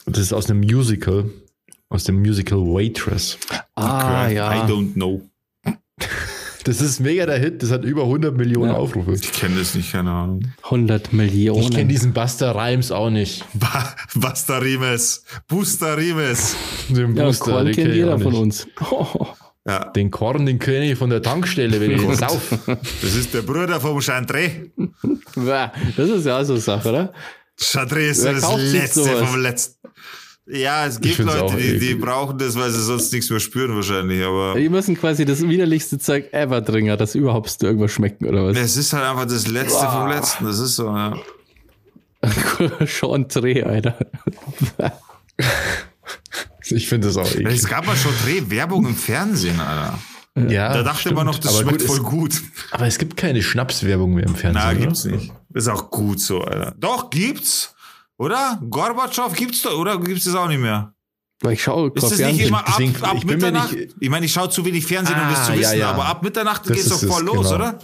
Das 0.04 0.18
ist 0.18 0.34
aus 0.34 0.50
einem 0.50 0.60
Musical, 0.60 1.30
aus 1.88 2.04
dem 2.04 2.20
Musical 2.20 2.58
Waitress. 2.58 3.38
Ah, 3.76 4.24
okay. 4.26 4.34
ja. 4.34 4.66
I 4.66 4.70
don't 4.70 4.92
know. 4.92 5.22
Das 6.64 6.80
ist 6.80 7.00
mega 7.00 7.26
der 7.26 7.38
Hit, 7.38 7.62
das 7.62 7.70
hat 7.70 7.84
über 7.84 8.02
100 8.02 8.36
Millionen 8.36 8.70
ja. 8.70 8.76
Aufrufe. 8.76 9.12
Ich 9.14 9.32
kenne 9.32 9.58
das 9.58 9.74
nicht, 9.74 9.92
keine 9.92 10.10
Ahnung. 10.10 10.52
100 10.64 11.12
Millionen. 11.12 11.62
Ich 11.62 11.70
kenne 11.70 11.86
diesen 11.86 12.12
Buster 12.12 12.54
Rhymes 12.54 12.92
auch 12.92 13.10
nicht. 13.10 13.44
Ba 13.54 13.94
Buster 14.14 14.62
Rimes. 14.62 15.24
Buster 15.48 15.96
Rimes. 15.96 16.56
Den 16.88 17.14
Buster, 17.14 17.58
ja, 17.58 17.64
den 17.64 17.74
kennt 17.74 17.94
jeder 17.94 18.18
von 18.18 18.34
uns. 18.34 18.66
Oh. 18.90 19.06
Ja. 19.64 19.90
Den 19.90 20.10
Korn, 20.10 20.44
den 20.44 20.58
kenne 20.58 20.90
ich 20.90 20.98
von 20.98 21.08
der 21.08 21.22
Tankstelle, 21.22 21.80
wenn 21.80 21.92
ich 21.92 22.18
sauf. 22.18 22.58
Das 22.66 23.14
ist 23.14 23.32
der 23.32 23.42
Bruder 23.42 23.80
vom 23.80 24.00
Chantre. 24.00 24.72
das 25.36 26.08
ist 26.08 26.26
ja 26.26 26.40
auch 26.40 26.42
so 26.42 26.54
eine 26.54 26.60
Sache, 26.60 26.88
oder? 26.88 27.12
Chantre 27.56 28.02
ist 28.02 28.24
Wer 28.24 28.32
das 28.32 28.56
Letzte 28.56 29.24
vom 29.24 29.40
Letzten. 29.40 29.88
Ja, 30.46 30.86
es 30.86 31.00
gibt 31.00 31.18
Leute, 31.18 31.56
die, 31.56 31.78
die 31.78 31.94
brauchen 31.94 32.36
das, 32.36 32.56
weil 32.56 32.70
sie 32.70 32.82
sonst 32.82 33.12
nichts 33.12 33.30
mehr 33.30 33.38
spüren 33.38 33.76
wahrscheinlich, 33.76 34.24
aber. 34.24 34.54
Die 34.58 34.68
müssen 34.68 34.96
quasi 34.96 35.24
das 35.24 35.40
widerlichste 35.42 35.98
Zeug 35.98 36.32
ever 36.32 36.64
trinken, 36.64 36.98
das 36.98 37.14
überhaupt 37.14 37.62
irgendwas 37.62 37.92
schmecken, 37.92 38.26
oder 38.26 38.46
was? 38.46 38.58
Es 38.58 38.76
ist 38.76 38.92
halt 38.92 39.04
einfach 39.04 39.26
das 39.26 39.46
Letzte 39.46 39.84
wow. 39.84 39.92
vom 39.92 40.08
Letzten, 40.08 40.44
das 40.44 40.58
ist 40.58 40.76
so, 40.76 40.86
ja. 40.86 41.16
Chantre, 42.86 43.64
Alter. 43.66 43.96
Ich 46.70 46.88
finde 46.88 47.08
das 47.08 47.16
auch 47.16 47.30
eklig. 47.30 47.54
Es 47.54 47.66
gab 47.66 47.86
mal 47.86 47.96
schon 47.96 48.12
Drehwerbung 48.24 48.86
im 48.86 48.96
Fernsehen, 48.96 49.60
Alter. 49.60 49.98
Ja, 50.34 50.72
da 50.72 50.82
dachte 50.82 51.00
stimmt. 51.00 51.16
man 51.16 51.26
noch, 51.26 51.38
das 51.38 51.52
aber 51.52 51.68
schmeckt 51.68 51.80
gut, 51.80 51.88
voll 51.88 51.98
es, 51.98 52.02
gut. 52.02 52.42
Aber 52.70 52.86
es 52.86 52.98
gibt 52.98 53.16
keine 53.16 53.42
Schnapswerbung 53.42 54.14
mehr 54.14 54.26
im 54.26 54.34
Fernsehen. 54.34 54.64
Na, 54.64 54.72
gibt's 54.72 55.04
oder? 55.04 55.16
nicht. 55.16 55.32
Ist 55.52 55.68
auch 55.68 55.90
gut 55.90 56.20
so, 56.20 56.40
Alter. 56.40 56.74
Doch, 56.78 57.10
gibt's. 57.10 57.71
Oder? 58.22 58.60
Gorbatschow 58.70 59.34
gibt's 59.34 59.62
doch, 59.62 59.76
oder 59.76 59.98
gibt's 59.98 60.24
das 60.26 60.36
auch 60.36 60.46
nicht 60.46 60.60
mehr? 60.60 60.94
Ich 61.50 61.64
schaue 61.64 61.90
Ist 61.92 62.04
das 62.04 62.18
nicht 62.20 62.46
immer 62.46 62.60
ab, 62.60 62.76
Deswegen, 62.78 63.02
ab 63.02 63.16
ich 63.16 63.24
Mitternacht? 63.24 63.72
Nicht, 63.72 63.96
ich 63.98 64.08
meine, 64.08 64.26
ich 64.26 64.32
schaue 64.32 64.48
zu 64.48 64.64
wenig 64.64 64.86
Fernsehen, 64.86 65.16
ah, 65.18 65.26
um 65.26 65.34
das 65.34 65.46
zu 65.46 65.52
wissen, 65.54 65.72
ja, 65.72 65.78
ja. 65.78 65.90
aber 65.90 66.06
ab 66.06 66.22
Mitternacht 66.22 66.70
das 66.70 66.76
geht's 66.76 66.88
doch 66.88 67.00
voll 67.00 67.24
los, 67.24 67.48
genau. 67.48 67.56
oder? 67.56 67.78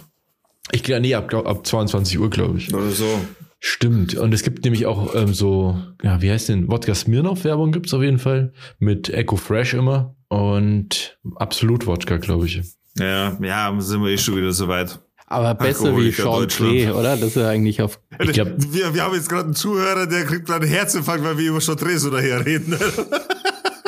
Ich 0.71 0.81
glaube, 0.81 1.01
nee, 1.01 1.13
ab, 1.13 1.33
ab 1.33 1.67
22 1.67 2.19
Uhr, 2.19 2.29
glaube 2.29 2.57
ich. 2.57 2.73
Oder 2.73 2.89
so. 2.91 3.19
Stimmt. 3.59 4.15
Und 4.15 4.33
es 4.33 4.43
gibt 4.43 4.63
nämlich 4.63 4.85
auch 4.85 5.13
ähm, 5.13 5.33
so, 5.33 5.77
ja, 6.03 6.21
wie 6.21 6.31
heißt 6.31 6.47
denn? 6.47 6.71
Wodka 6.71 6.95
Smirnoff 6.95 7.43
Werbung 7.43 7.73
gibt's 7.73 7.93
auf 7.93 8.01
jeden 8.01 8.19
Fall. 8.19 8.53
Mit 8.77 9.09
Echo 9.09 9.35
Fresh 9.35 9.73
immer. 9.73 10.15
Und 10.29 11.19
Absolut 11.35 11.85
Wodka, 11.85 12.15
glaube 12.15 12.45
ich. 12.45 12.61
Ja, 12.97 13.37
ja, 13.41 13.75
sind 13.81 14.01
wir 14.03 14.11
eh 14.11 14.17
schon 14.17 14.37
wieder 14.37 14.53
soweit. 14.53 15.01
Aber 15.29 15.53
besser 15.53 15.95
wie 15.95 16.11
Sean 16.11 16.47
Trey, 16.47 16.89
oder? 16.89 17.15
Das 17.15 17.29
ist 17.29 17.35
ja 17.35 17.49
eigentlich 17.49 17.81
auf. 17.83 17.99
Ich 18.19 18.31
glaub, 18.33 18.47
wir, 18.57 18.95
wir 18.95 19.03
haben 19.03 19.13
jetzt 19.13 19.29
gerade 19.29 19.45
einen 19.45 19.53
Zuhörer, 19.53 20.07
der 20.07 20.25
kriegt 20.25 20.47
gerade 20.47 20.65
einen 20.65 20.73
Herzinfarkt, 20.73 21.23
weil 21.23 21.37
wir 21.37 21.49
über 21.49 21.61
Sean 21.61 21.77
Trey 21.77 21.97
so 21.97 22.09
daher 22.09 22.45
reden. 22.45 22.77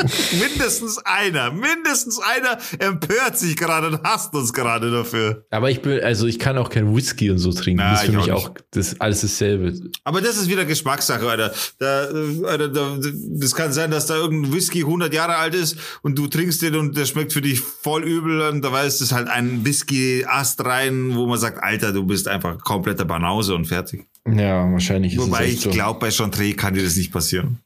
mindestens 0.39 0.97
einer, 0.99 1.51
mindestens 1.51 2.19
einer 2.19 2.57
empört 2.79 3.37
sich 3.37 3.55
gerade 3.55 3.87
und 3.87 4.03
hasst 4.03 4.33
uns 4.33 4.53
gerade 4.53 4.91
dafür. 4.91 5.45
Aber 5.49 5.69
ich 5.69 5.81
bin, 5.81 6.01
also 6.03 6.27
ich 6.27 6.39
kann 6.39 6.57
auch 6.57 6.69
kein 6.69 6.95
Whisky 6.95 7.29
und 7.31 7.37
so 7.37 7.51
trinken. 7.51 7.81
Na, 7.83 7.91
das 7.91 8.03
ist 8.03 8.09
für 8.09 8.17
mich 8.17 8.31
auch, 8.31 8.49
auch 8.49 8.53
das 8.71 8.99
alles 8.99 9.21
dasselbe. 9.21 9.73
Aber 10.03 10.21
das 10.21 10.37
ist 10.37 10.49
wieder 10.49 10.65
Geschmackssache, 10.65 11.27
Alter. 11.27 11.53
Da, 11.79 12.07
Alter, 12.45 12.69
da, 12.69 12.97
das 13.39 13.55
kann 13.55 13.71
sein, 13.73 13.91
dass 13.91 14.07
da 14.07 14.15
irgendein 14.15 14.53
Whisky 14.53 14.81
100 14.81 15.13
Jahre 15.13 15.35
alt 15.37 15.55
ist 15.55 15.77
und 16.01 16.17
du 16.17 16.27
trinkst 16.27 16.61
den 16.61 16.75
und 16.75 16.97
der 16.97 17.05
schmeckt 17.05 17.33
für 17.33 17.41
dich 17.41 17.59
voll 17.59 18.03
übel 18.03 18.41
und 18.41 18.61
da 18.61 18.71
weißt 18.71 19.01
es 19.01 19.11
halt 19.11 19.27
ein 19.27 19.65
Whisky-Ast 19.65 20.65
rein, 20.65 21.15
wo 21.15 21.25
man 21.27 21.39
sagt, 21.39 21.63
Alter, 21.63 21.93
du 21.93 22.05
bist 22.05 22.27
einfach 22.27 22.59
kompletter 22.59 23.05
Banause 23.05 23.55
und 23.55 23.65
fertig. 23.65 24.05
Ja, 24.27 24.71
wahrscheinlich. 24.71 25.17
Wobei 25.17 25.47
ich 25.47 25.61
so. 25.61 25.69
glaube, 25.69 25.99
bei 25.99 26.11
Chantre 26.11 26.53
kann 26.53 26.73
dir 26.73 26.83
das 26.83 26.95
nicht 26.95 27.11
passieren. 27.11 27.59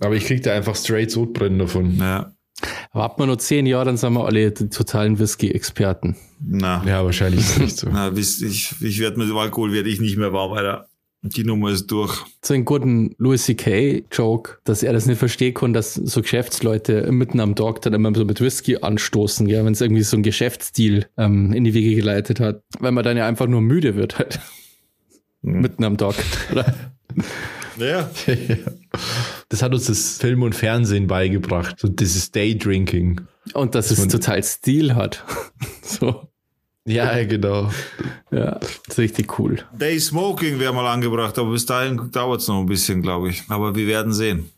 Aber 0.00 0.14
ich 0.14 0.24
krieg 0.24 0.42
da 0.42 0.54
einfach 0.54 0.76
straight 0.76 1.10
Sodbrennen 1.10 1.58
davon. 1.58 1.96
Ja. 1.98 2.32
Aber 2.92 3.04
ab 3.04 3.18
wir 3.18 3.26
nur 3.26 3.38
zehn 3.38 3.66
Jahre, 3.66 3.86
dann 3.86 3.96
sind 3.96 4.12
wir 4.12 4.24
alle 4.24 4.50
die 4.50 4.68
totalen 4.68 5.18
Whisky-Experten. 5.18 6.16
Na. 6.40 6.82
Ja, 6.86 7.04
wahrscheinlich 7.04 7.40
ist 7.40 7.58
nicht 7.58 7.76
so. 7.76 7.88
Na, 7.90 8.12
ich, 8.12 8.74
ich 8.80 8.98
werde 9.00 9.18
mit 9.18 9.28
dem 9.28 9.36
Alkohol 9.36 9.72
werde 9.72 9.88
ich 9.88 10.00
nicht 10.00 10.16
mehr 10.16 10.32
warm, 10.32 10.52
Alter. 10.52 10.86
Die 11.22 11.44
Nummer 11.44 11.70
ist 11.70 11.86
durch. 11.88 12.24
So 12.42 12.54
einen 12.54 12.64
guten 12.64 13.14
Louis 13.18 13.44
C.K. 13.44 14.04
Joke, 14.10 14.58
dass 14.64 14.82
er 14.82 14.94
das 14.94 15.04
nicht 15.04 15.18
verstehen 15.18 15.52
kann, 15.52 15.74
dass 15.74 15.94
so 15.94 16.22
Geschäftsleute 16.22 17.12
mitten 17.12 17.40
am 17.40 17.54
Tag 17.54 17.82
dann 17.82 17.92
immer 17.92 18.14
so 18.14 18.24
mit 18.24 18.40
Whisky 18.40 18.78
anstoßen, 18.78 19.46
ja, 19.46 19.62
wenn 19.62 19.74
es 19.74 19.82
irgendwie 19.82 20.02
so 20.02 20.16
ein 20.16 20.22
Geschäftsstil 20.22 21.06
ähm, 21.18 21.52
in 21.52 21.64
die 21.64 21.74
Wege 21.74 21.94
geleitet 21.94 22.40
hat. 22.40 22.62
Weil 22.78 22.92
man 22.92 23.04
dann 23.04 23.18
ja 23.18 23.26
einfach 23.26 23.46
nur 23.46 23.60
müde 23.60 23.96
wird 23.96 24.18
halt. 24.18 24.40
Hm. 25.42 25.60
Mitten 25.60 25.84
am 25.84 25.98
Tag. 25.98 26.14
Oder? 26.52 26.74
Ja. 27.78 28.10
Das 29.50 29.62
hat 29.62 29.74
uns 29.74 29.86
das 29.86 30.16
Film 30.18 30.42
und 30.42 30.54
Fernsehen 30.54 31.08
beigebracht. 31.08 31.78
So 31.78 31.88
dieses 31.88 32.30
Daydrinking. 32.30 33.20
Und 33.52 33.74
dass, 33.74 33.88
dass 33.88 33.98
es 33.98 34.08
total 34.08 34.42
Stil 34.42 34.94
hat. 34.94 35.24
so. 35.82 36.28
Ja, 36.86 37.22
genau. 37.24 37.70
Ja, 38.30 38.58
das 38.58 38.78
ist 38.88 38.98
richtig 38.98 39.38
cool. 39.38 39.58
Day 39.78 39.98
Smoking 39.98 40.58
wäre 40.58 40.72
mal 40.72 40.90
angebracht, 40.90 41.36
aber 41.38 41.50
bis 41.50 41.66
dahin 41.66 42.10
dauert 42.10 42.40
es 42.40 42.48
noch 42.48 42.60
ein 42.60 42.66
bisschen, 42.66 43.02
glaube 43.02 43.28
ich. 43.28 43.42
Aber 43.48 43.74
wir 43.74 43.86
werden 43.86 44.12
sehen. 44.12 44.50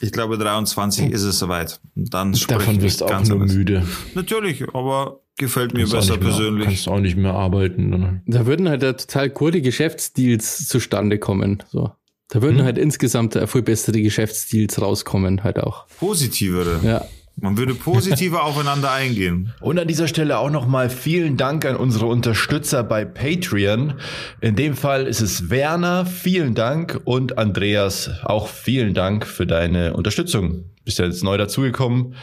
Ich 0.00 0.10
glaube, 0.12 0.38
23 0.38 1.10
ist 1.12 1.22
es 1.22 1.38
soweit. 1.38 1.78
Und 1.94 2.12
dann 2.14 2.32
Davon 2.32 2.80
wirst 2.80 3.02
du 3.02 3.04
auch 3.04 3.22
nur 3.22 3.42
anders. 3.42 3.52
müde. 3.52 3.86
Natürlich, 4.14 4.64
aber 4.74 5.20
gefällt 5.36 5.74
mir 5.74 5.86
besser 5.86 6.16
persönlich. 6.16 6.64
Kannst 6.66 6.88
auch 6.88 7.00
nicht 7.00 7.16
mehr 7.16 7.34
arbeiten. 7.34 7.90
Dann. 7.90 8.22
Da 8.26 8.46
würden 8.46 8.68
halt 8.68 8.80
total 8.80 9.28
coole 9.28 9.60
Geschäftsdeals 9.60 10.66
zustande 10.66 11.18
kommen. 11.18 11.62
So. 11.70 11.92
Da 12.30 12.42
würden 12.42 12.58
hm. 12.58 12.64
halt 12.64 12.78
insgesamt 12.78 13.38
viel 13.46 13.62
bessere 13.62 14.00
Geschäftsdeals 14.00 14.80
rauskommen, 14.80 15.42
halt 15.42 15.58
auch. 15.58 15.86
Positivere. 15.98 16.80
Ja. 16.82 17.04
Man 17.36 17.56
würde 17.56 17.74
positiver 17.74 18.44
aufeinander 18.44 18.92
eingehen. 18.92 19.52
Und 19.60 19.78
an 19.78 19.88
dieser 19.88 20.08
Stelle 20.08 20.38
auch 20.38 20.50
nochmal 20.50 20.90
vielen 20.90 21.36
Dank 21.36 21.64
an 21.64 21.76
unsere 21.76 22.06
Unterstützer 22.06 22.84
bei 22.84 23.04
Patreon. 23.04 23.94
In 24.40 24.56
dem 24.56 24.76
Fall 24.76 25.06
ist 25.06 25.20
es 25.20 25.48
Werner, 25.50 26.06
vielen 26.06 26.54
Dank 26.54 27.00
und 27.04 27.38
Andreas, 27.38 28.10
auch 28.24 28.46
vielen 28.46 28.94
Dank 28.94 29.26
für 29.26 29.46
deine 29.46 29.94
Unterstützung. 29.94 30.64
Bist 30.84 30.98
ja 30.98 31.06
jetzt 31.06 31.24
neu 31.24 31.36
dazugekommen. 31.36 32.14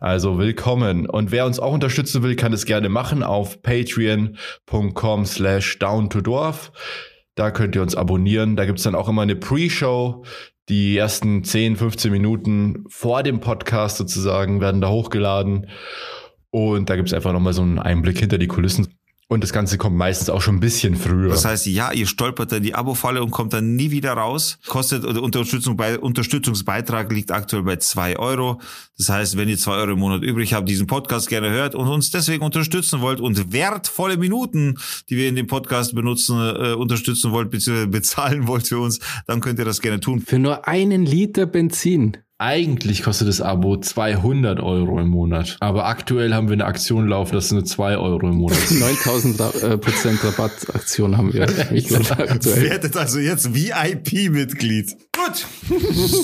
Also 0.00 0.38
willkommen. 0.38 1.08
Und 1.08 1.32
wer 1.32 1.46
uns 1.46 1.58
auch 1.58 1.72
unterstützen 1.72 2.22
will, 2.22 2.36
kann 2.36 2.52
es 2.52 2.66
gerne 2.66 2.88
machen 2.88 3.24
auf 3.24 3.62
patreon.com 3.62 5.26
slash 5.26 5.78
down 5.78 6.10
to 6.10 6.20
dorf. 6.20 6.70
Da 7.38 7.52
könnt 7.52 7.76
ihr 7.76 7.82
uns 7.82 7.94
abonnieren. 7.94 8.56
Da 8.56 8.64
gibt's 8.64 8.82
dann 8.82 8.96
auch 8.96 9.08
immer 9.08 9.22
eine 9.22 9.36
Pre-Show. 9.36 10.24
Die 10.68 10.96
ersten 10.96 11.44
10, 11.44 11.76
15 11.76 12.10
Minuten 12.10 12.84
vor 12.88 13.22
dem 13.22 13.38
Podcast 13.38 13.96
sozusagen 13.96 14.60
werden 14.60 14.80
da 14.80 14.88
hochgeladen. 14.88 15.68
Und 16.50 16.90
da 16.90 16.96
gibt's 16.96 17.12
einfach 17.12 17.32
nochmal 17.32 17.52
so 17.52 17.62
einen 17.62 17.78
Einblick 17.78 18.18
hinter 18.18 18.38
die 18.38 18.48
Kulissen. 18.48 18.97
Und 19.30 19.44
das 19.44 19.52
Ganze 19.52 19.76
kommt 19.76 19.94
meistens 19.94 20.30
auch 20.30 20.40
schon 20.40 20.56
ein 20.56 20.60
bisschen 20.60 20.96
früher. 20.96 21.28
Das 21.28 21.44
heißt, 21.44 21.66
ja, 21.66 21.92
ihr 21.92 22.06
stolpert 22.06 22.50
dann 22.50 22.62
die 22.62 22.74
Abo-Falle 22.74 23.22
und 23.22 23.30
kommt 23.30 23.52
dann 23.52 23.76
nie 23.76 23.90
wieder 23.90 24.14
raus. 24.14 24.58
Kostet 24.66 25.04
oder 25.04 25.22
Unterstützung 25.22 25.76
bei, 25.76 25.98
Unterstützungsbeitrag 25.98 27.12
liegt 27.12 27.30
aktuell 27.30 27.62
bei 27.62 27.76
zwei 27.76 28.18
Euro. 28.18 28.58
Das 28.96 29.10
heißt, 29.10 29.36
wenn 29.36 29.50
ihr 29.50 29.58
zwei 29.58 29.72
Euro 29.72 29.92
im 29.92 29.98
Monat 29.98 30.22
übrig 30.22 30.54
habt, 30.54 30.66
diesen 30.66 30.86
Podcast 30.86 31.28
gerne 31.28 31.50
hört 31.50 31.74
und 31.74 31.88
uns 31.88 32.10
deswegen 32.10 32.42
unterstützen 32.42 33.02
wollt 33.02 33.20
und 33.20 33.52
wertvolle 33.52 34.16
Minuten, 34.16 34.78
die 35.10 35.18
wir 35.18 35.28
in 35.28 35.36
dem 35.36 35.46
Podcast 35.46 35.94
benutzen, 35.94 36.38
äh, 36.38 36.72
unterstützen 36.72 37.30
wollt, 37.30 37.50
bzw. 37.50 37.84
bezahlen 37.84 38.46
wollt 38.46 38.68
für 38.68 38.78
uns, 38.78 38.98
dann 39.26 39.40
könnt 39.40 39.58
ihr 39.58 39.66
das 39.66 39.82
gerne 39.82 40.00
tun. 40.00 40.20
Für 40.20 40.38
nur 40.38 40.66
einen 40.66 41.04
Liter 41.04 41.44
Benzin. 41.44 42.16
Eigentlich 42.40 43.02
kostet 43.02 43.26
das 43.26 43.40
Abo 43.40 43.78
200 43.78 44.60
Euro 44.60 45.00
im 45.00 45.08
Monat. 45.08 45.56
Aber 45.58 45.86
aktuell 45.86 46.34
haben 46.34 46.46
wir 46.46 46.52
eine 46.52 46.66
Aktion 46.66 47.08
laufen, 47.08 47.34
das 47.34 47.48
sind 47.48 47.66
2 47.66 47.96
Euro 47.96 48.28
im 48.28 48.36
Monat. 48.36 48.58
9000 48.70 49.40
äh, 49.40 49.78
Prozent 49.78 50.22
Rabattaktion 50.22 51.16
haben 51.16 51.32
wir. 51.32 51.48
Ich. 51.72 51.90
Werdet 51.90 52.96
also 52.96 53.18
jetzt 53.18 53.54
VIP-Mitglied. 53.54 54.96
Gut. 55.12 55.46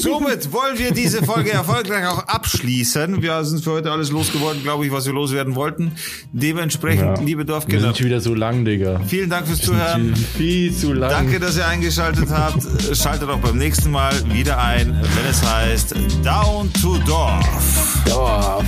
Somit 0.01 0.53
wollen 0.53 0.79
wir 0.79 0.93
diese 0.93 1.25
Folge 1.25 1.51
erfolgreich 1.51 2.07
auch 2.07 2.29
abschließen. 2.29 3.21
Wir 3.21 3.45
sind 3.45 3.65
für 3.65 3.73
heute 3.73 3.91
alles 3.91 4.11
losgeworden, 4.11 4.63
glaube 4.63 4.87
ich, 4.87 4.93
was 4.93 5.07
wir 5.07 5.13
loswerden 5.13 5.57
wollten. 5.57 5.93
Dementsprechend, 6.33 7.19
ja. 7.19 7.25
liebe 7.25 7.45
Dorfkinder. 7.45 7.89
Wir 7.89 7.95
sind 7.95 8.05
wieder 8.05 8.21
so 8.21 8.35
lang, 8.35 8.65
Digga. 8.65 9.01
Vielen 9.07 9.31
Dank 9.31 9.49
fürs 9.49 9.63
Zuhören. 9.63 10.15
Viel 10.15 10.73
zu 10.73 10.93
lang. 10.93 11.11
Danke, 11.11 11.41
dass 11.41 11.57
ihr 11.57 11.67
eingeschaltet 11.67 12.31
habt. 12.31 12.63
Schaltet 12.97 13.29
auch 13.29 13.41
beim 13.41 13.59
nächsten 13.59 13.91
Mal 13.91 14.15
wieder 14.33 14.63
ein, 14.63 14.95
wenn 14.95 15.31
es 15.31 15.43
heißt 15.43 16.04
Down 16.23 16.71
to 16.81 16.99
Dorf. 17.07 18.03
Dorf. 18.05 18.65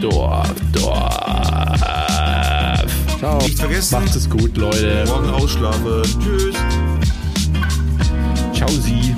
Dorf, 0.00 0.54
Dorf. 0.72 1.80
Ciao. 3.18 3.38
Nicht 3.38 3.58
vergessen. 3.58 4.02
Macht 4.02 4.16
es 4.16 4.28
gut, 4.28 4.56
Leute. 4.56 5.04
Morgen 5.06 5.30
ausschlafen. 5.30 6.02
Tschüss. 6.22 6.56
Ciao, 8.54 8.68
Sie. 8.68 9.09